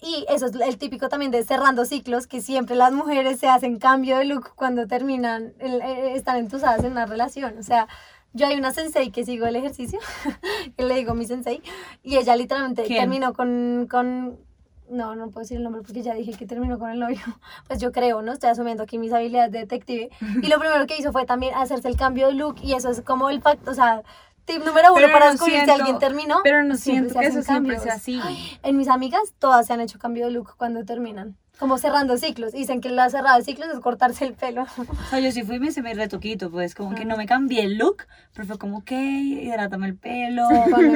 Y 0.06 0.26
eso 0.28 0.48
es 0.48 0.54
el 0.56 0.78
típico 0.78 1.08
también 1.08 1.32
de 1.32 1.44
cerrando 1.44 1.86
ciclos, 1.86 2.28
que 2.28 2.42
siempre 2.42 2.76
las 2.76 2.92
mujeres 2.92 3.40
se 3.40 3.48
hacen 3.48 3.80
cambio 3.80 4.18
de 4.18 4.26
look 4.26 4.50
cuando 4.56 4.86
terminan, 4.86 5.54
el- 5.60 5.82
eh, 5.82 6.16
están 6.16 6.38
entusadas 6.38 6.84
en 6.84 6.92
una 6.92 7.06
relación. 7.06 7.58
O 7.58 7.64
sea, 7.64 7.88
yo 8.34 8.48
hay 8.48 8.58
una 8.58 8.74
sensei 8.74 9.12
que 9.12 9.24
sigo 9.24 9.46
el 9.46 9.56
ejercicio, 9.56 10.00
que 10.78 10.84
le 10.84 10.96
digo 10.96 11.14
mi 11.14 11.26
sensei, 11.26 11.62
y 12.04 12.18
ella 12.18 12.36
literalmente 12.36 12.84
¿Quién? 12.84 13.00
terminó 13.02 13.34
con, 13.34 13.88
con, 13.90 14.38
no, 14.90 15.16
no 15.16 15.30
puedo 15.30 15.44
decir 15.44 15.58
el 15.58 15.64
nombre 15.64 15.82
porque 15.84 16.02
ya 16.02 16.14
dije 16.16 16.34
que 16.34 16.46
terminó 16.46 16.78
con 16.80 16.90
el 16.90 17.00
novio. 17.00 17.20
Pues 17.68 17.80
yo 17.80 17.92
creo, 17.94 18.22
¿no? 18.22 18.34
Estoy 18.34 18.50
asumiendo 18.50 18.84
aquí 18.84 18.98
mis 18.98 19.14
habilidades 19.14 19.52
de 19.54 19.60
detective. 19.60 20.10
Y 20.42 20.48
lo 20.48 20.60
primero 20.60 20.86
que 20.86 20.98
hizo 20.98 21.12
fue 21.14 21.26
también 21.26 21.54
hacerse 21.56 21.88
el 21.88 21.96
cambio 21.96 22.28
de 22.28 22.34
look 22.34 22.58
y 22.62 22.74
eso 22.74 22.90
es 22.90 23.02
como 23.02 23.30
el 23.30 23.42
facto, 23.42 23.72
o 23.72 23.74
sea, 23.74 24.04
tip 24.46 24.64
número 24.66 24.90
uno 24.94 24.96
Pero 24.96 25.12
para 25.14 25.26
no 25.26 25.32
descubrir 25.32 25.60
si 25.60 25.66
siento- 25.66 25.74
alguien 25.84 26.00
terminó. 26.00 26.38
Pero 26.44 26.64
no 26.64 26.76
siento 26.76 27.20
que 27.20 27.26
eso 27.28 27.42
siempre 27.42 27.80
sea 27.80 27.94
así. 27.94 28.20
En 28.64 28.78
mis 28.78 28.88
amigas, 28.88 29.22
todas 29.40 29.68
se 29.68 29.74
han 29.74 29.82
hecho 29.82 30.00
cambio 30.00 30.26
de 30.26 30.32
look 30.32 30.56
cuando 30.58 30.84
terminan. 30.86 31.38
Como 31.60 31.78
cerrando 31.78 32.18
ciclos. 32.18 32.52
Dicen 32.52 32.82
que 32.82 32.90
la 32.90 33.10
cerrada 33.10 33.38
de 33.38 33.44
ciclos 33.44 33.70
es 33.72 33.80
cortarse 33.80 34.26
el 34.26 34.34
pelo. 34.34 34.64
O 34.64 35.10
sea, 35.10 35.20
yo 35.20 35.32
sí 35.32 35.44
fui 35.44 35.56
y 35.58 35.60
me 35.60 35.68
hice 35.68 35.82
mi 35.84 35.94
retoquito, 35.94 36.50
pues 36.50 36.74
como 36.76 36.96
que 36.96 37.06
no 37.06 37.16
me 37.16 37.26
cambié 37.28 37.62
el 37.64 37.78
look, 37.78 38.06
pero 38.34 38.48
fue 38.48 38.58
como, 38.58 38.80
ok, 38.80 38.92
hidrátame 38.92 39.88
el 39.88 39.96
pelo, 39.96 40.48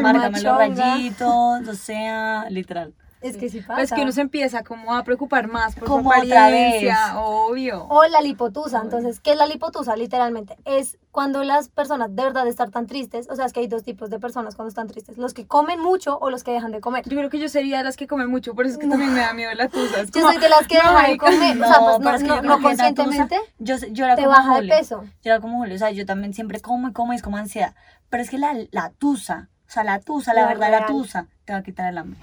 márcame 0.01 0.41
los 0.41 0.57
rayitos, 0.57 1.67
o 1.67 1.73
sea, 1.75 2.49
literal. 2.49 2.93
Es 3.21 3.35
que 3.37 3.49
sí 3.49 3.61
pasa. 3.61 3.75
Pues 3.75 3.91
que 3.91 4.01
uno 4.01 4.11
se 4.11 4.21
empieza 4.21 4.63
como 4.63 4.93
a 4.95 5.03
preocupar 5.03 5.47
más 5.47 5.75
por 5.75 5.87
Como 5.87 6.11
su 6.13 6.17
apariencia, 6.19 7.19
obvio. 7.19 7.85
O 7.89 8.03
la 8.05 8.21
lipotusa. 8.21 8.81
Entonces, 8.81 9.19
¿qué 9.19 9.31
es 9.31 9.37
la 9.37 9.47
lipotusa? 9.47 9.95
Literalmente, 9.95 10.57
es 10.65 10.97
cuando 11.11 11.43
las 11.43 11.69
personas 11.69 12.15
de 12.15 12.23
verdad 12.23 12.47
están 12.47 12.69
tan 12.71 12.85
tristes. 12.85 13.27
O 13.29 13.35
sea, 13.35 13.45
es 13.45 13.53
que 13.53 13.61
hay 13.61 13.67
dos 13.67 13.83
tipos 13.83 14.09
de 14.09 14.19
personas 14.19 14.55
cuando 14.55 14.69
están 14.69 14.87
tristes: 14.87 15.17
los 15.17 15.33
que 15.33 15.47
comen 15.47 15.79
mucho 15.79 16.17
o 16.19 16.29
los 16.29 16.43
que 16.43 16.51
dejan 16.51 16.71
de 16.71 16.79
comer. 16.79 17.03
Yo 17.09 17.17
creo 17.17 17.29
que 17.29 17.39
yo 17.39 17.49
sería 17.49 17.79
de 17.79 17.83
las 17.83 17.97
que 17.97 18.05
come 18.07 18.27
mucho, 18.27 18.53
por 18.53 18.65
eso 18.65 18.73
es 18.75 18.79
que 18.79 18.87
también 18.87 19.13
me 19.13 19.19
da 19.21 19.33
miedo 19.33 19.51
la 19.55 19.67
tusa. 19.67 20.01
Es 20.01 20.11
Yo 20.11 20.21
como, 20.21 20.33
soy 20.33 20.41
de 20.41 20.49
las 20.49 20.67
que 20.67 20.77
no, 20.77 20.83
dejan 20.83 21.11
de 21.11 21.17
comer. 21.17 21.61
o 21.63 21.67
sea, 21.67 21.79
pues 21.79 21.99
no, 21.99 22.15
es 22.15 22.21
que 22.21 22.27
no, 22.27 22.35
yo 22.35 22.41
no 22.43 22.57
tusa- 22.57 22.61
conscientemente 22.63 23.37
Yo, 23.59 23.75
yo 23.91 24.15
te 24.15 24.23
como 24.23 24.29
baja 24.29 24.49
de 24.51 24.55
Julio. 24.57 24.75
peso. 24.77 25.05
Yo 25.23 25.41
como 25.41 25.57
Julio, 25.57 25.75
o 25.75 25.79
sea, 25.79 25.91
yo 25.91 26.05
también 26.05 26.33
siempre 26.33 26.59
como 26.61 26.89
y 26.89 26.93
como 26.93 27.13
y 27.13 27.15
es 27.15 27.21
como 27.23 27.37
ansiedad. 27.37 27.73
Pero 28.09 28.21
es 28.23 28.29
que 28.29 28.37
la, 28.37 28.55
la 28.71 28.91
tusa, 28.91 29.49
o 29.67 29.71
sea, 29.71 29.83
la 29.83 29.99
tusa, 29.99 30.33
la, 30.33 30.41
La 30.43 30.47
verdad, 30.47 30.71
la 30.71 30.85
tusa, 30.85 31.25
te 31.45 31.53
va 31.53 31.59
a 31.59 31.63
quitar 31.63 31.89
el 31.89 31.97
hambre. 31.97 32.19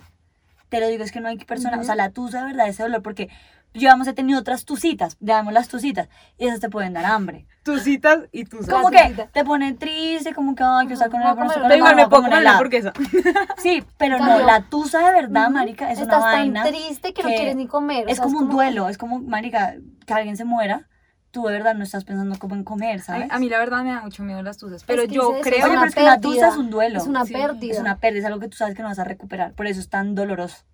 Te 0.75 0.81
lo 0.81 0.89
digo, 0.89 1.05
es 1.05 1.13
que 1.13 1.21
no 1.21 1.29
hay 1.29 1.37
persona, 1.37 1.79
o 1.79 1.85
sea, 1.85 1.95
la 1.95 2.11
tusa 2.11 2.41
de 2.41 2.47
verdad, 2.47 2.67
ese 2.67 2.83
dolor, 2.83 3.01
porque 3.01 3.31
yo 3.75 3.89
hemos 3.91 4.13
tenido 4.13 4.41
otras 4.41 4.65
tusitas, 4.65 5.17
digamos 5.21 5.53
las 5.53 5.69
tusitas, 5.69 6.09
y 6.37 6.49
esas 6.49 6.59
te 6.59 6.69
pueden 6.69 6.95
dar 6.95 7.05
hambre. 7.05 7.47
Tusitas 7.63 8.25
y 8.33 8.43
tusas. 8.43 8.75
Como 8.75 8.91
que 8.91 9.29
te 9.33 9.45
pone 9.45 9.75
triste, 9.75 10.35
como 10.35 10.57
que, 10.57 10.65
ay, 10.65 10.89
quiero 10.89 10.95
estar 10.95 11.11
con 11.11 11.23
el 11.23 11.29
con 11.37 11.47
Pero 11.47 11.77
igual 11.77 11.95
me 11.95 12.03
voy 12.03 12.07
a 12.07 12.09
puedo 12.09 12.23
comer 12.25 12.39
comer 12.39 12.43
la 12.43 12.51
hamburguesa. 12.55 12.93
Sí, 13.59 13.85
pero 13.99 14.19
no, 14.19 14.41
la 14.41 14.63
tusa 14.63 14.99
de 15.07 15.13
verdad, 15.13 15.49
marica, 15.49 15.93
es 15.93 16.01
Estás 16.01 16.17
una 16.17 16.33
vaina. 16.33 16.65
tan 16.65 16.73
triste 16.73 17.15
que, 17.15 17.23
no 17.23 17.29
quieres 17.29 17.55
ni 17.55 17.69
comer. 17.69 18.07
Es 18.09 18.17
sea, 18.17 18.25
como 18.25 18.41
un 18.41 18.51
duelo, 18.51 18.89
es 18.89 18.99
como, 18.99 19.21
marica, 19.21 19.77
que 20.05 20.13
alguien 20.13 20.37
se 20.37 20.45
muera, 20.45 20.89
tú 21.35 21.44
de 21.44 21.53
verdad 21.53 21.75
no 21.75 21.83
estás 21.85 22.05
pensando 22.05 22.38
como 22.38 22.55
en 22.55 22.64
comer, 22.64 23.01
¿sabes? 23.03 23.29
a 23.31 23.38
mí 23.38 23.49
la 23.51 23.59
verdad 23.59 23.83
me 23.85 23.90
da 23.92 24.01
mucho 24.01 24.23
miedo 24.23 24.40
las 24.42 24.57
tusas, 24.57 24.85
pero 24.85 25.03
Es 25.03 25.09
que 25.09 25.14
yo 25.14 25.33
es 25.35 25.40
eso, 25.40 25.51
creo... 25.51 25.66
es 25.66 25.73
una 25.73 25.87
es 25.88 25.94
que 25.94 26.01
la 26.03 26.12
pérdida. 26.20 26.20
tusa 26.20 26.49
es 26.49 26.57
un 26.57 26.70
duelo. 26.70 26.99
Es 26.99 27.07
una 27.07 27.27
Sí, 27.27 27.33
pérdida. 27.35 27.75
Es 27.75 27.81
una 27.81 27.99
pérdida, 27.99 28.20
es 28.20 28.25
algo 28.27 28.40
que 28.40 28.49
tú 28.49 28.57
sabes 28.57 28.75
que 28.75 28.83
no 28.83 28.88
vas 28.88 28.99
a 29.01 29.05
recuperar, 29.05 29.53
por 29.53 29.66
eso 29.66 29.81
es 29.81 29.88
tan 29.90 30.14
doloroso. 30.14 30.64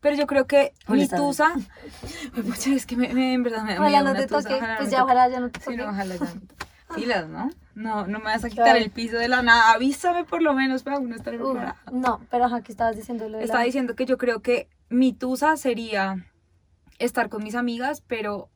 Pero 0.00 0.16
yo 0.16 0.26
creo 0.26 0.46
que 0.46 0.72
mi 0.88 1.06
tusa... 1.06 1.52
Pucha, 2.34 2.70
es 2.74 2.86
que 2.86 2.96
me, 2.96 3.12
me- 3.14 3.34
en 3.34 3.42
verdad 3.42 3.62
me 3.62 3.74
da 3.74 3.80
Ojalá 3.80 3.98
miedo 4.00 4.04
no 4.04 4.10
una 4.10 4.20
te 4.20 4.26
tusa, 4.26 4.42
toque. 4.42 4.54
ojalá 4.56 4.72
no 4.72 4.76
Pues 4.78 4.88
me 4.88 4.92
ya, 4.92 4.98
toque. 5.00 5.12
ojalá 5.12 5.28
ya 5.28 5.40
no 5.40 5.50
te 5.50 5.60
Sí, 5.60 5.64
toque. 5.66 5.76
no, 5.76 5.88
ojalá 5.90 6.16
ya. 6.16 6.34
no. 6.34 6.40
Pilas, 6.96 7.28
¿no? 7.28 7.50
No, 7.74 8.06
no 8.06 8.18
me 8.18 8.24
vas 8.24 8.44
a 8.44 8.48
quitar 8.48 8.64
Claro. 8.64 8.78
el 8.78 8.90
piso 8.90 9.16
de 9.18 9.28
la 9.28 9.42
nada. 9.42 9.72
Avísame 9.74 10.24
por 10.24 10.40
lo 10.42 10.54
menos 10.54 10.82
para 10.82 10.98
uno 10.98 11.14
estar 11.14 11.34
preparada. 11.36 11.76
no, 11.92 12.20
pero 12.30 12.46
ajá, 12.46 12.62
que 12.62 12.72
estabas 12.72 12.96
diciendo 12.96 13.28
lo 13.28 13.36
de 13.38 13.44
Estaba 13.44 13.60
la- 13.60 13.66
diciendo 13.66 13.94
que 13.94 14.06
yo 14.06 14.16
creo 14.18 14.40
que 14.40 14.68
mi 14.88 15.12
tusa 15.12 15.56
sería 15.58 16.24
estar 16.98 17.28
con 17.28 17.44
mis 17.44 17.54
amigas, 17.54 18.02
pero 18.06 18.48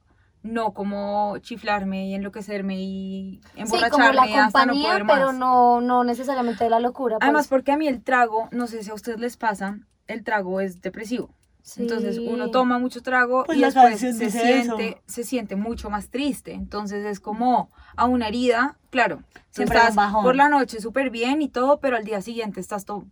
no 0.42 0.72
como 0.74 1.38
chiflarme 1.38 2.07
y 2.09 2.14
enloquecerme 2.14 2.81
y 2.81 3.40
Sí, 3.55 3.61
emborracharme 3.61 3.90
como 3.90 4.12
la 4.12 4.22
hasta 4.44 4.66
no 4.66 4.72
compañía, 4.72 4.88
poder 4.90 5.05
más. 5.05 5.16
pero 5.16 5.33
no, 5.33 5.81
no 5.81 6.05
necesariamente 6.05 6.64
de 6.64 6.70
la 6.70 6.81
locura. 6.81 7.16
pues. 7.18 7.24
Además, 7.24 7.48
porque 7.48 7.72
a 7.72 7.76
mí 7.76 7.87
el 7.87 8.02
trago, 8.02 8.48
no 8.50 8.66
sé 8.66 8.83
si 8.83 8.90
a 8.90 8.94
ustedes 8.94 9.20
les 9.20 9.37
pasa, 9.37 9.78
el 10.09 10.24
trago 10.24 10.61
es 10.61 10.81
depresivo. 10.81 11.31
Sí. 11.64 11.83
Entonces 11.83 12.18
uno 12.18 12.50
toma 12.50 12.81
mucho 12.81 13.02
trago 13.02 13.44
Pues 13.44 13.57
y 13.57 13.61
después 13.61 14.00
se 14.00 14.12
siente, 14.33 14.88
eso. 14.88 15.00
se 15.07 15.22
siente 15.22 15.55
mucho 15.55 15.90
más 15.90 16.09
triste. 16.11 16.55
Entonces 16.55 17.05
es 17.07 17.20
como 17.20 17.70
a 17.94 18.05
una 18.07 18.26
herida, 18.26 18.76
claro. 18.90 19.22
Siempre 19.50 19.78
estás 19.78 19.94
bajón. 19.94 20.24
por 20.24 20.35
la 20.35 20.48
noche 20.48 20.81
súper 20.81 21.11
bien 21.11 21.40
y 21.40 21.48
todo, 21.48 21.78
pero 21.78 21.96
al 21.96 22.02
día 22.05 22.20
siguiente 22.20 22.59
estás 22.59 22.85
todo 22.85 23.05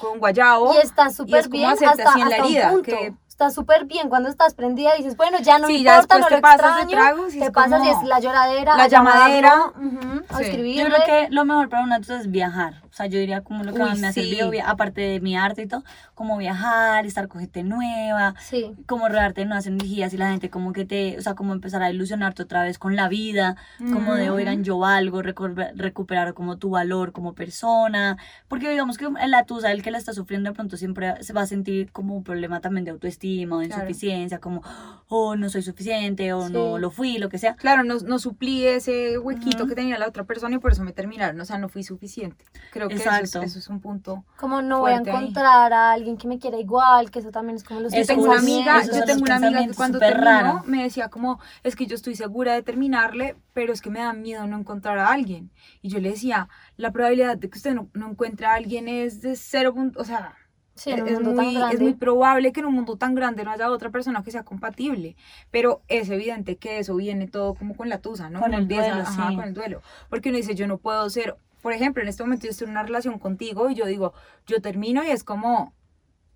con 0.00 0.18
guayabo. 0.18 0.74
Y 0.74 0.78
está 0.78 1.06
es 1.06 1.14
súper 1.16 1.48
bien 1.48 1.70
hasta, 1.70 1.90
así 1.90 2.20
en 2.22 2.28
la 2.28 2.34
hasta 2.36 2.44
un 2.46 2.50
herida, 2.52 2.70
punto. 2.70 2.82
que- 2.82 3.14
Está 3.42 3.50
súper 3.52 3.86
bien 3.86 4.08
cuando 4.08 4.28
estás 4.28 4.54
prendida 4.54 4.94
y 4.94 4.98
dices, 4.98 5.16
bueno, 5.16 5.38
ya 5.40 5.58
no 5.58 5.66
me 5.66 5.74
Sí, 5.74 5.82
ya 5.82 5.96
importa, 5.96 6.14
después 6.14 6.20
no 6.20 6.26
te 6.28 6.34
lo 6.36 6.40
pasas 6.42 6.76
de 6.76 6.82
extraño. 6.82 6.90
tragos 6.90 7.34
y 7.34 7.38
te 7.40 7.44
es 7.46 7.50
pasas 7.50 7.84
y 7.84 7.88
es 7.88 8.02
la 8.04 8.20
lloradera, 8.20 8.76
la 8.76 8.86
llamadera. 8.86 9.64
ujú, 9.74 10.22
a 10.28 10.38
Sí. 10.38 10.44
escribirle. 10.44 10.80
Yo 10.84 10.94
creo 10.94 11.04
que 11.04 11.28
lo 11.34 11.44
mejor 11.44 11.68
para 11.68 11.82
una 11.82 11.96
es 11.96 12.30
viajar. 12.30 12.74
O 12.92 12.94
sea, 12.94 13.06
yo 13.06 13.18
diría 13.18 13.40
como 13.40 13.64
lo 13.64 13.72
que 13.72 13.80
Uy, 13.80 13.88
más 13.88 13.98
me 13.98 14.08
ha 14.08 14.12
sí. 14.12 14.20
servido, 14.22 14.50
aparte 14.66 15.00
de 15.00 15.20
mi 15.20 15.34
arte 15.34 15.62
y 15.62 15.66
todo, 15.66 15.82
como 16.14 16.36
viajar, 16.36 17.06
estar 17.06 17.26
con 17.26 17.40
gente 17.40 17.62
nueva, 17.62 18.34
Sí. 18.42 18.70
como 18.86 19.08
rodearte 19.08 19.40
de 19.40 19.46
nuevas 19.46 19.66
energías 19.66 20.12
y 20.12 20.18
la 20.18 20.30
gente 20.30 20.50
como 20.50 20.74
que 20.74 20.84
te, 20.84 21.16
o 21.18 21.22
sea, 21.22 21.34
como 21.34 21.54
empezar 21.54 21.82
a 21.82 21.90
ilusionarte 21.90 22.42
otra 22.42 22.64
vez 22.64 22.78
con 22.78 22.94
la 22.94 23.08
vida, 23.08 23.56
como 23.94 24.14
de, 24.14 24.28
oigan, 24.28 24.62
yo 24.62 24.76
valgo, 24.78 25.22
recor- 25.22 25.72
recuperar 25.74 26.34
como 26.34 26.58
tu 26.58 26.68
valor 26.68 27.12
como 27.12 27.32
persona, 27.34 28.18
porque 28.46 28.68
digamos 28.70 28.98
que 28.98 29.08
la 29.26 29.44
tusa, 29.46 29.72
el 29.72 29.82
que 29.82 29.90
la 29.90 29.96
está 29.96 30.12
sufriendo 30.12 30.50
de 30.50 30.54
pronto 30.54 30.76
siempre 30.76 31.14
se 31.24 31.32
va 31.32 31.40
a 31.42 31.46
sentir 31.46 31.90
como 31.92 32.14
un 32.14 32.22
problema 32.24 32.60
también 32.60 32.84
de 32.84 32.90
autoestima 32.90 33.56
o 33.56 33.60
de 33.60 33.68
Claro. 33.68 33.82
insuficiencia, 33.84 34.38
como, 34.38 34.62
oh, 35.08 35.34
no 35.36 35.48
soy 35.48 35.62
suficiente 35.62 36.34
o 36.34 36.46
Sí. 36.46 36.52
no 36.52 36.76
lo 36.78 36.90
fui, 36.90 37.16
lo 37.16 37.30
que 37.30 37.38
sea. 37.38 37.54
Claro, 37.56 37.84
no, 37.84 37.98
no 38.00 38.18
suplí 38.18 38.66
ese 38.66 39.18
huequito 39.18 39.66
que 39.66 39.74
tenía 39.74 39.98
la 39.98 40.08
otra 40.08 40.24
persona 40.24 40.56
y 40.56 40.58
por 40.58 40.72
eso 40.72 40.84
me 40.84 40.92
terminaron. 40.92 41.40
O 41.40 41.44
sea, 41.46 41.56
no 41.56 41.68
fui 41.70 41.82
suficiente. 41.82 42.44
Creo 42.72 42.81
que 42.90 42.96
eso 42.96 43.10
es, 43.10 43.34
Exacto. 43.34 43.42
eso 43.42 43.58
es 43.58 43.68
un 43.68 43.80
punto. 43.80 44.24
Como 44.36 44.62
no 44.62 44.80
voy 44.80 44.92
a 44.92 44.98
ahí. 44.98 45.00
encontrar 45.00 45.72
a 45.72 45.92
alguien 45.92 46.16
que 46.16 46.26
me 46.28 46.38
quiera 46.38 46.58
igual, 46.58 47.10
que 47.10 47.18
eso 47.20 47.30
también 47.30 47.56
es 47.56 47.64
como 47.64 47.80
los 47.80 47.92
Yo 47.92 48.04
tengo 48.06 48.24
una 48.24 48.38
amiga, 48.38 48.82
yo 48.84 49.04
tengo 49.04 49.22
una 49.22 49.36
amiga 49.36 49.66
que 49.66 49.74
cuando 49.74 49.98
terminó 49.98 50.62
me 50.66 50.82
decía 50.82 51.08
como, 51.08 51.40
es 51.62 51.76
que 51.76 51.86
yo 51.86 51.94
estoy 51.94 52.14
segura 52.16 52.54
de 52.54 52.62
terminarle, 52.62 53.36
pero 53.52 53.72
es 53.72 53.80
que 53.82 53.90
me 53.90 54.00
da 54.00 54.12
miedo 54.12 54.46
no 54.46 54.58
encontrar 54.58 54.98
a 54.98 55.08
alguien. 55.12 55.50
Y 55.82 55.88
yo 55.88 55.98
le 56.00 56.10
decía, 56.10 56.48
la 56.76 56.92
probabilidad 56.92 57.36
de 57.36 57.48
que 57.50 57.58
usted 57.58 57.74
no, 57.74 57.88
no 57.94 58.10
encuentre 58.10 58.46
a 58.46 58.54
alguien 58.54 58.88
es 58.88 59.20
de 59.22 59.36
cero 59.36 59.74
punto, 59.74 60.00
o 60.00 60.04
sea, 60.04 60.36
Sí, 60.74 60.90
un 60.92 61.06
es, 61.06 61.20
muy, 61.20 61.54
grande. 61.54 61.74
es 61.74 61.80
muy 61.82 61.94
probable 61.94 62.50
que 62.52 62.60
en 62.60 62.66
un 62.66 62.74
mundo 62.74 62.96
tan 62.96 63.14
grande 63.14 63.44
no 63.44 63.50
haya 63.50 63.70
otra 63.70 63.90
persona 63.90 64.22
que 64.22 64.30
sea 64.30 64.42
compatible, 64.44 65.16
pero 65.50 65.82
es 65.88 66.08
evidente 66.08 66.56
que 66.56 66.78
eso 66.78 66.96
viene 66.96 67.28
todo 67.28 67.54
como 67.54 67.76
con 67.76 67.88
la 67.90 67.98
tusa, 68.00 68.30
¿no? 68.30 68.40
Con 68.40 68.54
Uno 68.54 68.58
el 68.58 68.68
duelo, 68.68 69.02
ajá, 69.02 69.28
sí. 69.28 69.36
con 69.36 69.44
el 69.44 69.52
duelo, 69.54 69.82
porque 70.08 70.30
uno 70.30 70.38
dice, 70.38 70.54
yo 70.54 70.66
no 70.66 70.78
puedo 70.78 71.08
ser, 71.10 71.36
por 71.62 71.72
ejemplo, 71.72 72.02
en 72.02 72.08
este 72.08 72.22
momento 72.22 72.44
yo 72.44 72.50
estoy 72.50 72.66
en 72.66 72.72
una 72.72 72.82
relación 72.82 73.18
contigo 73.18 73.70
y 73.70 73.74
yo 73.74 73.86
digo, 73.86 74.12
yo 74.46 74.60
termino 74.60 75.02
y 75.04 75.08
es 75.10 75.24
como, 75.24 75.72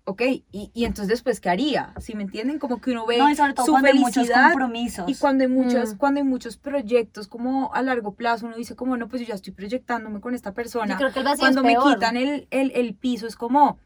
ok, 0.05 0.21
y, 0.21 0.71
y 0.73 0.85
entonces 0.85 1.09
después, 1.09 1.41
¿qué 1.41 1.49
haría? 1.49 1.93
¿Sí 1.99 2.15
me 2.15 2.23
entienden? 2.23 2.59
Como 2.59 2.79
que 2.79 2.91
uno 2.91 3.05
ve 3.05 3.17
No, 3.17 3.29
y 3.29 3.35
sobre 3.35 3.53
todo 3.53 3.65
su 3.65 3.71
cuando 3.73 3.89
hay 3.89 3.99
muchos 3.99 4.13
felicidad 4.15 4.51
compromisos. 4.51 5.09
y 5.09 5.15
cuando 5.15 5.43
hay 5.43 5.49
muchos, 5.49 5.93
Mm. 5.93 5.97
cuando 5.97 6.19
hay 6.21 6.25
muchos 6.25 6.55
proyectos 6.57 7.27
como 7.27 7.73
a 7.73 7.81
largo 7.81 8.13
plazo, 8.15 8.45
uno 8.45 8.55
dice 8.55 8.75
como, 8.77 8.95
no, 8.95 9.07
pues 9.09 9.21
yo 9.21 9.27
ya 9.27 9.35
estoy 9.35 9.51
proyectándome 9.53 10.21
con 10.21 10.33
esta 10.33 10.53
persona. 10.53 10.93
Yo 10.93 10.97
creo 10.97 11.11
que 11.11 11.19
el 11.19 11.25
vacío 11.25 11.41
Cuando 11.41 11.59
es 11.61 11.65
me 11.67 11.73
peor. 11.73 11.93
quitan 11.95 12.15
el, 12.17 12.47
el, 12.51 12.71
el 12.73 12.95
piso 12.95 13.27
es 13.27 13.35
como, 13.35 13.79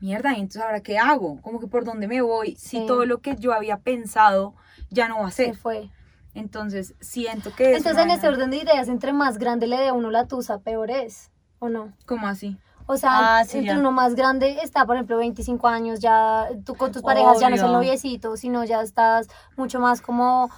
mierda, 0.00 0.32
¿y 0.34 0.40
entonces 0.40 0.62
ahora 0.62 0.82
qué 0.82 0.98
hago? 0.98 1.40
Como 1.42 1.58
que 1.58 1.66
por 1.66 1.84
dónde 1.84 2.06
me 2.06 2.20
voy 2.20 2.54
si 2.54 2.78
Sí. 2.78 2.84
todo 2.86 3.04
lo 3.06 3.18
que 3.20 3.34
yo 3.36 3.52
había 3.52 3.78
pensado 3.78 4.54
ya 4.90 5.08
no 5.08 5.18
va 5.20 5.28
a 5.28 5.30
Se 5.32 5.46
ser. 5.46 5.56
fue. 5.56 5.90
Entonces 6.38 6.94
siento 7.00 7.54
que 7.54 7.72
es 7.72 7.76
Entonces, 7.78 8.02
en 8.04 8.10
este 8.10 8.26
vaina- 8.28 8.36
orden 8.38 8.50
de 8.50 8.56
ideas, 8.58 8.88
entre 8.88 9.12
más 9.12 9.38
grande 9.38 9.66
le 9.66 9.76
dé 9.78 9.88
a 9.88 9.92
uno 9.92 10.10
la 10.10 10.26
tusa, 10.26 10.58
peor 10.58 10.90
es, 10.90 11.30
¿o 11.58 11.68
no? 11.68 11.92
¿Cómo 12.06 12.26
así? 12.28 12.56
O 12.88 12.96
sea, 12.96 13.38
Ah, 13.38 13.44
sí, 13.44 13.58
entre 13.58 13.74
ya. 13.74 13.80
uno 13.80 13.90
más 13.90 14.14
grande 14.14 14.58
está, 14.62 14.86
por 14.86 14.94
ejemplo, 14.96 15.16
25 15.16 15.66
años, 15.66 15.98
ya 16.00 16.46
tú 16.64 16.74
con 16.76 16.92
tus 16.92 17.02
parejas 17.02 17.40
ya 17.40 17.48
no 17.48 17.56
es 17.56 17.62
el 17.62 17.72
noviecito, 17.72 18.36
sino 18.36 18.64
ya 18.64 18.80
estás 18.82 19.26
mucho 19.56 19.80
más 19.80 20.00
como 20.00 20.48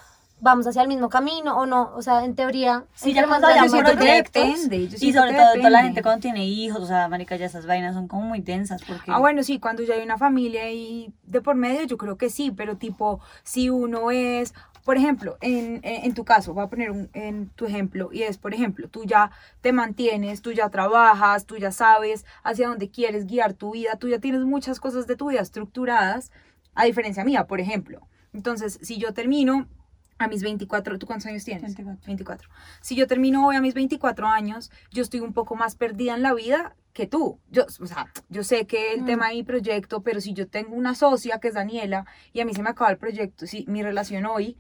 vamos 0.41 0.69
hacia 0.69 0.83
el 0.83 0.89
mismo 0.89 1.09
camino 1.09 1.57
o 1.59 1.67
no. 1.67 1.91
O 1.97 2.03
sea, 2.03 2.25
en 2.25 2.37
teoría, 2.37 2.85
Sí, 2.95 3.13
ya 3.13 3.27
más 3.27 3.41
sea, 3.41 3.61
que 3.63 3.71
proyectos, 3.71 4.43
depende, 4.45 4.89
yo 4.89 4.97
y 5.01 5.13
sobre 5.13 5.31
que 5.31 5.37
todo 5.37 5.53
toda 5.55 5.71
la 5.71 5.83
gente 5.83 6.01
cuando 6.03 6.21
tiene 6.21 6.47
hijos, 6.47 6.81
o 6.81 6.87
sea, 6.87 7.09
marica, 7.09 7.35
ya 7.35 7.47
esas 7.47 7.67
vainas 7.67 7.95
son 7.95 8.07
como 8.07 8.23
muy 8.23 8.41
tensas 8.41 8.81
porque... 8.87 9.11
Ah, 9.11 9.19
bueno, 9.19 9.43
sí, 9.43 9.59
cuando 9.59 9.83
ya 9.83 9.95
hay 9.95 10.03
una 10.03 10.17
familia 10.17 10.71
y 10.71 11.13
de 11.25 11.41
por 11.41 11.57
medio, 11.57 11.83
yo 11.87 11.97
creo 11.99 12.17
que 12.19 12.31
sí, 12.31 12.53
pero 12.53 12.77
tipo, 12.77 13.19
si 13.43 13.69
uno 13.71 14.13
es, 14.13 14.55
por 14.89 14.97
ejemplo, 14.97 15.37
en, 15.43 15.81
en, 15.83 16.15
tu 16.15 16.25
caso, 16.25 16.55
voy 16.55 16.65
a 16.65 16.69
poner 16.69 16.91
un, 16.91 17.11
en 17.13 17.51
tu 17.51 17.67
ejemplo, 17.67 18.09
y 18.11 18.23
es, 18.23 18.39
por 18.39 18.55
ejemplo, 18.55 18.89
tú 18.89 19.05
ya 19.05 19.31
te 19.61 19.71
mantienes, 19.71 20.41
tú 20.41 20.51
ya 20.53 20.71
trabajas, 20.71 21.45
tú 21.45 21.59
ya 21.59 21.73
sabes 21.73 22.25
hacia 22.43 22.69
dónde 22.69 22.89
quieres 22.89 23.27
guiar 23.27 23.53
tu 23.53 23.73
vida, 23.73 23.97
tú 23.97 24.09
ya 24.09 24.19
tienes 24.19 24.47
muchas 24.47 24.81
cosas 24.81 25.07
de 25.07 25.15
tu 25.15 25.29
vida 25.29 25.43
estructuradas, 25.43 26.33
a 26.75 26.87
diferencia 26.87 27.23
mía, 27.23 27.47
por 27.47 27.61
ejemplo. 27.61 28.09
Entonces, 28.33 28.79
si 28.81 28.97
yo 28.97 29.13
termino 29.13 29.69
a 30.17 30.27
mis 30.27 30.43
24, 30.43 30.99
¿tú 30.99 31.07
cuántos 31.07 31.27
años 31.27 31.45
tienes? 31.45 31.65
24. 31.77 32.07
24. 32.07 32.49
Si 32.81 32.97
yo 32.97 33.07
termino 33.07 33.47
hoy 33.47 33.57
a 33.57 33.61
mis 33.61 33.75
24 33.75 34.27
años, 34.27 34.71
yo 34.91 35.03
estoy 35.03 35.21
un 35.21 35.35
poco 35.35 35.55
más 35.55 35.77
perdida 35.77 36.15
en 36.15 36.23
la 36.23 36.33
vida 36.33 36.77
que 36.95 37.07
tú. 37.07 37.39
Yo, 37.51 37.67
o 37.79 37.87
sea, 37.87 38.11
yo 38.31 38.43
sé 38.43 38.67
que 38.67 38.95
el 38.95 39.03
Mm. 39.03 39.05
tema 39.05 39.29
de 39.29 39.35
mi 39.35 39.43
proyecto, 39.43 40.03
pero 40.03 40.23
si 40.23 40.33
yo 40.33 40.49
tengo 40.49 40.75
una 40.75 40.95
socia 40.95 41.41
que 41.41 41.49
es 41.49 41.55
Daniela 41.55 42.07
y 42.33 42.41
a 42.41 42.47
mí 42.47 42.55
se 42.55 42.63
me 42.63 42.71
acaba 42.71 42.91
el 42.91 42.97
proyecto, 42.97 43.47
si 43.47 43.67
mi 43.69 43.83
relación 43.83 44.25
hoy, 44.25 44.57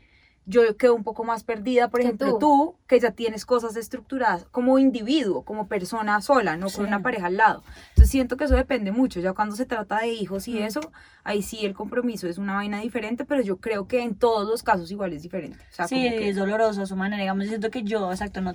yo 0.48 0.76
quedo 0.78 0.94
un 0.94 1.04
poco 1.04 1.24
más 1.24 1.44
perdida, 1.44 1.88
por 1.88 2.00
ejemplo, 2.00 2.32
tú. 2.32 2.38
tú. 2.38 2.74
que 2.88 2.98
ya 2.98 3.10
tienes 3.10 3.44
cosas 3.44 3.76
estructuradas 3.76 4.46
como 4.50 4.78
individuo, 4.78 5.42
como 5.42 5.66
persona 5.68 6.20
sola, 6.22 6.56
no 6.56 6.70
Sí. 6.70 6.76
con 6.78 6.86
una 6.86 7.02
pareja 7.02 7.26
al 7.26 7.36
lado. 7.36 7.62
Entonces 7.90 8.10
siento 8.10 8.38
que 8.38 8.44
eso 8.44 8.54
depende 8.56 8.90
mucho, 8.92 9.20
ya 9.20 9.34
cuando 9.34 9.54
se 9.56 9.66
trata 9.66 9.98
de 10.00 10.08
hijos 10.08 10.48
y 10.48 10.54
Mm. 10.54 10.62
eso, 10.62 10.80
ahí 11.22 11.42
sí 11.42 11.66
el 11.66 11.74
compromiso 11.74 12.26
es 12.28 12.38
una 12.38 12.54
vaina 12.54 12.80
diferente, 12.80 13.26
pero 13.26 13.42
yo 13.42 13.58
creo 13.58 13.86
que 13.86 14.02
en 14.02 14.14
todos 14.14 14.48
los 14.48 14.62
casos 14.62 14.90
igual 14.90 15.12
es 15.12 15.22
diferente. 15.22 15.58
O 15.70 15.74
sea, 15.74 15.86
Sí, 15.86 15.96
como 16.02 16.16
que- 16.16 16.28
es 16.30 16.36
doloroso 16.36 16.80
a 16.82 16.86
su 16.86 16.96
manera, 16.96 17.20
digamos, 17.20 17.44
yo 17.44 17.50
siento 17.50 17.70
que 17.70 17.82
yo, 17.82 18.10
exacto, 18.10 18.40
no, 18.40 18.54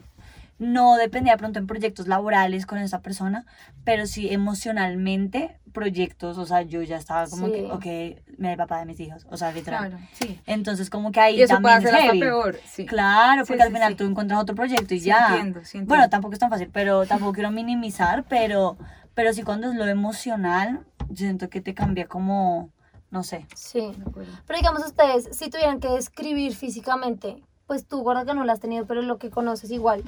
no 0.59 0.95
dependía 0.95 1.33
de 1.33 1.37
pronto 1.39 1.59
en 1.59 1.67
proyectos 1.67 2.07
laborales 2.07 2.65
con 2.65 2.77
esa 2.77 3.01
persona, 3.01 3.45
pero 3.83 4.05
sí 4.07 4.31
emocionalmente 4.31 5.59
proyectos, 5.73 6.37
o 6.37 6.45
sea, 6.45 6.61
yo 6.61 6.81
ya 6.83 6.97
estaba 6.97 7.27
como 7.27 7.47
Sí. 7.47 7.53
que, 7.53 7.71
ok, 7.71 8.37
me 8.37 8.47
da 8.49 8.51
el 8.51 8.57
papá 8.57 8.77
de 8.79 8.85
mis 8.85 8.99
hijos, 8.99 9.25
o 9.29 9.37
sea, 9.37 9.51
literal. 9.51 9.89
Claro, 9.89 10.05
sí. 10.13 10.39
Entonces 10.45 10.89
como 10.91 11.11
que 11.11 11.19
ahí 11.19 11.39
Y 11.39 11.41
eso 11.41 11.59
puede 11.59 11.73
también 11.75 11.91
ser 11.93 11.99
es 11.99 12.05
heavy. 12.05 12.19
peor, 12.19 12.59
sí. 12.65 12.85
Claro, 12.85 13.43
Sí, 13.43 13.47
porque 13.47 13.63
al 13.63 13.73
final 13.73 13.91
sí. 13.93 13.97
tú 13.97 14.03
encuentras 14.05 14.39
otro 14.39 14.55
proyecto 14.55 14.93
y 14.93 14.99
Sí, 14.99 15.05
ya. 15.07 15.29
entiendo, 15.29 15.59
sí 15.61 15.77
entiendo. 15.79 15.87
Bueno, 15.89 16.09
tampoco 16.09 16.33
es 16.33 16.39
tan 16.39 16.49
fácil, 16.51 16.69
pero 16.71 17.05
tampoco 17.07 17.33
quiero 17.33 17.49
minimizar, 17.49 18.23
pero, 18.29 18.77
pero 19.15 19.33
sí 19.33 19.41
cuando 19.41 19.69
es 19.71 19.75
lo 19.75 19.87
emocional, 19.87 20.85
yo 21.09 21.15
siento 21.17 21.49
que 21.49 21.59
te 21.61 21.73
cambia 21.73 22.05
como, 22.07 22.69
no 23.09 23.23
sé. 23.23 23.47
Sí. 23.55 23.91
De 23.97 24.03
acuerdo. 24.07 24.31
Pero 24.45 24.59
digamos 24.59 24.85
ustedes, 24.85 25.27
si 25.35 25.49
tuvieran 25.49 25.79
que 25.79 25.89
describir 25.89 26.55
físicamente, 26.55 27.43
pues 27.65 27.87
tú, 27.87 28.03
gorda, 28.03 28.25
que 28.25 28.35
no 28.35 28.43
la 28.45 28.53
has 28.53 28.59
tenido, 28.59 28.85
pero 28.85 29.01
lo 29.01 29.17
que 29.17 29.31
conoces 29.31 29.71
igual, 29.71 30.03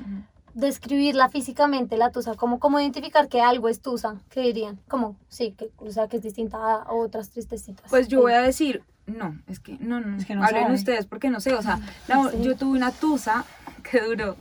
describirla 0.56 1.30
físicamente, 1.30 1.98
la 1.98 2.12
tusa, 2.12 2.36
como 2.36 2.60
cómo 2.60 2.80
identificar 2.80 3.28
que 3.30 3.42
algo 3.42 3.70
es 3.70 3.82
tusa, 3.82 4.22
¿qué 4.30 4.42
dirían? 4.42 4.80
Como, 4.88 5.18
sí, 5.28 5.52
que, 5.52 5.70
o 5.78 5.92
sea, 5.92 6.08
que 6.08 6.18
es 6.18 6.24
distinta 6.24 6.58
a 6.58 6.92
otras 6.94 7.30
tristecitas. 7.30 7.86
Pues 7.90 8.08
yo 8.08 8.22
voy 8.22 8.32
a 8.34 8.42
decir, 8.42 8.82
no, 9.06 9.38
es 9.48 9.60
que 9.60 9.78
no, 9.80 10.00
no, 10.00 10.18
Es 10.18 10.26
que 10.26 10.34
no 10.34 10.44
hablen 10.44 10.64
sabe. 10.64 10.74
ustedes 10.76 11.06
porque 11.06 11.30
no 11.30 11.40
sé, 11.42 11.54
o 11.54 11.62
sea, 11.62 11.80
la- 12.08 12.32
Sí. 12.32 12.42
yo 12.42 12.56
tuve 12.56 12.78
una 12.78 12.92
tusa 12.92 13.46
que 13.84 14.02
duró 14.02 14.36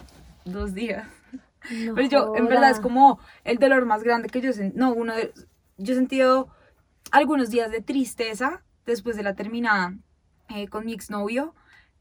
dos 0.45 0.73
días. 0.73 1.07
No 1.71 1.95
Pero 1.95 2.09
yo, 2.09 2.33
en 2.37 2.47
verdad, 2.47 2.71
es 2.71 2.79
como 2.81 3.19
el 3.43 3.59
dolor 3.59 3.85
más 3.87 4.03
grande 4.03 4.29
que 4.29 4.41
yo 4.41 4.53
sentí. 4.53 4.77
No, 4.79 4.93
uno 4.93 5.15
de. 5.15 5.33
Yo 5.79 5.95
he 5.95 5.97
sentido 5.97 6.49
algunos 7.11 7.49
días 7.51 7.71
de 7.71 7.81
tristeza 7.81 8.63
después 8.85 9.17
de 9.17 9.23
la 9.23 9.35
terminada 9.35 9.95
eh, 10.51 10.69
con 10.69 10.85
mi 10.85 10.93
exnovio, 10.93 11.55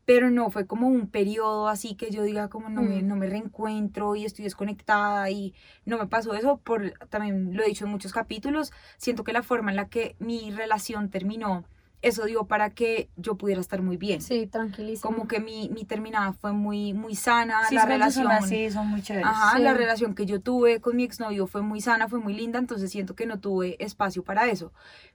pero 0.05 0.29
no 0.29 0.49
fue 0.49 0.67
como 0.67 0.87
un 0.87 1.07
periodo 1.07 1.67
así 1.69 1.95
que 1.95 2.11
yo 2.11 2.23
diga, 2.23 2.49
como 2.49 2.69
no, 2.69 2.81
me, 2.81 3.01
Mm. 3.01 3.07
no 3.07 3.15
me 3.15 3.27
reencuentro 3.27 4.15
y 4.15 4.25
estoy 4.25 4.43
desconectada 4.43 5.29
y 5.29 5.53
no 5.85 5.97
me 5.97 6.07
pasó 6.07 6.33
eso. 6.33 6.57
Por, 6.57 6.91
también 7.09 7.55
lo 7.55 7.63
he 7.63 7.67
dicho 7.67 7.85
en 7.85 7.91
muchos 7.91 8.11
capítulos. 8.13 8.71
Siento 8.97 9.23
que 9.23 9.33
la 9.33 9.43
forma 9.43 9.71
en 9.71 9.77
la 9.77 9.87
que 9.87 10.15
mi 10.19 10.51
relación 10.51 11.09
terminó, 11.09 11.63
eso 12.01 12.25
dio 12.25 12.43
para 12.47 12.71
que 12.71 13.07
yo 13.15 13.35
pudiera 13.37 13.61
estar 13.61 13.81
muy 13.81 13.95
bien. 13.95 14.21
Sí, 14.21 14.45
tranquilísimo. 14.45 15.09
Como 15.09 15.25
que 15.25 15.39
mi, 15.39 15.69
mi 15.69 15.85
terminada 15.85 16.33
fue 16.33 16.51
muy, 16.51 16.91
muy 16.93 17.15
sana, 17.15 17.61
Sí, 17.69 17.75
la 17.75 17.81
son 17.83 17.89
relación. 17.91 18.27
así, 18.29 18.69
son 18.71 18.87
muy 18.89 19.01
chéveres. 19.01 19.25
Ajá, 19.29 19.55
Sí. 19.55 19.63
la 19.63 19.73
relación 19.73 20.13
que 20.15 20.25
yo 20.25 20.41
tuve 20.41 20.81
con 20.81 20.97
mi 20.97 21.05
exnovio 21.05 21.47
fue 21.47 21.61
muy 21.61 21.79
sana, 21.79 22.09
fue 22.09 22.19
muy 22.19 22.33
linda, 22.33 22.59
entonces 22.59 22.91
siento 22.91 23.15
que 23.15 23.25
no 23.25 23.39
tuve 23.39 23.77
espacio 23.81 24.21
para 24.21 24.49
eso. 24.49 24.73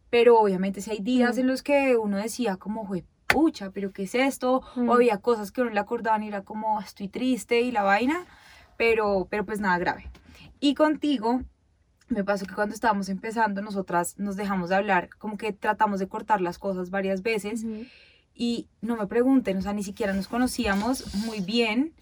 Pero 0.08 0.40
obviamente 0.40 0.80
si 0.80 0.90
hay 0.90 1.00
días 1.00 1.36
Mm. 1.36 1.40
en 1.40 1.46
los 1.48 1.62
que 1.62 1.98
uno 1.98 2.16
decía 2.16 2.56
como, 2.56 2.86
fue 2.86 3.04
pucha, 3.28 3.70
pero 3.70 3.92
¿qué 3.92 4.02
es 4.04 4.14
esto? 4.14 4.62
Mm. 4.74 4.88
O 4.88 4.94
había 4.94 5.18
cosas 5.18 5.52
que 5.52 5.60
uno 5.60 5.70
le 5.70 5.78
acordaban 5.78 6.24
y 6.24 6.28
era 6.28 6.42
como, 6.42 6.80
estoy 6.80 7.08
triste 7.08 7.60
y 7.60 7.70
la 7.70 7.82
vaina, 7.82 8.24
pero, 8.76 9.28
pero 9.30 9.44
pues 9.44 9.60
nada 9.60 9.78
grave. 9.78 10.10
Y 10.58 10.74
contigo, 10.74 11.42
me 12.08 12.24
pasó 12.24 12.46
que 12.46 12.54
cuando 12.54 12.74
estábamos 12.74 13.08
empezando, 13.08 13.60
nosotras 13.62 14.18
nos 14.18 14.36
dejamos 14.36 14.70
de 14.70 14.76
hablar, 14.76 15.10
como 15.18 15.36
que 15.36 15.52
tratamos 15.52 16.00
de 16.00 16.08
cortar 16.08 16.40
las 16.40 16.58
cosas 16.58 16.90
varias 16.90 17.22
veces 17.22 17.64
Ujú. 17.64 17.84
y 18.34 18.68
no 18.80 18.96
me 18.96 19.06
pregunten, 19.06 19.58
o 19.58 19.62
sea, 19.62 19.74
ni 19.74 19.84
siquiera 19.84 20.12
nos 20.14 20.26
conocíamos 20.26 21.14
muy 21.14 21.40
bien 21.40 21.92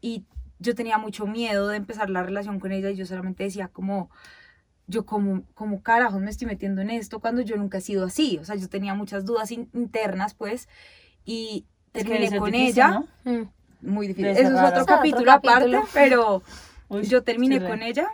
y 0.00 0.26
yo 0.58 0.74
tenía 0.74 0.98
mucho 0.98 1.26
miedo 1.26 1.68
de 1.68 1.76
empezar 1.76 2.10
la 2.10 2.22
relación 2.22 2.60
con 2.60 2.72
ella 2.72 2.90
y 2.90 2.96
yo 2.96 3.06
solamente 3.06 3.44
decía 3.44 3.68
como, 3.68 4.10
yo 4.92 5.06
como, 5.06 5.42
como 5.54 5.82
carajos 5.82 6.20
me 6.20 6.30
estoy 6.30 6.46
metiendo 6.46 6.80
en 6.82 6.90
esto 6.90 7.18
cuando 7.20 7.40
yo 7.42 7.56
nunca 7.56 7.78
he 7.78 7.80
sido 7.80 8.04
así, 8.04 8.38
o 8.38 8.44
sea, 8.44 8.56
yo 8.56 8.68
tenía 8.68 8.94
muchas 8.94 9.24
dudas 9.24 9.50
in- 9.50 9.68
internas 9.72 10.34
pues 10.34 10.68
y 11.24 11.64
Es 11.94 12.04
que 12.04 12.10
terminé 12.10 12.28
ser 12.28 12.38
con 12.38 12.50
difícil, 12.52 12.70
ella, 12.72 12.88
¿no? 13.24 13.32
Mm. 13.32 13.48
muy 13.80 14.06
difícil, 14.06 14.30
eso 14.30 14.40
es 14.42 14.48
otro 14.48 14.66
Otro 14.82 14.86
capítulo 14.86 15.24
capítulo. 15.32 15.78
aparte, 15.78 15.90
pero 15.94 16.42
Uy, 16.88 17.02
yo 17.04 17.22
terminé 17.22 17.66
con 17.66 17.82
ella 17.82 18.06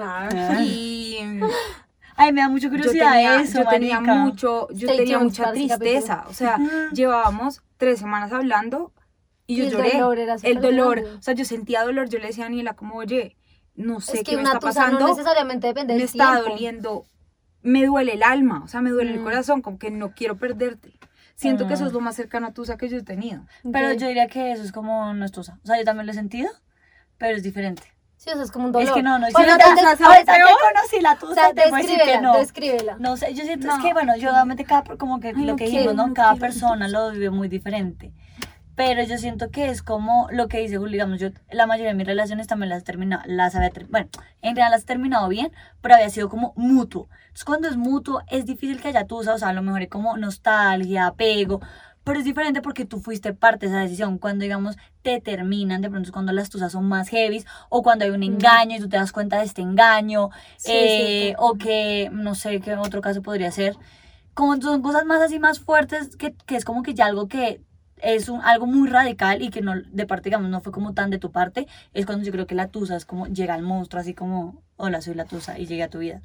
Ah. 0.00 0.58
y 0.60 1.18
Ay, 2.16 2.32
me 2.32 2.40
da 2.42 2.48
mucha 2.48 2.66
yo 2.66 2.70
curiosidad 2.70 3.12
tenía, 3.12 3.40
eso, 3.40 3.58
yo 3.62 3.68
tenía 3.68 4.00
marica. 4.00 4.14
mucho, 4.14 4.68
yo 4.70 4.86
Stay 4.88 4.98
tenía 4.98 5.18
mucha 5.18 5.52
tristeza, 5.52 6.24
o 6.28 6.32
sea, 6.34 6.56
Ujú. 6.60 6.94
llevábamos 6.94 7.62
tres 7.76 7.98
semanas 7.98 8.32
hablando 8.32 8.92
y 9.46 9.56
yo 9.56 9.64
Y 9.64 9.66
el 9.66 9.72
lloré. 9.72 9.92
dolor 9.94 10.18
era 10.18 10.36
el 10.42 10.60
dolor, 10.60 11.00
grande. 11.00 11.18
o 11.18 11.22
sea, 11.22 11.34
yo 11.34 11.44
sentía 11.44 11.82
dolor, 11.84 12.08
yo 12.08 12.18
le 12.18 12.26
decía 12.28 12.44
a 12.44 12.48
Daniela 12.48 12.74
como, 12.74 12.94
oye, 12.96 13.36
no 13.74 14.00
sé 14.00 14.12
Es 14.12 14.18
qué 14.20 14.24
que 14.32 14.36
me 14.36 14.42
una 14.42 14.50
está 14.54 14.60
tusa 14.60 14.80
pasando, 14.80 15.00
no 15.00 15.08
necesariamente 15.08 15.66
depende 15.66 15.96
me 15.96 16.02
está 16.04 16.32
tiempo. 16.32 16.50
doliendo, 16.50 17.04
me 17.62 17.86
duele 17.86 18.12
el 18.14 18.22
alma, 18.22 18.62
o 18.64 18.68
sea, 18.68 18.80
me 18.80 18.90
duele 18.90 19.12
el 19.12 19.20
Mm. 19.20 19.24
corazón, 19.24 19.62
como 19.62 19.78
que 19.78 19.90
no 19.90 20.12
quiero 20.14 20.36
perderte. 20.36 20.92
Siento 21.36 21.66
que 21.66 21.74
eso 21.74 21.84
es 21.86 21.92
lo 21.92 22.00
más 22.00 22.14
cercano 22.14 22.46
a 22.46 22.52
tusa 22.52 22.76
que 22.76 22.88
yo 22.88 22.96
he 22.98 23.02
tenido. 23.02 23.44
Pero 23.72 23.92
yo 23.92 24.06
diría 24.06 24.28
que 24.28 24.52
eso 24.52 24.62
es 24.62 24.70
como 24.70 25.12
no 25.14 25.24
es 25.24 25.32
tusa. 25.32 25.58
O 25.64 25.66
sea, 25.66 25.76
yo 25.76 25.84
también 25.84 26.06
lo 26.06 26.12
he 26.12 26.14
sentido, 26.14 26.48
pero 27.18 27.36
es 27.36 27.42
diferente. 27.42 27.82
Sí, 28.16 28.30
o 28.30 28.34
sea, 28.34 28.42
es 28.44 28.52
como 28.52 28.66
un 28.66 28.72
dolor. 28.72 28.88
Es 28.88 28.94
que 28.94 29.02
no, 29.02 29.18
no, 29.18 29.26
Bueno, 29.32 29.52
si 29.52 29.58
te- 29.58 29.64
te- 29.64 30.24
que 30.24 30.40
conocí 30.72 31.00
la 31.00 31.12
O 31.14 31.16
tusa, 31.18 31.34
sea, 31.34 31.48
te 31.52 31.62
puedo 31.68 31.76
decir 31.76 31.88
que 31.90 31.96
descríbela, 32.04 32.20
no. 32.20 32.38
descríbela. 32.38 32.96
No 33.00 33.16
sé, 33.16 33.34
yo 33.34 33.44
siento, 33.44 33.66
No. 33.66 33.76
es 33.76 33.82
que 33.82 33.92
bueno, 33.92 34.16
yo 34.16 34.30
obviamente 34.30 34.64
cada, 34.64 34.96
como 34.96 35.18
que 35.18 35.28
Ay, 35.28 35.34
lo 35.34 35.52
no 35.52 35.56
que 35.56 35.64
quiero, 35.64 35.78
dijimos, 35.80 35.96
¿no? 35.96 36.06
no 36.06 36.14
cada 36.14 36.30
quiero. 36.34 36.46
persona 36.46 36.86
lo 36.88 37.10
vive 37.10 37.30
muy 37.30 37.48
diferente. 37.48 38.12
Pero 38.76 39.04
yo 39.04 39.18
siento 39.18 39.50
que 39.50 39.68
es 39.68 39.82
como 39.82 40.28
lo 40.32 40.48
que 40.48 40.58
dice 40.58 40.78
Juli, 40.78 40.92
digamos, 40.92 41.20
yo 41.20 41.28
la 41.50 41.66
mayoría 41.66 41.92
de 41.92 41.96
mis 41.96 42.06
relaciones 42.06 42.46
también 42.46 42.70
las 42.70 42.82
terminado, 42.82 43.22
las 43.26 43.54
había, 43.54 43.70
bueno, 43.88 44.08
en 44.42 44.56
realidad 44.56 44.70
las 44.70 44.82
he 44.82 44.86
terminado 44.86 45.28
bien, 45.28 45.52
pero 45.80 45.94
había 45.94 46.10
sido 46.10 46.28
como 46.28 46.52
mutuo. 46.56 47.08
Entonces 47.22 47.44
cuando 47.44 47.68
es 47.68 47.76
mutuo 47.76 48.22
es 48.28 48.46
difícil 48.46 48.80
que 48.80 48.88
haya 48.88 49.06
tusa, 49.06 49.34
o 49.34 49.38
sea, 49.38 49.50
a 49.50 49.52
lo 49.52 49.62
mejor 49.62 49.82
hay 49.82 49.86
como 49.86 50.16
nostalgia, 50.16 51.06
apego, 51.06 51.60
pero 52.04 52.18
es 52.18 52.24
diferente 52.24 52.60
porque 52.60 52.84
tú 52.84 53.00
fuiste 53.00 53.32
parte 53.32 53.66
de 53.66 53.72
esa 53.72 53.80
decisión. 53.80 54.18
Cuando, 54.18 54.42
digamos, 54.42 54.76
te 55.02 55.20
terminan, 55.20 55.80
de 55.80 55.88
pronto 55.88 56.08
es 56.08 56.12
cuando 56.12 56.32
las 56.32 56.50
tusas 56.50 56.70
son 56.70 56.84
más 56.84 57.08
heavies, 57.08 57.46
o 57.70 57.82
cuando 57.82 58.04
hay 58.04 58.10
un 58.10 58.22
engaño 58.22 58.76
y 58.76 58.80
tú 58.80 58.88
te 58.90 58.98
das 58.98 59.10
cuenta 59.10 59.38
de 59.38 59.44
este 59.44 59.62
engaño, 59.62 60.30
Sí, 60.58 60.72
es 60.72 61.30
eh, 61.30 61.34
o 61.38 61.54
que, 61.54 62.10
no 62.12 62.34
sé 62.34 62.60
qué 62.60 62.74
otro 62.76 63.00
caso 63.00 63.22
podría 63.22 63.50
ser. 63.50 63.76
Como 64.34 64.60
son 64.60 64.82
cosas 64.82 65.06
más 65.06 65.22
así, 65.22 65.38
más 65.38 65.60
fuertes, 65.60 66.16
que, 66.16 66.34
que 66.46 66.56
es 66.56 66.64
como 66.64 66.82
que 66.82 66.92
ya 66.92 67.06
algo 67.06 67.26
que 67.26 67.62
es 68.04 68.28
un, 68.28 68.40
algo 68.42 68.66
muy 68.66 68.88
radical 68.88 69.42
y 69.42 69.50
que 69.50 69.62
no, 69.62 69.74
de 69.80 70.06
parte, 70.06 70.28
digamos, 70.28 70.50
no 70.50 70.60
fue 70.60 70.72
como 70.72 70.94
tan 70.94 71.10
de 71.10 71.18
tu 71.18 71.32
parte, 71.32 71.66
es 71.94 72.06
cuando 72.06 72.24
yo 72.24 72.32
creo 72.32 72.46
que 72.46 72.54
la 72.54 72.68
tusa 72.68 72.96
es 72.96 73.04
como 73.06 73.26
llega 73.26 73.54
al 73.54 73.62
monstruo, 73.62 74.00
así 74.00 74.14
como, 74.14 74.62
hola, 74.76 75.00
soy 75.00 75.14
la 75.14 75.24
tusa, 75.24 75.58
y 75.58 75.66
llegué 75.66 75.82
a 75.82 75.90
tu 75.90 75.98
vida. 75.98 76.22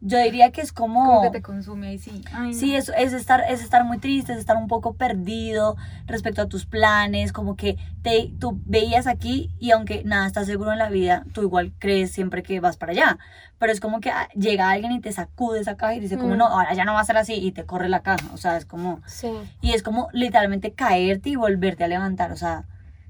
Yo 0.00 0.18
diría 0.18 0.52
que 0.52 0.60
es 0.60 0.72
Como 0.72 1.22
que 1.22 1.30
te 1.30 1.42
consume 1.42 1.88
ahí, 1.88 1.98
sí. 1.98 2.22
Ay, 2.32 2.48
no. 2.52 2.54
Sí, 2.54 2.76
es, 2.76 2.92
es, 2.96 3.12
estar, 3.12 3.42
es 3.48 3.62
estar 3.62 3.82
muy 3.84 3.98
triste, 3.98 4.32
es 4.34 4.38
estar 4.38 4.56
un 4.56 4.68
poco 4.68 4.94
perdido 4.94 5.76
respecto 6.06 6.42
a 6.42 6.46
tus 6.48 6.66
planes, 6.66 7.32
como 7.32 7.56
que 7.56 7.76
te, 8.02 8.30
tú 8.38 8.60
veías 8.66 9.06
aquí 9.06 9.50
y 9.58 9.70
aunque 9.70 10.04
nada 10.04 10.26
estás 10.26 10.46
seguro 10.46 10.72
en 10.72 10.78
la 10.78 10.90
vida, 10.90 11.24
tú 11.32 11.42
igual 11.42 11.72
crees 11.78 12.12
siempre 12.12 12.42
que 12.42 12.60
vas 12.60 12.76
para 12.76 12.92
allá. 12.92 13.18
Pero 13.58 13.72
es 13.72 13.80
como 13.80 14.00
que 14.00 14.10
ah, 14.10 14.28
llega 14.34 14.68
alguien 14.70 14.92
y 14.92 15.00
te 15.00 15.10
sacude 15.12 15.60
esa 15.60 15.76
caja 15.78 15.94
y 15.94 16.00
dice 16.00 16.18
como, 16.18 16.34
Mm. 16.34 16.38
no, 16.38 16.46
ahora 16.46 16.74
ya 16.74 16.84
no 16.84 16.92
va 16.92 17.00
a 17.00 17.04
ser 17.04 17.16
así 17.16 17.32
y 17.32 17.52
te 17.52 17.64
corre 17.64 17.88
la 17.88 18.02
caja. 18.02 18.28
O 18.34 18.36
sea, 18.36 18.58
es 18.58 18.66
como... 18.66 19.00
Sí. 19.06 19.30
Y 19.62 19.72
es 19.72 19.82
como 19.82 20.08
literalmente 20.12 20.72
caerte 20.72 21.30
y 21.30 21.36
volverte 21.36 21.84
a 21.84 21.88
levantar. 21.88 22.32
O 22.32 22.36
sea, 22.36 22.64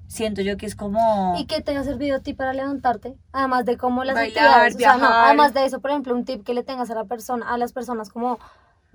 siento 0.08 0.42
yo 0.42 0.56
que 0.56 0.66
es 0.66 0.74
como... 0.74 1.34
¿Y 1.38 1.46
qué 1.46 1.60
te 1.60 1.76
ha 1.76 1.84
servido 1.84 2.16
a 2.16 2.20
ti 2.20 2.34
para 2.34 2.52
levantarte? 2.52 3.14
Además 3.32 3.64
de 3.64 3.76
cómo 3.76 4.04
las 4.04 4.14
Bailar, 4.14 4.66
actividades, 4.66 4.74
o 4.74 4.78
sea, 4.78 4.96
no, 4.96 5.06
además 5.06 5.54
de 5.54 5.64
eso, 5.64 5.80
por 5.80 5.90
ejemplo, 5.90 6.14
un 6.14 6.24
tip 6.24 6.44
que 6.44 6.54
le 6.54 6.62
tengas 6.62 6.90
a 6.90 6.94
la 6.94 7.04
persona, 7.04 7.52
a 7.52 7.58
las 7.58 7.72
personas 7.72 8.10
como 8.10 8.38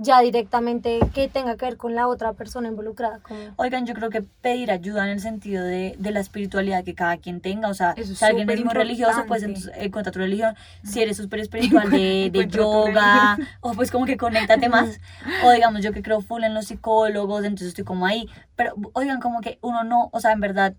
ya 0.01 0.19
directamente 0.21 0.99
que 1.13 1.27
tenga 1.27 1.57
que 1.57 1.65
ver 1.65 1.77
con 1.77 1.93
la 1.93 2.07
otra 2.07 2.33
persona 2.33 2.67
involucrada, 2.67 3.19
como 3.19 3.39
Oigan, 3.57 3.85
yo 3.85 3.93
creo 3.93 4.09
que 4.09 4.23
pedir 4.23 4.71
ayuda 4.71 5.03
en 5.03 5.11
el 5.11 5.19
sentido 5.19 5.63
de, 5.63 5.95
de 5.99 6.11
la 6.11 6.19
espiritualidad 6.19 6.83
que 6.83 6.95
cada 6.95 7.17
quien 7.17 7.39
tenga. 7.39 7.69
O 7.69 7.73
sea, 7.73 7.93
Eso 7.95 8.15
si 8.15 8.25
alguien 8.25 8.49
es 8.49 8.65
muy 8.65 8.73
religioso, 8.73 9.25
pues 9.27 9.43
entonces 9.43 9.71
encuentra 9.75 10.11
tu 10.11 10.19
religión. 10.19 10.55
Si 10.83 11.01
eres 11.01 11.17
súper 11.17 11.41
espiritual 11.41 11.89
de, 11.91 12.29
de 12.33 12.47
yoga, 12.47 13.37
o 13.61 13.73
pues 13.73 13.91
como 13.91 14.05
que 14.05 14.17
conéctate 14.17 14.69
más. 14.69 14.99
O 15.45 15.51
digamos, 15.51 15.83
yo 15.83 15.93
que 15.93 16.01
creo 16.01 16.21
full 16.21 16.43
en 16.43 16.53
los 16.53 16.65
psicólogos, 16.65 17.43
entonces 17.43 17.69
estoy 17.69 17.83
como 17.83 18.05
ahí. 18.05 18.27
Pero 18.55 18.73
oigan, 18.93 19.19
como 19.19 19.41
que 19.41 19.59
uno 19.61 19.83
no, 19.83 20.09
o 20.11 20.19
sea, 20.19 20.31
en 20.31 20.39
verdad, 20.39 20.73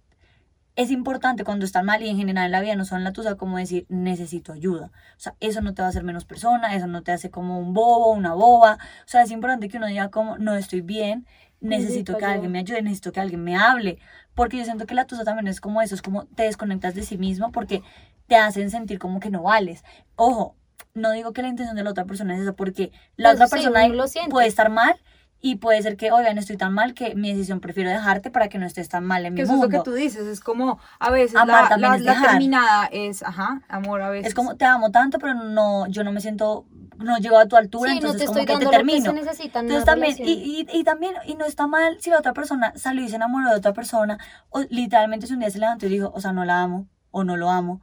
es 0.76 0.90
importante 0.90 1.44
cuando 1.44 1.64
están 1.66 1.84
mal 1.86 2.02
y 2.02 2.08
en 2.08 2.16
general 2.16 2.46
en 2.46 2.52
la 2.52 2.60
vida 2.60 2.76
no 2.76 2.84
son 2.84 3.04
la 3.04 3.12
tusa 3.12 3.36
como 3.36 3.58
decir 3.58 3.86
necesito 3.88 4.52
ayuda. 4.52 4.90
O 5.16 5.20
sea, 5.20 5.34
eso 5.40 5.60
no 5.60 5.74
te 5.74 5.82
va 5.82 5.86
a 5.86 5.90
hacer 5.90 6.04
menos 6.04 6.24
persona, 6.24 6.74
eso 6.74 6.86
no 6.86 7.02
te 7.02 7.12
hace 7.12 7.30
como 7.30 7.58
un 7.58 7.74
bobo, 7.74 8.12
una 8.12 8.32
boba. 8.34 8.74
O 8.74 9.08
sea, 9.08 9.22
es 9.22 9.30
importante 9.30 9.68
que 9.68 9.76
uno 9.76 9.86
diga 9.86 10.10
como 10.10 10.38
no 10.38 10.54
estoy 10.54 10.80
bien, 10.80 11.26
necesito 11.60 12.14
Necesito 12.14 12.18
que 12.18 12.24
alguien 12.24 12.52
me 12.52 12.58
ayude, 12.60 12.82
necesito 12.82 13.12
que 13.12 13.20
alguien 13.20 13.44
me 13.44 13.56
hable. 13.56 13.98
Porque 14.34 14.56
yo 14.56 14.64
siento 14.64 14.86
que 14.86 14.94
la 14.94 15.06
tusa 15.06 15.24
también 15.24 15.46
es 15.48 15.60
como 15.60 15.82
eso, 15.82 15.94
es 15.94 16.02
como 16.02 16.24
te 16.26 16.44
desconectas 16.44 16.94
de 16.94 17.02
sí 17.02 17.18
mismo 17.18 17.52
porque 17.52 17.82
te 18.26 18.36
hacen 18.36 18.70
sentir 18.70 18.98
como 18.98 19.20
que 19.20 19.30
no 19.30 19.42
vales. 19.42 19.84
Ojo, 20.16 20.56
no 20.94 21.12
digo 21.12 21.32
que 21.32 21.42
la 21.42 21.48
intención 21.48 21.76
de 21.76 21.84
la 21.84 21.90
otra 21.90 22.04
persona 22.06 22.34
es 22.34 22.40
esa, 22.40 22.54
porque 22.54 22.92
la 23.16 23.30
Pues 23.30 23.36
otra 23.36 23.46
sí, 23.46 23.52
persona 23.52 23.88
puede 24.30 24.46
estar 24.48 24.70
mal 24.70 24.96
y 25.44 25.56
puede 25.56 25.82
ser 25.82 25.96
que, 25.96 26.12
oigan, 26.12 26.38
estoy 26.38 26.56
tan 26.56 26.72
mal 26.72 26.94
que 26.94 27.14
mi 27.16 27.30
decisión 27.32 27.60
prefiero 27.60 27.90
dejarte 27.90 28.30
para 28.30 28.48
que 28.48 28.58
no 28.58 28.64
estés 28.66 28.88
tan 28.88 29.04
mal 29.04 29.26
en 29.26 29.34
mi 29.34 29.38
Que 29.38 29.42
eso 29.42 29.54
es 29.54 29.60
mundo. 29.60 29.76
lo 29.76 29.82
que 29.84 29.90
tú 29.90 29.92
dices, 29.94 30.24
es 30.26 30.40
como 30.40 30.78
a 31.00 31.10
veces 31.10 31.34
Amar 31.40 31.64
la, 31.64 31.68
también 31.68 31.92
la- 31.92 31.98
es 31.98 32.04
la 32.04 32.12
dejar. 32.12 32.28
terminada 32.30 32.86
es, 32.92 33.22
ajá, 33.24 33.60
amor 33.68 34.02
a 34.02 34.10
veces. 34.10 34.28
Es 34.28 34.34
como 34.34 34.56
te 34.56 34.64
amo 34.64 34.90
tanto, 34.92 35.18
pero 35.18 35.34
no, 35.34 35.86
yo 35.88 36.04
no 36.04 36.12
me 36.12 36.20
siento, 36.20 36.64
no 36.98 37.18
llego 37.18 37.38
a 37.38 37.46
tu 37.46 37.56
altura, 37.56 37.90
sí, 37.90 38.00
no 38.00 38.12
entonces 38.12 38.20
te 38.20 38.26
como 38.26 38.44
estoy 38.44 38.46
que 38.46 38.52
dando 38.52 38.58
te 38.60 38.64
lo 38.66 38.70
que 38.70 38.76
termino. 38.76 39.10
se 39.10 39.12
necesita 39.14 39.58
en 39.58 39.66
Entonces 39.66 39.84
también, 39.84 40.16
y, 40.24 40.66
y, 40.70 40.78
y 40.80 40.84
también, 40.84 41.14
y 41.26 41.34
no 41.34 41.44
está 41.44 41.66
mal 41.66 41.96
si 42.00 42.10
la 42.10 42.18
otra 42.20 42.32
persona 42.34 42.72
salió 42.76 43.02
y 43.04 43.08
se 43.08 43.16
enamoró 43.16 43.50
de 43.50 43.56
otra 43.56 43.72
persona, 43.72 44.18
o 44.50 44.60
literalmente 44.70 45.26
si 45.26 45.32
un 45.34 45.40
día 45.40 45.50
se 45.50 45.58
levantó 45.58 45.86
y 45.86 45.88
dijo, 45.88 46.12
o 46.14 46.20
sea, 46.20 46.32
no 46.32 46.44
la 46.44 46.62
amo, 46.62 46.86
o 47.10 47.24
no 47.24 47.36
lo 47.36 47.50
amo, 47.50 47.80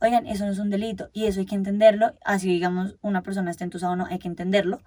oigan, 0.00 0.26
eso 0.26 0.46
no 0.46 0.52
es 0.52 0.58
un 0.58 0.70
delito 0.70 1.10
y 1.12 1.26
eso 1.26 1.40
hay 1.40 1.46
que 1.46 1.54
entenderlo, 1.56 2.14
así 2.24 2.48
digamos 2.48 2.96
una 3.02 3.22
persona 3.22 3.50
esté 3.50 3.64
entusada 3.64 3.92
o 3.92 3.96
no, 3.96 4.06
hay 4.06 4.18
que 4.18 4.28
entenderlo, 4.28 4.80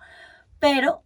pero 0.59 1.03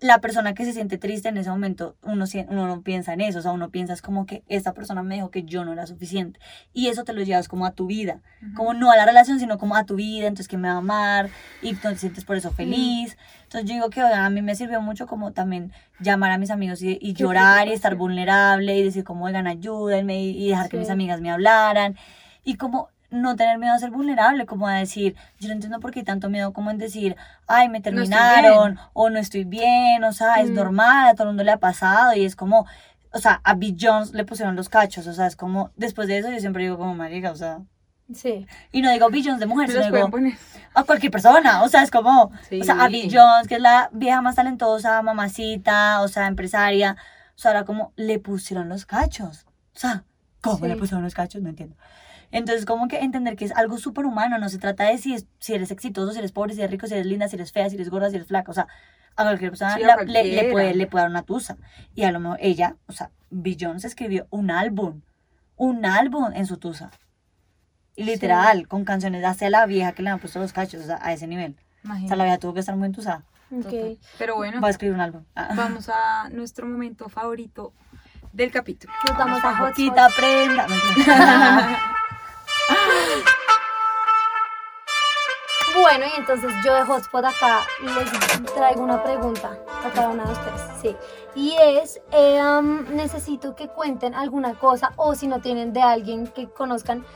la 0.00 0.20
persona 0.20 0.54
que 0.54 0.64
se 0.64 0.72
siente 0.72 0.96
triste 0.96 1.28
en 1.28 1.36
ese 1.38 1.50
momento, 1.50 1.96
uno, 2.02 2.24
uno 2.48 2.66
no 2.68 2.82
piensa 2.82 3.12
en 3.14 3.20
eso, 3.20 3.40
o 3.40 3.42
sea, 3.42 3.50
uno 3.50 3.70
piensa 3.70 3.92
es 3.92 4.00
como 4.02 4.26
que 4.26 4.44
esta 4.46 4.72
persona 4.72 5.02
me 5.02 5.16
dijo 5.16 5.30
que 5.32 5.42
yo 5.42 5.64
no 5.64 5.72
era 5.72 5.86
suficiente. 5.88 6.38
Y 6.72 6.86
eso 6.86 7.02
te 7.02 7.12
lo 7.12 7.22
llevas 7.22 7.48
como 7.48 7.66
a 7.66 7.72
tu 7.72 7.86
vida, 7.86 8.20
como 8.54 8.74
no 8.74 8.92
a 8.92 8.96
la 8.96 9.06
relación, 9.06 9.40
sino 9.40 9.58
como 9.58 9.74
a 9.74 9.84
tu 9.86 9.96
vida, 9.96 10.28
entonces 10.28 10.46
que 10.46 10.56
me 10.56 10.68
va 10.68 10.74
a 10.74 10.78
amar 10.78 11.30
y 11.62 11.74
tú 11.74 11.88
te 11.88 11.96
sientes 11.96 12.24
por 12.24 12.36
eso 12.36 12.52
feliz. 12.52 13.16
Entonces 13.44 13.68
yo 13.68 13.74
digo 13.74 13.90
que 13.90 14.04
oigan, 14.04 14.20
a 14.24 14.30
mí 14.30 14.40
me 14.40 14.54
sirvió 14.54 14.80
mucho 14.80 15.06
como 15.08 15.32
también 15.32 15.72
llamar 15.98 16.30
a 16.30 16.38
mis 16.38 16.50
amigos 16.50 16.80
y, 16.82 16.96
y 17.00 17.14
llorar 17.14 17.66
y 17.66 17.72
estar 17.72 17.96
vulnerable 17.96 18.76
y 18.76 18.84
decir 18.84 19.02
como, 19.02 19.24
oigan, 19.24 19.48
ayúdenme 19.48 20.22
y, 20.22 20.44
y 20.44 20.48
dejar 20.50 20.68
que 20.68 20.76
Sí. 20.76 20.80
mis 20.80 20.90
amigas 20.90 21.20
me 21.20 21.30
hablaran. 21.32 21.96
Y 22.44 22.54
como 22.54 22.88
no 23.10 23.36
tener 23.36 23.58
miedo 23.58 23.72
a 23.72 23.78
ser 23.78 23.90
vulnerable, 23.90 24.44
como 24.46 24.68
a 24.68 24.74
decir, 24.74 25.16
yo 25.38 25.48
no 25.48 25.54
entiendo 25.54 25.80
por 25.80 25.90
qué 25.92 26.00
hay 26.00 26.04
tanto 26.04 26.28
miedo 26.28 26.52
como 26.52 26.70
en 26.70 26.78
decir, 26.78 27.16
ay, 27.46 27.68
me 27.68 27.78
estoy 27.78 27.94
terminaron, 27.94 28.74
bien. 28.74 28.86
o 28.92 29.08
no 29.10 29.18
estoy 29.18 29.44
bien, 29.44 30.04
o 30.04 30.12
sea, 30.12 30.36
es 30.36 30.50
Mm. 30.50 30.54
normal, 30.54 31.08
a 31.08 31.14
todo 31.14 31.24
el 31.24 31.28
mundo 31.30 31.44
le 31.44 31.52
ha 31.52 31.56
pasado, 31.58 32.12
y 32.14 32.24
es 32.24 32.36
como, 32.36 32.66
o 33.12 33.18
sea, 33.18 33.40
a 33.44 33.54
Bill 33.54 33.76
Jones 33.80 34.12
le 34.12 34.24
pusieron 34.24 34.56
los 34.56 34.68
cachos, 34.68 35.06
o 35.06 35.14
sea, 35.14 35.26
es 35.26 35.36
como, 35.36 35.70
después 35.76 36.06
de 36.08 36.18
eso 36.18 36.30
yo 36.30 36.38
siempre 36.40 36.64
digo 36.64 36.76
como, 36.76 36.94
marica, 36.94 37.30
o 37.30 37.36
sea, 37.36 37.60
Sí. 38.12 38.46
y 38.72 38.82
no 38.82 38.90
digo 38.90 39.08
Bill 39.10 39.24
Jones 39.24 39.40
de 39.40 39.46
mujer, 39.46 39.70
sino 39.70 39.84
digo 39.84 40.10
poner. 40.10 40.34
a 40.74 40.82
cualquier 40.84 41.10
persona, 41.12 41.62
o 41.62 41.68
sea, 41.68 41.82
es 41.82 41.90
como, 41.90 42.30
Sí. 42.48 42.60
o 42.60 42.64
sea, 42.64 42.82
a 42.82 42.88
Bill 42.88 43.10
Jones, 43.12 43.48
que 43.48 43.54
es 43.56 43.60
la 43.62 43.88
vieja 43.92 44.20
más 44.22 44.34
talentosa, 44.34 45.00
mamacita, 45.02 46.00
o 46.02 46.08
sea, 46.08 46.26
empresaria, 46.26 46.96
o 47.36 47.38
sea, 47.38 47.52
ahora 47.52 47.64
como 47.64 47.92
le 47.96 48.18
pusieron 48.18 48.68
los 48.68 48.84
cachos, 48.86 49.46
o 49.74 49.78
sea, 49.78 50.04
¿cómo 50.42 50.66
le 50.66 50.74
Sí. 50.74 50.80
pusieron 50.80 51.02
los 51.04 51.14
cachos? 51.14 51.40
No 51.42 51.48
entiendo. 51.48 51.76
Entonces, 52.30 52.66
como 52.66 52.88
que 52.88 52.98
entender 53.00 53.36
que 53.36 53.44
es 53.46 53.52
algo 53.52 53.78
súper 53.78 54.04
humano, 54.04 54.38
no 54.38 54.48
se 54.48 54.58
trata 54.58 54.84
de 54.84 54.98
si, 54.98 55.14
es- 55.14 55.26
si 55.38 55.54
eres 55.54 55.70
exitoso, 55.70 56.12
si 56.12 56.18
eres 56.18 56.32
pobre, 56.32 56.52
si 56.54 56.60
eres 56.60 56.70
rico, 56.70 56.86
si 56.86 56.94
eres 56.94 57.06
linda, 57.06 57.28
si 57.28 57.36
eres 57.36 57.52
fea, 57.52 57.68
si 57.70 57.76
eres 57.76 57.88
gorda, 57.90 58.10
si 58.10 58.16
eres 58.16 58.28
flaca, 58.28 58.50
o 58.50 58.54
sea, 58.54 58.66
a 59.16 59.22
cualquier 59.24 59.50
persona 59.50 59.74
Sí, 59.76 59.82
a 59.82 59.86
la- 59.96 60.02
le, 60.02 60.24
le 60.24 60.50
puede, 60.52 60.74
le 60.74 60.86
puede 60.86 61.02
dar 61.04 61.10
una 61.10 61.22
tusa. 61.22 61.56
Y 61.94 62.04
a 62.04 62.12
lo 62.12 62.20
mejor 62.20 62.38
ella, 62.40 62.76
o 62.86 62.92
sea, 62.92 63.10
Bill 63.30 63.56
Jones 63.60 63.84
escribió 63.84 64.26
un 64.30 64.50
álbum, 64.50 65.00
un 65.56 65.84
álbum 65.86 66.30
en 66.34 66.46
su 66.46 66.56
tusa. 66.58 66.90
Y 67.96 68.04
literal, 68.04 68.68
con 68.68 68.84
canciones 68.84 69.24
hacia 69.24 69.50
la 69.50 69.66
vieja 69.66 69.92
que 69.92 70.02
le 70.04 70.10
han 70.10 70.20
puesto 70.20 70.38
los 70.38 70.52
cachos, 70.52 70.82
o 70.82 70.86
sea, 70.86 70.98
a 71.02 71.12
ese 71.12 71.26
nivel. 71.26 71.56
O 71.84 72.06
sea, 72.08 72.16
la 72.16 72.24
vieja 72.24 72.38
tuvo 72.38 72.54
que 72.54 72.60
estar 72.60 72.76
muy 72.76 72.86
entusada. 72.86 73.24
Ok. 73.50 73.98
Pero 74.18 74.36
bueno, 74.36 74.60
Va 74.60 74.68
a 74.68 74.70
escribir 74.70 74.94
un 74.94 75.00
álbum. 75.00 75.24
Ah. 75.34 75.48
vamos 75.56 75.88
a 75.88 76.28
nuestro 76.30 76.66
momento 76.66 77.08
favorito 77.08 77.72
del 78.32 78.50
capítulo. 78.52 78.92
Nos 79.08 79.16
vamos 79.18 79.40
a. 79.42 79.72
Quita 79.72 80.08
prenda. 80.14 80.66
Bueno, 85.88 86.04
y 86.04 86.20
entonces 86.20 86.52
yo 86.62 86.74
de 86.74 86.82
Hotspot 86.82 87.24
acá 87.24 87.60
les 87.80 88.52
traigo 88.52 88.82
una 88.82 89.02
pregunta 89.02 89.56
a 89.82 89.90
cada 89.90 90.10
una 90.10 90.26
de 90.26 90.32
ustedes. 90.32 90.60
Sí. 90.82 90.96
Y 91.34 91.56
es, 91.58 92.02
eh, 92.12 92.42
um, 92.42 92.94
necesito 92.94 93.56
que 93.56 93.68
cuenten 93.68 94.14
alguna 94.14 94.52
cosa 94.52 94.92
o 94.96 95.14
si 95.14 95.26
no 95.28 95.40
tienen 95.40 95.72
de 95.72 95.80
alguien 95.80 96.26
que 96.26 96.46
conozcan 96.46 97.06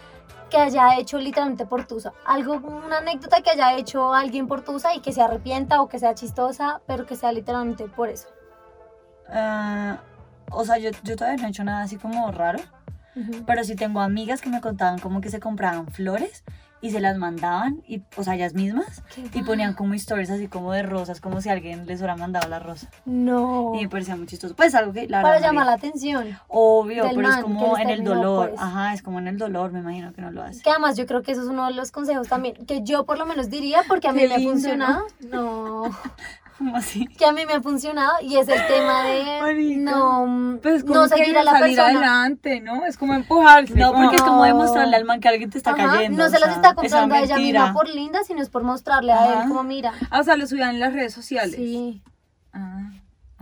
que 0.49 0.57
haya 0.57 0.97
hecho 0.97 1.19
literalmente 1.19 1.67
por 1.67 1.87
Tusa. 1.87 2.15
Algo, 2.25 2.55
una 2.55 2.97
anécdota 2.97 3.43
que 3.43 3.51
haya 3.51 3.77
hecho 3.77 4.15
alguien 4.15 4.49
por 4.49 4.63
Tusa 4.63 4.95
y 4.95 5.01
que 5.01 5.13
se 5.13 5.21
arrepienta 5.21 5.83
o 5.83 5.91
que 5.91 5.99
sea 5.99 6.15
chistosa, 6.15 6.81
pero 6.87 7.05
que 7.05 7.15
sea 7.15 7.31
literalmente 7.31 7.89
por 7.89 8.09
eso. 8.09 8.29
Ah, 9.29 9.99
o 10.51 10.65
sea, 10.65 10.79
yo, 10.79 10.93
yo 11.03 11.15
todavía 11.17 11.43
no 11.43 11.47
he 11.47 11.51
hecho 11.51 11.65
nada 11.65 11.83
así 11.83 11.99
como 11.99 12.33
raro. 12.33 12.61
Ujú. 13.17 13.45
Pero 13.45 13.65
sí 13.65 13.77
tengo 13.77 14.01
amigas 14.01 14.41
que 14.41 14.49
me 14.49 14.63
contaban 14.63 14.99
como 14.99 15.21
que 15.21 15.29
se 15.29 15.41
compraban 15.41 15.89
flores 15.89 16.43
y 16.83 16.91
se 16.91 17.01
las 17.01 17.17
mandaban, 17.17 17.81
y, 17.87 18.03
o 18.17 18.25
sea, 18.25 18.35
ellas 18.35 18.55
mismas, 18.55 19.03
y 19.33 19.43
ponían 19.43 19.73
como 19.75 19.95
historias 19.95 20.29
así 20.31 20.49
como 20.49 20.73
de 20.73 20.83
rosas, 20.83 21.21
como 21.21 21.41
si 21.41 21.49
alguien 21.49 21.87
les 21.87 22.01
hubiera 22.01 22.17
mandado 22.17 22.49
la 22.49 22.59
rosa. 22.59 22.89
No. 23.07 23.73
Y 23.77 23.83
me 23.85 23.89
parecía 23.89 24.17
muy 24.17 24.27
chistoso. 24.27 24.55
Pues 24.57 24.75
algo 24.75 24.93
que 24.93 25.07
la 25.09 25.23
Para 25.23 25.35
verdad 25.37 25.47
no 25.47 25.53
llamar 25.53 25.67
la 25.67 25.73
atención. 25.75 26.37
Obvio, 26.49 27.05
pero 27.15 27.29
es 27.29 27.37
como 27.37 27.79
en 27.79 27.89
el 27.89 28.03
dolor. 28.05 28.51
pues. 28.51 28.61
Ajá, 28.61 28.93
es 28.93 29.03
como 29.03 29.21
en 29.21 29.29
el 29.29 29.39
dolor, 29.39 29.73
me 29.73 29.79
imagino 29.79 30.13
que 30.13 30.21
no 30.21 30.31
lo 30.33 30.43
hace. 30.43 30.61
Que 30.63 30.71
además 30.71 30.97
yo 30.97 31.07
creo 31.07 31.23
que 31.23 31.33
eso 31.33 31.43
es 31.43 31.49
uno 31.49 31.67
de 31.67 31.75
los 31.75 31.93
consejos 31.93 32.29
también, 32.29 32.55
que 32.67 32.83
yo 32.83 33.07
por 33.07 33.17
lo 33.17 33.27
menos 33.27 33.49
diría, 33.49 33.83
porque 33.87 34.09
a 34.09 34.13
mí 34.13 34.23
Qué 34.23 34.29
me 34.29 34.35
ha 34.35 34.39
funcionado. 34.41 35.07
No. 35.21 35.85
¿Cómo 36.65 36.77
así? 36.77 37.07
que 37.09 37.25
a 37.27 37.33
mí 37.33 37.45
me 37.45 37.55
ha 37.55 37.61
funcionado 37.61 38.13
y 38.23 38.37
es 38.37 38.49
el 38.49 38.67
tema 38.69 39.03
de 39.05 39.41
Marica. 39.41 39.91
no, 39.91 40.59
Pues 40.63 40.85
no 40.85 41.09
seguir 41.09 41.37
a 41.37 41.43
la 41.43 41.53
salir 41.53 41.77
persona. 41.77 41.99
adelante, 41.99 42.61
¿no? 42.61 42.85
Es 42.87 42.97
como 42.97 43.15
empujarse. 43.15 43.75
No, 43.75 43.93
porque 43.93 44.17
es 44.17 44.23
como 44.23 44.45
demostrarle 44.45 44.97
al 44.97 45.05
man 45.05 45.21
que 45.21 45.29
alguien 45.29 45.51
te 45.51 45.59
está 45.59 45.73
Ajá, 45.73 45.89
cayendo. 45.95 46.23
no 46.23 46.31
se 46.31 46.39
las 46.39 46.49
sea, 46.51 46.55
está 46.57 46.75
comprando 46.75 47.15
a 47.17 47.21
ella 47.21 47.37
misma 47.37 47.73
por 47.73 47.89
linda, 47.89 48.21
sino 48.25 48.41
es 48.43 48.49
por 48.49 48.63
mostrarle 48.63 49.13
a 49.13 49.43
él 49.43 49.49
como 49.49 49.65
mira. 49.65 49.93
Ah, 50.11 50.21
o 50.21 50.23
sea, 50.25 50.37
lo 50.37 50.47
subían 50.47 50.71
en 50.71 50.81
las 50.81 50.93
redes 50.93 51.13
sociales. 51.13 51.57
Sí, 51.57 52.01
Ah, 52.53 52.91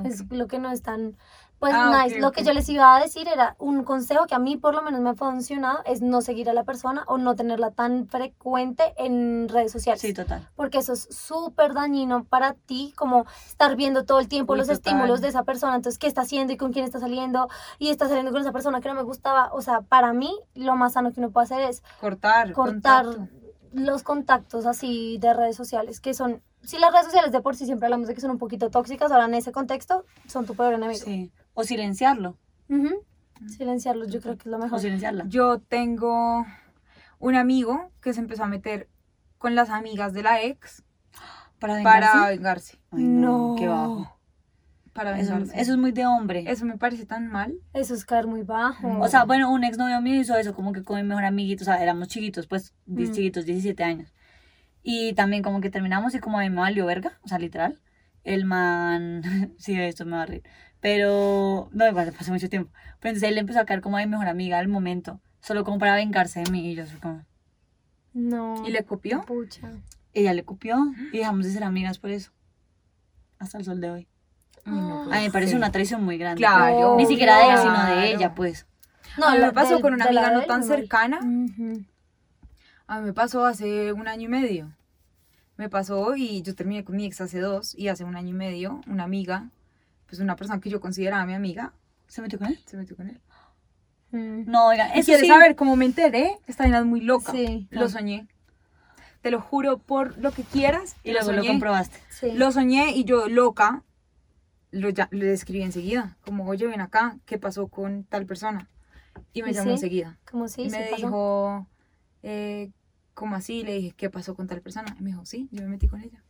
es 0.05 0.25
lo 0.31 0.47
que 0.47 0.59
no 0.59 0.71
es 0.71 0.83
tan 0.83 1.17
pues 1.61 1.73
Ah, 1.77 2.05
nice. 2.05 2.19
Lo 2.19 2.33
que 2.33 2.43
yo 2.43 2.53
les 2.55 2.69
iba 2.71 2.97
a 2.97 3.01
decir 3.01 3.29
era 3.29 3.55
un 3.59 3.85
consejo 3.85 4.27
que 4.27 4.35
a 4.35 4.39
mí 4.39 4.57
por 4.57 4.75
lo 4.75 4.81
menos 4.83 5.01
me 5.03 5.11
ha 5.11 5.15
funcionado 5.15 5.81
es 5.85 6.01
no 6.03 6.23
seguir 6.23 6.49
a 6.51 6.55
la 6.55 6.65
persona 6.65 7.05
o 7.07 7.19
no 7.19 7.37
tenerla 7.37 7.71
tan 7.71 8.09
frecuente 8.09 8.95
en 8.97 9.47
redes 9.49 9.71
sociales. 9.71 10.01
Sí, 10.01 10.13
total. 10.15 10.49
porque 10.57 10.79
eso 10.79 10.95
es 10.95 11.07
súper 11.11 11.75
dañino 11.75 12.25
para 12.25 12.55
ti, 12.55 12.93
como 12.97 13.27
estar 13.47 13.77
viendo 13.77 14.05
todo 14.07 14.19
el 14.21 14.27
tiempo 14.29 14.55
Uy, 14.55 14.59
los 14.59 14.69
total. 14.69 14.79
estímulos 14.79 15.21
de 15.21 15.29
esa 15.29 15.45
persona, 15.45 15.77
entonces 15.77 15.99
qué 15.99 16.07
está 16.07 16.23
haciendo 16.23 16.53
y 16.53 16.57
con 16.57 16.73
quién 16.73 16.85
está 16.87 16.99
saliendo 16.99 17.49
y 17.79 17.91
está 17.91 18.09
saliendo 18.09 18.33
con 18.33 18.41
esa 18.41 18.53
persona 18.53 18.81
que 18.81 18.89
no 18.89 18.95
me 18.95 19.03
gustaba, 19.03 19.51
o 19.53 19.61
sea, 19.61 19.83
para 19.83 20.13
mí 20.15 20.35
lo 20.55 20.75
más 20.77 20.95
sano 20.95 21.13
que 21.13 21.21
uno 21.21 21.31
puede 21.31 21.45
hacer 21.45 21.61
es 21.61 21.83
Cortar. 22.01 22.53
cortar 22.53 23.05
contacto. 23.05 23.29
los 23.73 24.03
contactos 24.03 24.65
así 24.67 25.19
de 25.19 25.35
redes 25.35 25.57
sociales, 25.57 26.01
que 26.01 26.15
son, 26.15 26.43
si 26.63 26.79
las 26.79 26.91
redes 26.93 27.05
sociales 27.07 27.33
de 27.33 27.41
por 27.43 27.55
sí 27.55 27.67
siempre 27.67 27.87
hablamos 27.87 28.09
de 28.09 28.15
que 28.15 28.21
son 28.23 28.31
un 28.31 28.39
poquito 28.39 28.71
tóxicas, 28.71 29.13
ahora 29.13 29.27
en 29.27 29.35
ese 29.35 29.53
contexto 29.53 30.07
son 30.27 30.47
tu 30.47 30.55
peor 30.55 30.73
enemigo. 30.75 31.05
Sí. 31.05 31.31
O 31.55 31.65
silenciarlo. 31.65 32.37
Ujú. 32.69 33.05
Silenciarlos 33.47 34.09
yo 34.13 34.21
creo 34.21 34.37
que 34.37 34.43
es 34.43 34.47
lo 34.51 34.57
O 34.59 34.61
mejor. 34.61 34.81
silenciarla. 34.81 35.25
Yo 35.29 35.59
tengo 35.61 36.45
un 37.19 37.35
amigo 37.35 37.91
que 38.01 38.13
se 38.13 38.21
empezó 38.21 38.45
a 38.45 38.49
meter 38.49 38.89
con 39.39 39.55
las 39.55 39.71
amigas 39.71 40.13
de 40.13 40.23
la 40.23 40.43
ex 40.43 40.83
Para 41.59 41.83
para 41.83 42.13
vengarse. 42.15 42.29
vengarse. 42.37 42.79
Ay, 42.91 43.03
no, 43.05 43.49
No. 43.51 43.57
qué 43.59 43.69
bajo. 43.69 44.17
Para 44.93 45.19
Eso, 45.19 45.33
vengarse. 45.33 45.61
eso 45.61 45.73
es 45.73 45.79
muy 45.79 45.93
de 45.93 46.07
hombre. 46.07 46.45
Eso 46.49 46.65
me 46.67 46.77
parece 46.77 47.07
tan 47.07 47.29
mal. 47.29 47.55
Eso 47.73 47.95
es 47.95 48.05
caer 48.05 48.27
muy 48.27 48.43
bajo. 48.43 48.99
O 49.01 49.09
sea, 49.09 49.25
bueno, 49.25 49.51
un 49.51 49.65
exnovio 49.65 50.01
mío 50.01 50.21
hizo 50.21 50.37
eso, 50.37 50.55
como 50.55 50.73
que 50.73 50.83
con 50.83 50.97
mi 50.97 51.03
mejor 51.07 51.25
amiguito, 51.25 51.63
o 51.63 51.65
sea, 51.65 51.83
éramos 51.83 52.09
chiquitos, 52.09 52.47
pues, 52.47 52.75
Mm. 52.87 53.05
chiquitos, 53.13 53.45
17 53.47 53.85
años. 53.85 54.13
Y 54.83 55.13
también 55.15 55.43
como 55.43 55.61
que 55.61 55.71
terminamos 55.71 56.15
y 56.15 56.19
como 56.21 56.39
a 56.39 56.43
mí 56.43 56.51
me 56.51 56.57
valió 56.57 56.87
verga, 56.87 57.19
o 57.23 57.29
sea, 57.29 57.39
literal. 57.39 57.81
El 58.25 58.45
man, 58.45 59.23
sí, 59.59 59.79
esto 59.81 60.05
me 60.05 60.13
va 60.17 60.23
a 60.23 60.27
reír. 60.27 60.43
Pero, 60.81 61.69
no, 61.73 61.87
igual, 61.89 62.13
pasó 62.17 62.33
mucho 62.33 62.49
tiempo. 62.49 62.71
Pero 63.01 63.11
entonces 63.11 63.29
él 63.29 63.39
empezó 63.39 63.61
a 63.61 63.65
caer 63.67 63.81
como 63.81 63.97
a 63.97 64.01
mi 64.01 64.07
mejor 64.07 64.29
amiga 64.29 64.59
al 64.59 64.69
momento, 64.69 65.21
solo 65.41 65.65
como 65.65 65.79
para 65.79 65.95
vengarse 65.95 66.41
de 66.43 66.51
mí. 66.51 66.71
Y 66.71 66.75
yo 66.75 66.87
soy 66.87 66.99
como, 66.99 67.25
no. 68.15 68.67
¿Y 68.67 68.71
le 68.71 68.85
copió? 68.85 69.23
Pucha. 69.23 69.71
ella 70.13 70.33
le 70.35 70.45
copió 70.45 70.77
y 71.13 71.19
dejamos 71.19 71.45
de 71.47 71.53
ser 71.53 71.65
amigas 71.65 71.99
por 71.99 72.11
eso. 72.11 72.33
Hasta 73.39 73.59
el 73.59 73.65
sol 73.65 73.81
de 73.81 73.91
hoy. 73.91 74.09
Ay, 74.67 74.73
no 74.75 75.03
A 75.13 75.17
mí 75.17 75.23
me 75.25 75.31
parece 75.31 75.51
ser. 75.53 75.59
una 75.59 75.71
traición 75.73 76.05
muy 76.05 76.19
grande. 76.19 76.39
Claro. 76.39 76.97
Ni 76.97 77.07
siquiera 77.07 77.39
de 77.39 77.53
él, 77.53 77.59
sino 77.59 77.87
de 77.87 78.13
ella, 78.13 78.35
pues. 78.35 78.67
No, 79.19 79.27
a 79.27 79.33
mí 79.35 79.39
me 79.39 79.53
pasó 79.53 79.75
del- 79.75 79.83
con 79.83 79.95
una 79.95 80.05
amiga 80.07 80.31
no 80.33 80.43
tan 80.45 80.63
cercana. 80.65 81.19
A 82.87 82.99
mí 83.01 83.07
me 83.07 83.13
pasó 83.13 83.45
hace 83.47 83.93
un 83.93 84.09
año 84.09 84.25
y 84.25 84.29
medio. 84.29 84.73
Me 85.57 85.69
pasó 85.69 86.17
y 86.17 86.43
yo 86.43 86.55
terminé 86.55 86.85
con 86.85 86.97
mi 86.97 87.05
ex 87.07 87.21
hace 87.21 87.39
dos 87.39 87.75
y 87.79 87.89
hace 87.89 88.05
un 88.05 88.17
año 88.17 88.31
y 88.31 88.33
medio 88.33 88.81
una 88.87 89.05
amiga, 89.05 89.51
pues 90.11 90.21
una 90.21 90.35
persona 90.37 90.61
que 90.61 90.69
yo 90.69 90.81
consideraba 90.81 91.25
mi 91.25 91.35
amiga, 91.35 91.73
¿Se 92.09 92.21
metió 92.21 92.39
con 92.39 92.49
él? 92.49 92.59
se 92.67 92.77
metió 92.77 92.97
con 92.97 93.09
él. 93.09 93.21
Mm. 94.11 94.51
No, 94.51 94.67
oigan, 94.67 94.89
¿Y 94.97 94.99
eso 94.99 95.07
quieres 95.07 95.23
sí. 95.23 95.29
saber 95.29 95.55
cómo 95.55 95.77
me 95.77 95.85
enteré? 95.85 96.37
Esta 96.49 96.65
vaina 96.65 96.81
es 96.81 96.85
muy 96.85 97.01
loca. 97.01 97.31
Sí. 97.31 97.69
Lo 97.71 97.89
soñé. 97.89 98.27
Te 99.23 99.31
lo 99.31 99.41
juro 99.41 99.79
por 99.79 100.19
lo 100.19 100.33
que 100.33 100.43
quieras. 100.43 100.97
Y 101.05 101.13
luego 101.13 101.31
lo 101.31 101.39
soñé. 101.39 101.49
comprobaste. 101.49 101.97
Sí. 102.09 102.33
Lo 102.33 102.51
soñé 102.51 102.91
y 102.97 103.05
yo, 103.05 103.29
loca, 103.29 103.85
lo 104.73 104.89
ya, 104.91 105.07
le 105.13 105.33
escribí 105.33 105.63
enseguida. 105.63 106.17
Como, 106.25 106.45
oye, 106.49 106.67
ven 106.67 106.81
acá, 106.81 107.17
¿qué 107.25 107.39
pasó 107.39 107.69
con 107.69 108.03
tal 108.03 108.27
persona? 108.27 108.69
Y 109.33 109.43
me 109.45 109.51
¿Y 109.51 109.55
llamó 109.55 109.69
sí? 109.69 109.75
enseguida. 109.75 110.19
¿Cómo 110.29 110.49
sí? 110.49 110.63
y 110.63 110.71
sí 110.71 110.77
me 110.77 110.87
pasó? 110.87 110.97
dijo, 110.97 111.67
eh, 112.25 112.73
¿cómo 113.15 113.37
así? 113.37 113.63
Le 113.63 113.75
dije, 113.75 113.95
¿qué 113.97 114.11
pasó 114.11 114.35
con 114.35 114.49
tal 114.49 114.61
persona? 114.61 114.97
Y 114.99 115.03
me 115.05 115.11
dijo, 115.11 115.25
sí, 115.25 115.49
yo 115.53 115.63
me 115.63 115.69
metí 115.69 115.87
con 115.87 116.01
ella. 116.03 116.21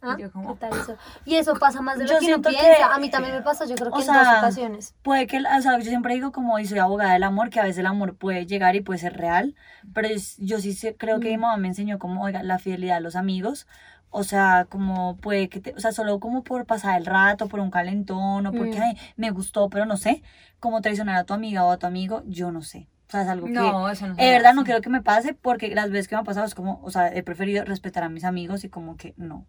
Ah, 0.00 0.14
y 0.18 0.22
yo 0.22 0.30
como- 0.32 0.54
¿qué 0.54 0.60
tal 0.60 0.78
eso? 0.80 0.96
Y 1.24 1.34
eso 1.34 1.54
pasa 1.54 1.80
más 1.80 1.98
de 1.98 2.04
lo 2.04 2.10
Yo 2.10 2.18
que 2.18 2.26
uno 2.26 2.34
siento 2.34 2.50
que- 2.50 2.56
piensa. 2.56 2.94
A 2.94 2.98
mí 2.98 3.10
también 3.10 3.34
me 3.34 3.42
pasó, 3.42 3.64
yo 3.66 3.74
creo 3.74 3.90
que 3.90 3.98
en 3.98 4.04
sea, 4.04 4.24
dos 4.24 4.38
ocasiones. 4.38 4.94
Puede 5.02 5.26
que, 5.26 5.38
o 5.38 5.60
sea, 5.62 5.76
yo 5.78 5.84
siempre 5.84 6.14
digo 6.14 6.30
como, 6.32 6.58
y 6.58 6.66
soy 6.66 6.78
abogada 6.78 7.14
del 7.14 7.24
amor, 7.24 7.50
que 7.50 7.58
a 7.60 7.64
veces 7.64 7.78
el 7.78 7.86
amor 7.86 8.16
puede 8.16 8.46
llegar 8.46 8.76
y 8.76 8.80
puede 8.80 8.98
ser 9.00 9.16
real, 9.16 9.56
pero 9.94 10.08
es- 10.08 10.36
yo 10.38 10.60
sí 10.60 10.72
sé- 10.72 10.94
creo 10.96 11.18
que 11.20 11.28
mi 11.30 11.36
Mm. 11.36 11.40
mamá 11.40 11.56
me 11.56 11.68
enseñó 11.68 11.98
como, 11.98 12.22
oiga, 12.22 12.42
la 12.42 12.58
fidelidad 12.58 12.98
a 12.98 13.00
los 13.00 13.16
amigos, 13.16 13.66
o 14.10 14.22
sea, 14.22 14.66
como 14.70 15.16
puede 15.16 15.48
que, 15.48 15.60
te, 15.60 15.74
o 15.74 15.80
sea, 15.80 15.92
solo 15.92 16.20
como 16.20 16.42
por 16.44 16.64
pasar 16.64 16.96
el 16.98 17.04
rato, 17.04 17.48
por 17.48 17.60
un 17.60 17.70
calentón, 17.70 18.46
o 18.46 18.52
porque, 18.52 18.78
Mm. 18.78 18.82
ay, 18.82 18.98
me 19.16 19.30
gustó, 19.30 19.68
pero 19.68 19.84
no 19.84 19.96
sé, 19.96 20.22
como 20.60 20.80
traicionar 20.80 21.16
a 21.16 21.24
tu 21.24 21.34
amiga 21.34 21.64
o 21.64 21.70
a 21.72 21.76
tu 21.78 21.86
amigo, 21.86 22.22
yo 22.26 22.50
no 22.52 22.62
sé. 22.62 22.88
O 23.08 23.10
sea, 23.10 23.22
es 23.22 23.28
algo 23.28 23.46
que... 23.46 23.52
No, 23.54 23.88
eso 23.88 24.06
no 24.06 24.14
De 24.16 24.30
verdad 24.30 24.52
no 24.54 24.64
quiero 24.64 24.80
que 24.82 24.90
me 24.90 25.00
pase 25.02 25.32
porque 25.34 25.74
las 25.74 25.90
veces 25.90 26.08
que 26.08 26.14
me 26.14 26.20
ha 26.20 26.24
pasado 26.24 26.46
es 26.46 26.54
como, 26.54 26.78
o 26.82 26.90
sea, 26.90 27.08
he 27.08 27.22
preferido 27.22 27.64
respetar 27.64 28.02
a 28.04 28.08
mis 28.10 28.24
amigos 28.24 28.64
y 28.64 28.68
como 28.68 28.96
que 28.96 29.14
no. 29.16 29.46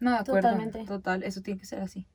No, 0.00 0.10
de 0.12 0.16
acuerdo. 0.18 0.48
Totalmente. 0.48 0.84
Total, 0.84 1.22
eso 1.22 1.40
tiene 1.42 1.60
que 1.60 1.66
ser 1.66 1.80
así. 1.80 2.06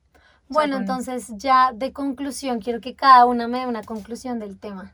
Bueno, 0.47 0.77
entonces 0.77 1.31
ya 1.37 1.71
de 1.73 1.91
conclusión, 1.93 2.59
quiero 2.59 2.81
que 2.81 2.95
cada 2.95 3.25
una 3.25 3.47
me 3.47 3.59
dé 3.59 3.67
una 3.67 3.83
conclusión 3.83 4.39
del 4.39 4.57
tema. 4.59 4.93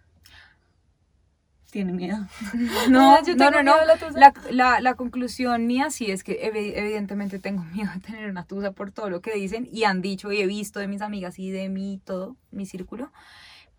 Tiene 1.72 1.94
miedo. 1.94 2.18
No, 2.90 3.24
yo 3.26 3.36
no, 3.36 3.50
tengo 3.50 3.52
no, 3.52 3.64
no. 3.64 3.64
miedo 3.64 3.80
de 3.80 3.86
la 3.86 3.98
tusa. 3.98 4.20
La, 4.20 4.34
la, 4.52 4.82
la 4.82 4.96
conclusión 4.96 5.68
mía 5.68 5.90
sí 5.90 6.12
es 6.12 6.24
que 6.24 6.34
evi- 6.52 6.74
evidentemente 6.76 7.40
tengo 7.40 7.64
miedo 7.74 7.90
de 7.94 8.02
tener 8.02 8.30
una 8.30 8.46
tusa 8.46 8.72
por 8.72 8.92
todo 8.92 9.10
lo 9.10 9.22
que 9.22 9.34
dicen 9.34 9.68
y 9.72 9.86
han 9.86 10.02
dicho 10.02 10.32
y 10.34 10.42
he 10.42 10.48
visto 10.48 10.80
de 10.80 10.88
mis 10.88 11.02
amigas 11.02 11.40
y 11.40 11.50
de 11.50 11.70
mí 11.70 12.02
todo, 12.04 12.36
mi 12.52 12.66
círculo. 12.66 13.12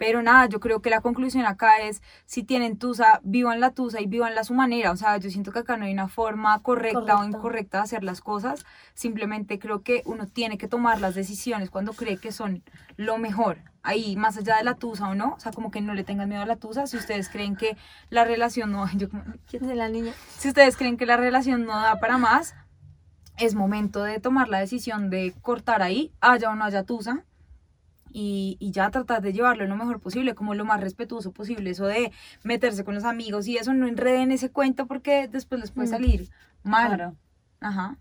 Pero 0.03 0.21
nada, 0.21 0.47
yo 0.47 0.59
creo 0.59 0.83
que 0.83 0.91
la 0.91 1.01
conclusión 1.01 1.47
acá 1.47 1.79
es, 1.79 2.03
si 2.27 2.43
tienen 2.43 2.77
tusa, 2.77 3.21
vivan 3.23 3.61
la 3.61 3.71
tusa 3.71 4.01
y 4.01 4.07
vivanla 4.07 4.41
a 4.41 4.45
su 4.45 4.53
manera. 4.53 4.91
O 4.91 4.97
sea, 4.97 5.17
yo 5.19 5.31
siento 5.31 5.53
que 5.53 5.61
acá 5.61 5.77
no 5.77 5.85
hay 5.85 5.93
una 5.93 6.09
forma 6.09 6.61
correcta, 6.61 6.99
o 6.99 7.05
Correcta. 7.05 7.25
incorrecta 7.39 7.79
de 7.79 7.85
hacer 7.85 8.03
las 8.03 8.21
cosas. 8.21 8.67
Simplemente 8.95 9.61
creo 9.61 9.83
que 9.83 10.03
uno 10.05 10.27
tiene 10.27 10.59
que 10.59 10.67
tomar 10.67 11.01
las 11.01 11.15
decisiones 11.15 11.71
cuando 11.71 11.93
cree 11.93 12.17
que 12.17 12.33
son 12.33 12.65
lo 12.97 13.17
mejor. 13.19 13.59
Ahí, 13.85 14.17
más 14.17 14.37
allá 14.37 14.57
de 14.57 14.65
la 14.65 14.75
tusa 14.75 15.09
o 15.09 15.15
no, 15.15 15.35
o 15.37 15.39
sea, 15.39 15.53
como 15.53 15.71
que 15.71 15.81
no 15.81 15.95
le 15.95 16.03
tengan 16.03 16.29
miedo 16.29 16.43
a 16.43 16.47
la 16.47 16.57
tusa. 16.57 16.89
Si 16.89 16.97
ustedes 16.97 17.29
creen 17.29 17.55
que 17.55 17.77
la 18.11 18.25
relación 18.25 18.73
no... 18.73 18.89
Yo 18.97 19.09
¿Quién 19.49 19.71
es 19.71 19.77
la 19.77 19.89
niña? 19.89 20.15
si 20.37 20.49
ustedes 20.49 20.77
creen 20.77 20.97
que 20.97 21.07
la 21.07 21.17
relación 21.17 21.65
no 21.65 21.81
da 21.81 22.01
para 22.01 22.19
más, 22.19 22.57
es 23.39 23.55
momento 23.55 24.03
de 24.03 24.19
tomar 24.19 24.49
la 24.49 24.59
decisión 24.59 25.11
de 25.11 25.33
cortar 25.43 25.81
ahí, 25.81 26.13
haya 26.21 26.51
o 26.51 26.57
no 26.57 26.65
haya 26.65 26.83
tusa, 26.83 27.25
y, 28.13 28.57
y 28.61 28.71
ya 28.71 28.91
tratar 28.91 29.23
de 29.23 29.33
llevarlo 29.33 29.67
lo 29.67 29.77
mejor 29.77 30.01
posible, 30.01 30.35
como 30.35 30.55
lo 30.55 30.65
más 30.65 30.81
respetuoso 30.81 31.33
posible, 31.33 31.71
eso 31.71 31.87
de 31.87 32.13
meterse 32.43 32.85
con 32.85 32.95
los 32.95 33.05
amigos 33.05 33.47
y 33.49 33.57
eso, 33.57 33.73
no 33.75 33.87
enreden 33.87 34.33
ese 34.33 34.51
cuento 34.51 34.87
porque 34.87 35.29
después 35.29 35.61
les 35.61 35.71
puede 35.71 35.89
Mm. 35.89 35.91
salir 35.91 36.31
mal. 36.63 36.89
Claro. 36.89 37.17
Ajá. 37.61 37.97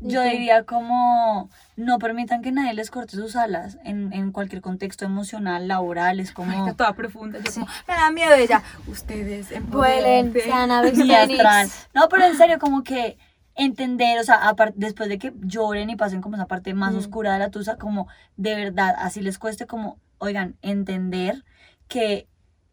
Yo 0.00 0.22
diría 0.22 0.64
como 0.64 1.48
no 1.76 1.98
permitan 1.98 2.42
que 2.42 2.52
nadie 2.52 2.74
les 2.74 2.90
corte 2.90 3.16
sus 3.16 3.34
alas 3.34 3.78
en, 3.82 4.12
en 4.12 4.30
cualquier 4.30 4.60
contexto 4.60 5.06
emocional, 5.06 5.68
laboral, 5.68 6.20
es 6.20 6.32
como 6.32 6.74
toda 6.74 6.92
profunda, 6.92 7.38
yo 7.38 7.50
como, 7.50 7.66
me 7.88 7.94
da 7.94 8.10
miedo 8.10 8.34
ella. 8.34 8.62
Ustedes 8.88 9.48
Vuelen, 9.70 10.34
sean. 10.34 10.68
No, 11.94 12.08
pero 12.10 12.26
en 12.26 12.36
serio, 12.36 12.58
como 12.58 12.82
que 12.82 13.16
entender, 13.56 14.18
o 14.18 14.24
sea, 14.24 14.54
después 14.74 15.08
de 15.08 15.18
que 15.18 15.32
lloren 15.40 15.90
y 15.90 15.96
pasen 15.96 16.20
como 16.20 16.36
esa 16.36 16.46
parte 16.46 16.74
más 16.74 16.94
Mm. 16.94 16.98
oscura 16.98 17.32
de 17.32 17.38
la 17.38 17.50
tusa, 17.50 17.76
como 17.76 18.06
de 18.36 18.54
verdad, 18.54 18.94
así 18.98 19.20
les 19.22 19.38
cueste 19.38 19.66
como, 19.66 19.98
oigan, 20.18 20.56
entender 20.62 21.42
que 21.88 22.28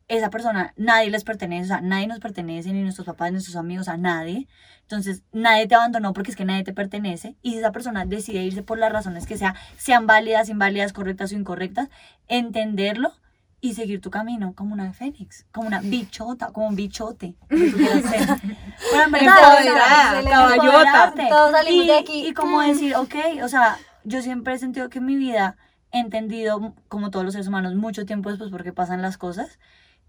esa 0.10 0.30
persona, 0.30 0.74
nadie 0.76 1.10
les 1.10 1.24
pertenece, 1.24 1.64
o 1.64 1.68
sea, 1.68 1.82
nadie 1.82 2.08
nos 2.08 2.20
pertenece, 2.20 2.74
ni 2.74 2.82
nuestros 2.84 3.08
papás, 3.08 3.30
ni 3.30 3.36
nuestros 3.36 3.56
amigos, 3.56 3.88
a 3.88 3.96
nadie. 3.96 4.48
Entonces, 4.82 5.24
nadie 5.32 5.66
te 5.66 5.76
abandonó 5.76 6.12
porque 6.14 6.32
es 6.32 6.38
que 6.38 6.44
nadie 6.46 6.64
te 6.66 6.74
pertenece. 6.74 7.38
Y 7.42 7.52
si 7.52 7.58
esa 7.60 7.72
persona 7.72 8.06
decide 8.06 8.44
irse 8.44 8.64
por 8.64 8.78
las 8.78 8.92
razones 8.92 9.26
que 9.26 9.38
sea, 9.38 9.56
sean 9.78 10.06
válidas, 10.06 10.50
inválidas, 10.50 10.92
correctas 10.92 11.32
o 11.32 11.36
incorrectas, 11.36 11.90
entenderlo 12.28 13.14
y 13.64 13.76
seguir 13.76 14.02
tu 14.02 14.12
camino 14.12 14.54
como 14.56 14.74
una 14.74 14.92
fénix, 14.92 15.46
como 15.54 15.68
una 15.68 15.80
bichota, 15.84 16.52
como 16.52 16.68
un 16.68 16.76
bichote. 16.76 17.38
que 17.48 17.72
tú 17.72 17.78
quieras 17.78 18.04
ser. 18.04 18.28
Pero 18.92 19.04
en 19.06 19.12
verdad, 19.12 19.36
o 19.38 19.40
sea, 19.40 19.60
Empoderada, 19.62 20.20
el 20.20 20.26
caballota. 20.26 21.14
Todos 21.30 21.52
salimos 21.52 21.86
y, 21.86 21.88
de 21.88 21.98
aquí. 21.98 22.28
Y 22.28 22.34
como 22.34 22.60
decir, 22.60 22.94
ok, 22.98 23.16
o 23.42 23.48
sea, 23.48 23.78
yo 24.04 24.22
siempre 24.22 24.54
he 24.54 24.58
sentido 24.58 24.90
que 24.90 25.00
en 25.00 25.06
mi 25.06 25.16
vida 25.16 25.56
he 25.94 26.00
entendido, 26.00 26.76
como 26.90 27.10
todos 27.10 27.24
los 27.24 27.36
seres 27.36 27.48
humanos, 27.48 27.74
mucho 27.74 28.06
tiempo 28.06 28.30
después 28.30 28.52
porque 28.52 28.74
pasan 28.74 29.02
las 29.02 29.18
cosas. 29.18 29.60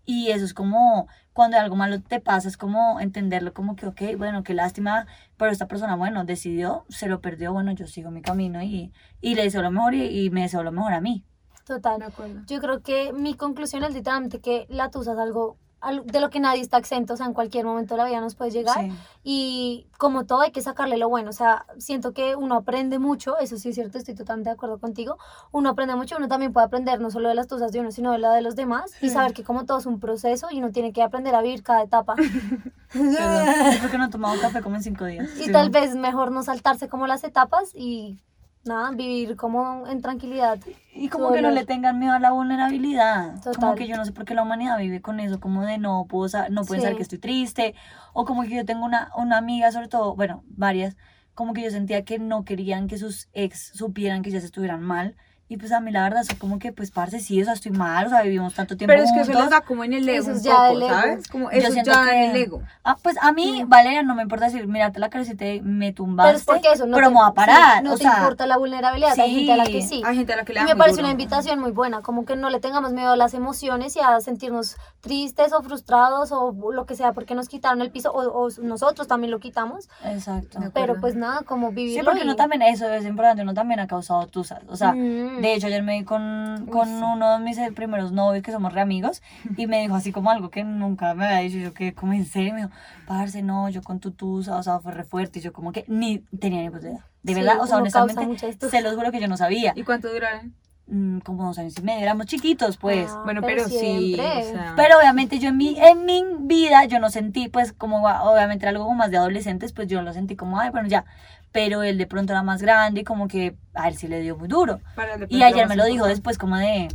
Y 0.05 0.33
eso 0.33 0.45
es 0.45 0.53
como 0.53 1.07
cuando 1.33 1.57
algo 1.57 1.77
malo 1.77 2.01
te 2.03 2.19
pasa, 2.19 2.49
es 2.49 2.57
como 2.57 2.99
entenderlo 2.99 3.55
como 3.55 3.77
que, 3.77 3.87
ok, 3.87 4.03
bueno, 4.19 4.43
qué 4.43 4.55
lástima, 4.55 5.07
pero 5.37 5.53
esta 5.53 5.69
persona, 5.69 5.95
bueno, 5.95 6.25
decidió, 6.25 6.87
se 6.89 7.07
lo 7.07 7.21
perdió, 7.21 7.53
bueno, 7.53 7.71
yo 7.71 7.87
sigo 7.87 8.11
mi 8.11 8.21
camino 8.21 8.63
y, 8.65 8.93
y 9.21 9.37
le 9.37 9.45
deseo 9.45 9.63
lo 9.63 9.71
mejor 9.71 9.95
y, 9.95 10.25
y 10.25 10.31
me 10.31 10.43
deseo 10.43 10.65
lo 10.65 10.73
mejor 10.73 10.93
a 10.93 11.01
mí. 11.01 11.25
Total. 11.65 11.99
De 11.99 12.05
acuerdo. 12.07 12.41
Yo 12.47 12.61
creo 12.61 12.83
que 12.83 13.13
mi 13.13 13.35
conclusión 13.35 13.85
es 13.85 13.95
literalmente 13.95 14.41
que 14.41 14.67
la 14.69 14.91
tusa 14.91 15.13
es 15.13 15.19
algo, 15.19 15.57
al- 15.81 16.05
de 16.07 16.21
lo 16.21 16.31
que 16.31 16.41
nadie 16.41 16.61
está 16.63 16.77
exento, 16.79 17.15
o 17.15 17.17
sea, 17.17 17.27
en 17.27 17.33
cualquier 17.35 17.65
momento 17.67 17.95
de 17.95 17.99
la 17.99 18.07
vida 18.07 18.21
nos 18.21 18.35
puede 18.35 18.51
llegar. 18.51 18.79
Sí. 18.81 18.93
Y 19.23 19.87
como 19.99 20.25
todo 20.27 20.41
hay 20.43 20.51
que 20.51 20.61
sacarle 20.63 20.97
lo 20.99 21.09
bueno, 21.09 21.31
o 21.31 21.33
sea, 21.33 21.65
siento 21.79 22.13
que 22.13 22.37
uno 22.37 22.55
aprende 22.57 22.99
mucho, 22.99 23.39
eso 23.39 23.57
sí 23.59 23.71
es 23.71 23.75
cierto, 23.75 23.97
estoy 23.99 24.15
totalmente 24.15 24.51
de 24.51 24.55
acuerdo 24.55 24.79
contigo, 24.79 25.17
uno 25.53 25.71
aprende 25.71 25.95
mucho, 25.95 26.17
uno 26.19 26.29
también 26.29 26.53
puede 26.53 26.67
aprender 26.67 27.01
no 27.01 27.11
solo 27.11 27.29
de 27.29 27.35
las 27.35 27.47
tusas 27.49 27.73
de 27.73 27.81
uno, 27.81 27.91
sino 27.93 28.13
de 28.13 28.19
la 28.19 28.33
de 28.35 28.43
los 28.43 28.57
demás 28.57 28.93
y 29.03 29.09
saber 29.11 29.33
que 29.33 29.43
como 29.45 29.65
todo 29.67 29.79
es 29.79 29.87
un 29.87 30.01
proceso 30.01 30.49
y 30.51 30.59
uno 30.59 30.71
tiene 30.71 30.93
que 30.93 31.03
aprender 31.03 31.35
a 31.35 31.41
vivir 31.43 31.63
cada 31.63 31.83
etapa. 31.83 32.15
Perdón, 32.93 33.49
es 33.73 33.79
porque 33.81 33.99
no 33.99 34.05
he 34.07 34.11
tomado 34.11 34.41
café 34.41 34.63
como 34.63 34.77
en 34.77 34.83
cinco 34.83 35.05
días. 35.07 35.29
Y 35.37 35.45
Sí, 35.45 35.53
tal 35.53 35.71
vez 35.71 35.95
mejor 35.97 36.31
no 36.31 36.43
saltarse 36.43 36.89
como 36.89 37.07
las 37.07 37.25
etapas 37.25 37.71
y 37.75 38.21
nada, 38.65 38.91
vivir 38.91 39.37
como 39.37 39.87
en 39.87 40.01
tranquilidad. 40.01 40.59
Y 40.95 41.09
como 41.09 41.33
que 41.33 41.43
no 41.43 41.51
le 41.51 41.65
tengan 41.65 41.99
miedo 41.99 42.13
a 42.13 42.19
la 42.19 42.31
vulnerabilidad. 42.33 43.35
Como 43.55 43.75
que 43.75 43.87
yo 43.87 43.97
no 43.97 44.05
sé 44.05 44.13
por 44.13 44.25
qué 44.25 44.35
la 44.35 44.43
humanidad 44.43 44.79
vive 44.79 45.01
con 45.01 45.21
eso, 45.21 45.41
como 45.41 45.65
de 45.65 45.79
no 45.79 46.07
puedo 46.09 46.29
no 46.51 46.65
pueden 46.65 46.81
Sí. 46.81 46.85
saber 46.85 46.97
que 46.97 47.03
estoy 47.03 47.19
triste. 47.19 47.75
O 48.13 48.25
como 48.25 48.43
que 48.43 48.51
yo 48.51 48.65
tengo 48.65 48.85
una, 48.85 49.11
una 49.17 49.37
amiga, 49.39 49.73
sobre 49.73 49.89
todo, 49.89 50.15
bueno, 50.17 50.45
varias, 50.49 50.97
como 51.35 51.53
que 51.53 51.63
yo 51.63 51.71
sentía 51.71 52.05
que 52.05 52.19
no 52.19 52.45
querían 52.45 52.87
que 52.87 52.97
sus 52.99 53.29
ex 53.33 53.73
supieran 53.75 54.23
que 54.23 54.31
ya 54.31 54.41
se 54.41 54.47
estuvieran 54.47 54.83
mal. 54.83 55.17
Y 55.47 55.59
pues 55.59 55.73
a 55.73 55.81
mí 55.81 55.91
la 55.91 56.03
verdad 56.05 56.23
es 56.23 56.35
como 56.39 56.59
que, 56.59 56.73
pues, 56.73 56.91
parce, 56.91 57.21
sí, 57.21 57.41
o 57.43 57.45
sea, 57.45 57.53
estoy 57.53 57.71
mal, 57.73 58.07
o 58.07 58.09
sea, 58.09 58.23
vivimos 58.23 58.55
tanto 58.55 58.77
tiempo 58.79 58.93
Pero 58.93 59.03
es 59.05 59.13
que 59.13 59.21
eso 59.21 59.27
juntos. 59.27 59.43
les 59.43 59.51
da 59.51 59.61
como 59.61 59.85
en 59.85 59.93
el 59.93 60.09
ego 60.09 60.31
Eso 60.31 60.33
un 60.33 60.43
poco, 60.43 60.79
ego. 60.79 60.89
¿sabes? 60.89 61.29
Como 61.29 61.51
Yo 61.51 61.59
eso 61.59 61.73
siento 61.73 61.91
ya 61.91 62.05
que- 62.07 62.25
en 62.25 62.31
el 62.31 62.37
ego. 62.43 62.63
Ah, 62.83 62.97
pues 63.03 63.17
a 63.21 63.31
mí, 63.33 63.63
Valeria, 63.67 64.03
no 64.03 64.15
me 64.15 64.23
importa 64.23 64.47
decir, 64.47 64.67
mirarte 64.67 64.99
la 65.01 65.11
cara 65.11 65.25
te 65.37 65.61
me 65.63 65.93
tumbaste, 65.93 66.29
Pero 66.29 66.39
es 66.39 66.45
porque 66.45 66.73
eso 66.73 66.87
no 66.87 66.97
pero 66.97 67.09
te, 67.09 67.15
me 67.15 67.19
voy 67.21 67.27
a 67.27 67.29
sí, 67.29 67.35
parar, 67.37 67.83
no 67.85 67.93
o 67.93 67.97
te 67.97 68.05
sea, 68.05 68.17
importa 68.19 68.47
la 68.47 68.57
vulnerabilidad, 68.57 69.19
hay 69.21 69.31
sí. 69.31 69.37
gente 69.37 69.53
a 69.53 69.57
la 69.59 69.65
que 69.67 69.83
sí. 69.83 70.03
Hay 70.05 70.17
gente 70.17 70.33
a 70.33 70.37
la 70.37 70.45
que 70.45 70.53
le 70.55 70.61
Y 70.61 70.65
me 70.65 70.77
parece 70.77 70.97
duro. 70.97 71.05
una 71.09 71.13
invitación 71.13 71.61
muy 71.61 71.73
buena, 71.73 72.01
como 72.01 72.25
que 72.25 72.37
no 72.37 72.49
le 72.49 72.59
tengamos 72.61 72.93
miedo 72.95 73.11
a 73.13 73.17
las 73.17 73.35
emociones 73.35 73.97
y 73.97 74.01
a 74.01 74.19
sentirnos 74.21 74.77
tristes 75.03 75.53
o 75.53 75.63
frustrados 75.63 76.33
o 76.33 76.53
lo 76.73 76.87
que 76.87 76.97
sea 76.97 77.13
porque 77.13 77.35
nos 77.35 77.49
quitaron 77.49 77.83
el 77.83 77.91
piso 77.91 78.11
o, 78.13 78.23
o 78.47 78.49
nosotros 78.63 79.07
también 79.09 79.31
lo 79.31 79.41
quitamos. 79.41 79.91
Exacto. 80.07 80.59
Pero 80.73 80.99
pues 81.01 81.17
nada, 81.17 81.43
como 81.43 81.71
vivirlo. 81.71 82.01
Sí, 82.01 82.05
porque 82.07 82.21
y- 82.21 82.25
uno 82.25 82.35
también, 82.37 82.63
eso 82.63 82.89
es 82.89 83.05
importante, 83.05 83.43
uno 83.43 83.53
también 83.53 83.81
ha 83.81 83.87
causado 83.87 84.27
tusas. 84.27 84.61
O 84.69 84.77
sea, 84.77 84.93
Mm. 84.95 85.34
De 85.41 85.55
hecho, 85.55 85.67
ayer 85.67 85.83
me 85.83 85.99
vi 85.99 86.05
con, 86.05 86.67
con 86.71 86.89
uno 87.03 87.39
de 87.39 87.45
mis 87.45 87.59
primeros 87.75 88.13
novios, 88.13 88.43
que 88.43 88.53
somos 88.53 88.73
re 88.73 88.81
amigos, 88.81 89.23
y 89.57 89.67
me 89.67 89.81
dijo 89.81 89.95
así 89.95 90.13
como 90.13 90.31
algo 90.31 90.51
que 90.51 90.65
nunca 90.65 91.15
me 91.15 91.27
había 91.27 91.39
dicho. 91.39 91.59
Yo 91.59 91.75
que, 91.75 91.95
como 91.95 92.13
en 92.13 92.27
serio, 92.27 92.55
me 92.55 92.63
dijo, 92.63 92.73
parce, 93.07 93.43
no, 93.43 93.69
yo 93.69 93.83
con 93.83 94.01
tu 94.01 94.11
tusa, 94.13 94.57
o 94.57 94.63
sea, 94.63 94.81
fue 94.81 94.93
re 94.93 95.05
fuerte. 95.05 95.39
Y 95.39 95.43
yo, 95.43 95.53
como 95.53 95.73
que 95.73 95.85
ni 95.89 96.19
tenía 96.39 96.61
ni 96.61 96.67
idea. 96.67 97.07
De 97.23 97.35
Sí, 97.35 97.41
verdad, 97.41 97.61
o 97.61 97.67
sea, 97.67 97.79
honestamente, 97.79 98.29
se 98.59 98.83
los 98.83 98.95
juro 98.95 99.11
que 99.11 99.21
yo 99.21 99.29
no 99.29 99.37
sabía. 99.37 99.73
¿Y 99.75 99.83
cuánto 99.83 100.13
duraron? 100.13 100.55
Mm, 100.87 101.21
como 101.21 101.47
dos 101.47 101.59
años 101.59 101.75
y 101.79 101.83
medio, 101.83 102.03
éramos 102.03 102.27
chiquitos, 102.27 102.77
pues. 102.77 103.11
Ah, 103.11 103.23
Bueno, 103.25 103.41
pero, 103.41 103.67
sí. 103.69 103.79
siempre. 103.79 104.51
o 104.51 104.53
sea, 104.53 104.75
Pero 104.77 104.99
obviamente 104.99 105.39
yo 105.39 105.49
en 105.49 105.57
mi, 105.57 105.79
en 105.79 106.05
mi 106.05 106.23
vida 106.41 106.85
yo 106.85 107.01
no 107.01 107.09
sentí, 107.09 107.49
pues 107.49 107.73
como 107.73 108.03
obviamente 108.07 108.65
era 108.67 108.71
algo 108.71 108.85
como 108.85 108.97
más 108.97 109.11
de 109.11 109.17
adolescentes, 109.17 109.73
pues 109.73 109.89
yo 109.89 110.03
lo 110.03 110.13
sentí 110.13 110.37
como, 110.37 110.61
ay, 110.61 110.71
bueno, 110.71 110.89
ya. 110.89 111.07
Pero 111.55 111.85
él 111.85 111.99
de 111.99 112.07
pronto 112.09 112.33
era 112.33 112.43
más 112.43 112.61
grande 112.61 113.03
y 113.03 113.05
como 113.05 113.29
que 113.29 113.57
a 113.75 113.87
él 113.89 113.97
sí 113.97 114.09
le 114.09 114.19
dio 114.21 114.37
muy 114.37 114.49
duro. 114.49 114.81
Y 115.29 115.41
ayer 115.45 115.69
me 115.69 115.77
lo 115.77 115.85
dijo 115.85 116.05
después 116.05 116.37
como 116.37 116.57
de 116.57 116.89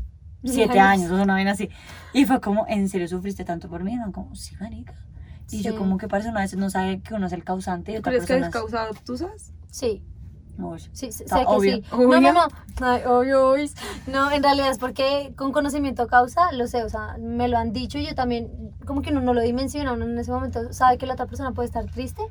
siete 0.44 0.78
años. 0.82 1.04
años, 1.06 1.12
o 1.12 1.16
sea, 1.16 1.24
una 1.24 1.36
vez 1.36 1.48
así. 1.48 1.70
Y 2.12 2.26
fue 2.26 2.42
como, 2.42 2.66
¿en 2.68 2.90
serio 2.90 3.08
sufriste 3.08 3.46
tanto 3.46 3.70
por 3.70 3.86
mí? 3.86 3.96
No, 3.96 4.12
como, 4.12 4.36
sí, 4.36 4.58
marica. 4.60 4.96
Y 5.50 5.62
yo 5.62 5.72
Sí. 5.72 5.78
como 5.78 5.98
que 5.98 6.10
parece 6.10 6.28
una 6.30 6.42
vez 6.42 6.54
no 6.58 6.70
sabe 6.70 7.00
que 7.00 7.14
uno 7.14 7.28
es 7.28 7.32
el 7.32 7.46
causante 7.46 7.94
y 7.94 7.96
¿Tú 7.96 8.00
otra 8.00 8.12
crees 8.12 8.26
que 8.26 8.38
es- 8.38 8.50
causado 8.50 8.94
tusas? 9.06 9.54
Sí, 9.72 10.04
Uy. 10.58 10.80
sí, 10.92 11.14
sé 11.14 11.24
que 11.24 11.34
obvio. 11.48 11.76
sí. 11.78 11.84
No, 11.94 12.20
no, 12.20 12.34
no. 12.34 12.48
Ay, 12.82 13.02
obvio, 13.08 13.52
obvio. 13.52 13.66
No, 14.08 14.30
en 14.30 14.44
realidad 14.44 14.72
es 14.72 14.78
porque 14.78 15.32
con 15.38 15.54
conocimiento 15.54 16.06
causa, 16.08 16.52
lo 16.52 16.68
sé, 16.68 16.84
o 16.84 16.90
sea, 16.90 17.16
me 17.18 17.48
lo 17.48 17.58
han 17.58 17.72
dicho 17.72 17.98
y 17.98 18.06
yo 18.06 18.14
también, 18.14 18.74
como 18.86 19.02
que 19.02 19.12
uno 19.12 19.22
no 19.22 19.34
lo 19.34 19.40
dimensiona, 19.40 19.94
uno 19.94 20.04
en 20.04 20.20
ese 20.20 20.32
momento 20.32 20.74
sabe 20.74 20.98
que 20.98 21.06
la 21.06 21.14
otra 21.14 21.28
persona 21.28 21.54
puede 21.54 21.68
estar 21.68 21.86
triste, 21.86 22.22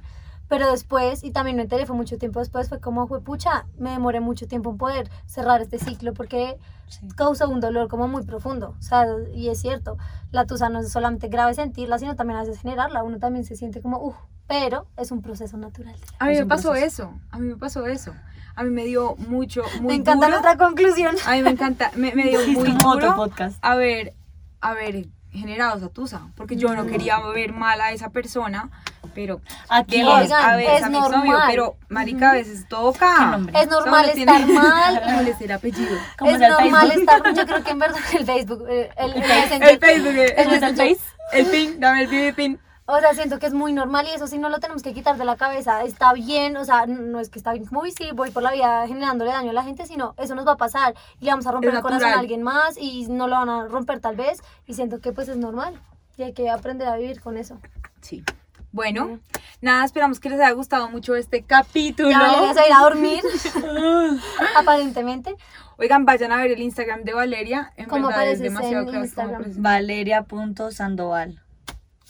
pero 0.49 0.71
después, 0.71 1.23
y 1.25 1.31
también 1.31 1.57
me 1.57 1.63
enteré, 1.63 1.85
fue 1.87 1.95
mucho 1.97 2.19
tiempo 2.19 2.41
después, 2.41 2.69
fue 2.69 2.81
como, 2.81 3.07
fue 3.07 3.21
pucha, 3.21 3.67
me 3.79 3.91
demoré 3.91 4.21
mucho 4.21 4.47
tiempo 4.49 4.71
en 4.71 4.79
poder 4.79 5.11
cerrar 5.27 5.61
este 5.61 5.79
ciclo 5.79 6.15
porque 6.15 6.59
Sí. 6.89 7.07
causa 7.17 7.47
un 7.47 7.61
dolor 7.61 7.89
como 7.89 8.09
muy 8.09 8.25
profundo, 8.25 8.75
o 8.79 8.83
sea, 8.83 9.05
y 9.35 9.51
es 9.51 9.61
cierto, 9.61 9.99
la 10.31 10.47
tusa 10.47 10.71
no 10.71 10.81
es 10.81 10.91
solamente 10.91 11.29
grave 11.29 11.53
sentirla, 11.53 11.99
sino 11.99 12.17
también 12.17 12.39
a 12.39 12.43
veces 12.45 12.63
generarla, 12.63 13.03
uno 13.03 13.19
también 13.19 13.45
se 13.45 13.57
siente 13.57 13.83
como, 13.83 13.99
uff, 14.03 14.17
pero 14.47 14.87
es 14.97 15.11
un 15.11 15.21
proceso 15.21 15.59
natural. 15.59 15.95
A 16.19 16.27
mí 16.29 16.35
me 16.39 16.47
pasó 16.47 16.71
proceso. 16.71 17.03
eso. 17.03 17.13
A 17.31 17.39
mí 17.39 17.49
me 17.49 17.57
pasó 17.57 17.85
eso. 17.87 18.15
A 18.57 18.63
mí 18.63 18.71
me 18.71 18.87
dio 18.87 19.17
mucho, 19.29 19.63
muy 19.83 19.89
me 19.89 19.95
encanta 19.97 20.27
duro. 20.29 20.41
nuestra 20.41 20.57
conclusión. 20.57 21.15
A 21.27 21.33
mí 21.33 21.43
me 21.43 21.51
encanta, 21.51 21.91
me, 21.95 22.15
me 22.15 22.25
dio 22.31 22.41
muy 22.49 22.75
como 22.75 22.93
otro 22.93 23.09
duro. 23.13 23.17
podcast. 23.17 23.59
A 23.61 23.75
ver, 23.77 24.15
a 24.61 24.75
ver, 24.75 25.07
generado 25.33 25.77
esa 25.77 25.89
tusa, 25.89 26.29
porque 26.37 26.57
yo 26.57 26.75
no 26.75 26.87
quería 26.87 27.21
ver 27.21 27.53
mal 27.53 27.81
a 27.81 27.93
esa 27.93 28.11
persona, 28.11 28.71
pero 29.15 29.41
Aquí 29.69 30.01
a 30.01 30.21
veces 30.21 30.33
es 30.79 30.83
a 30.83 30.89
mi 30.89 30.99
exnovio, 30.99 31.39
pero 31.47 31.77
marica, 31.89 32.31
a 32.31 32.35
veces 32.35 32.67
toca. 32.69 33.15
¿Qué 33.19 33.27
nombre? 33.27 33.61
Es 33.61 33.69
normal 33.71 34.09
estar 34.09 34.47
mal. 34.47 35.03
¿Cómo 35.03 35.23
le 35.23 35.37
el 35.39 35.53
apellido? 35.53 35.97
¿Cómo 36.19 36.31
es 36.31 36.41
normal 36.49 36.93
estar. 36.93 37.35
Yo 37.35 37.47
creo 37.47 37.63
que 37.63 37.71
en 37.71 37.79
verdad 37.79 38.01
el 38.19 38.25
Facebook, 38.25 38.67
eh, 38.69 38.91
el, 38.97 39.13
el 39.13 39.23
El 39.23 39.79
Facebook, 39.79 40.15
el, 40.17 40.35
¿Cómo 40.35 40.55
es 40.55 40.63
el 40.63 40.99
el 41.31 41.47
pin, 41.47 41.79
dame 41.79 42.03
el 42.03 42.09
pin, 42.09 42.19
el 42.21 42.35
pin. 42.35 42.61
O 42.91 42.99
sea, 43.01 43.13
siento 43.13 43.39
que 43.39 43.45
es 43.45 43.53
muy 43.53 43.75
normal 43.75 44.07
y 44.09 44.15
eso 44.15 44.27
sí 44.27 44.39
no 44.39 44.49
lo 44.49 44.61
tenemos 44.61 44.83
que 44.83 44.95
quitar 44.95 45.19
de 45.19 45.27
la 45.27 45.37
cabeza. 45.37 45.83
Está 45.83 46.15
bien, 46.15 46.57
o 46.57 46.65
sea, 46.65 46.87
no 46.87 47.21
es 47.21 47.29
que 47.29 47.39
está 47.39 47.53
bien 47.53 47.67
como 47.67 47.83
"Uy, 47.83 47.93
sí, 47.93 48.09
voy 48.15 48.31
por 48.31 48.43
la 48.43 48.51
vida 48.51 48.87
generándole 48.87 49.31
daño 49.31 49.51
a 49.51 49.53
la 49.53 49.63
gente, 49.63 49.85
sino 49.85 50.15
eso 50.17 50.35
nos 50.35 50.47
va 50.47 50.53
a 50.53 50.57
pasar 50.57 50.95
y 51.21 51.27
le 51.27 51.31
vamos 51.31 51.47
a 51.47 51.53
romper 51.53 51.69
Es 51.69 51.77
el 51.77 51.83
corazón 51.83 52.09
a 52.09 52.19
alguien 52.19 52.43
más 52.43 52.79
y 52.79 53.07
no 53.09 53.29
lo 53.29 53.37
van 53.37 53.51
a 53.51 53.67
romper 53.67 54.01
tal 54.01 54.17
vez. 54.17 54.43
Y 54.67 54.73
siento 54.73 55.01
que 55.01 55.13
pues 55.13 55.29
es 55.29 55.37
normal 55.37 55.79
y 56.17 56.23
hay 56.23 56.33
que 56.33 56.49
aprender 56.49 56.89
a 56.89 56.97
vivir 56.97 57.21
con 57.21 57.37
eso. 57.37 57.61
Sí. 58.01 58.25
Bueno, 58.73 59.21
nada, 59.61 59.85
esperamos 59.85 60.19
que 60.19 60.31
les 60.31 60.41
haya 60.41 60.53
gustado 60.53 60.89
mucho 60.89 61.15
este 61.15 61.43
capítulo. 61.43 62.09
Ya 62.09 62.33
le 62.33 62.41
vas 62.41 62.57
a 62.57 62.67
ir 62.67 62.73
a 62.73 62.81
dormir, 62.81 63.21
aparentemente. 64.57 65.37
Oigan, 65.77 66.07
vayan 66.07 66.33
a 66.33 66.39
ver 66.39 66.53
el 66.53 66.63
Instagram 66.63 67.03
de 67.05 67.13
Valeria. 67.13 67.71
En 67.77 67.87
¿Cómo 67.87 68.09
verdad 68.09 68.29
es 68.29 68.41
demasiado 68.41 68.85
en 68.85 68.91
crack, 68.91 69.05
Instagram? 69.05 69.45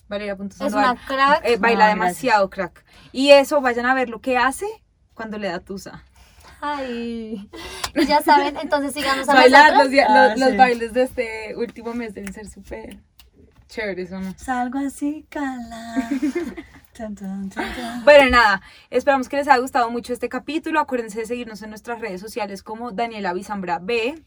¿Cómo 0.09 0.15
apareces? 0.17 0.49
Valeria.sandoval. 0.59 0.83
Valeria.sandoval. 0.89 0.97
Es 0.97 1.07
una 1.07 1.07
crack. 1.07 1.45
Eh, 1.45 1.57
baila 1.59 1.85
No, 1.85 1.91
demasiado 1.91 2.51
crack. 2.51 2.85
Y 3.13 3.31
eso, 3.31 3.61
vayan 3.61 3.87
a 3.87 3.95
ver 3.95 4.09
lo 4.09 4.21
que 4.21 4.37
hace 4.39 4.67
cuando 5.15 5.39
le 5.39 5.49
da 5.49 5.61
tusa. 5.61 6.05
Ay. 6.61 7.49
Y 7.95 8.07
ya 8.07 8.21
saben, 8.21 8.57
entonces 8.57 8.93
síganos 8.93 9.29
a 9.29 9.35
Bailar 9.35 9.73
los, 9.77 9.89
Ah, 10.09 10.29
los, 10.31 10.41
los 10.41 10.51
sí. 10.51 10.57
bailes 10.57 10.93
de 10.93 11.03
este 11.03 11.55
último 11.57 11.95
mes 11.95 12.15
deben 12.15 12.33
ser 12.33 12.49
súper 12.49 12.99
chéveres, 13.69 14.11
¿o 14.13 14.19
no? 14.21 14.35
Salgo 14.37 14.79
así, 14.79 15.27
cala. 15.29 16.09
Tan, 16.97 17.15
tan, 17.15 17.49
tan, 17.49 17.77
tan. 17.77 18.05
Bueno, 18.05 18.29
nada, 18.31 18.61
esperamos 18.91 19.29
que 19.29 19.37
les 19.37 19.47
haya 19.47 19.59
gustado 19.61 19.89
mucho 19.89 20.13
este 20.13 20.29
capítulo. 20.29 20.81
Acuérdense 20.81 21.21
de 21.21 21.27
seguirnos 21.27 21.63
en 21.63 21.71
nuestras 21.71 22.01
redes 22.01 22.21
sociales 22.21 22.65
como 22.65 22.91
Daniela 22.91 23.33
Bizambra 23.35 23.79
B, 23.79 24.21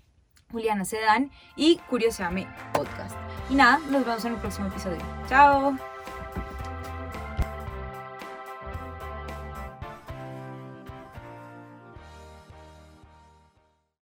Juliana 0.52 0.86
Sedán 0.86 1.32
y 1.56 1.78
Curioseame 1.90 2.48
Podcast. 2.74 3.16
Y 3.50 3.56
nada, 3.56 3.80
nos 3.90 4.06
vemos 4.06 4.26
en 4.26 4.34
el 4.34 4.40
próximo 4.40 4.68
episodio. 4.68 5.02
Chao. 5.28 5.91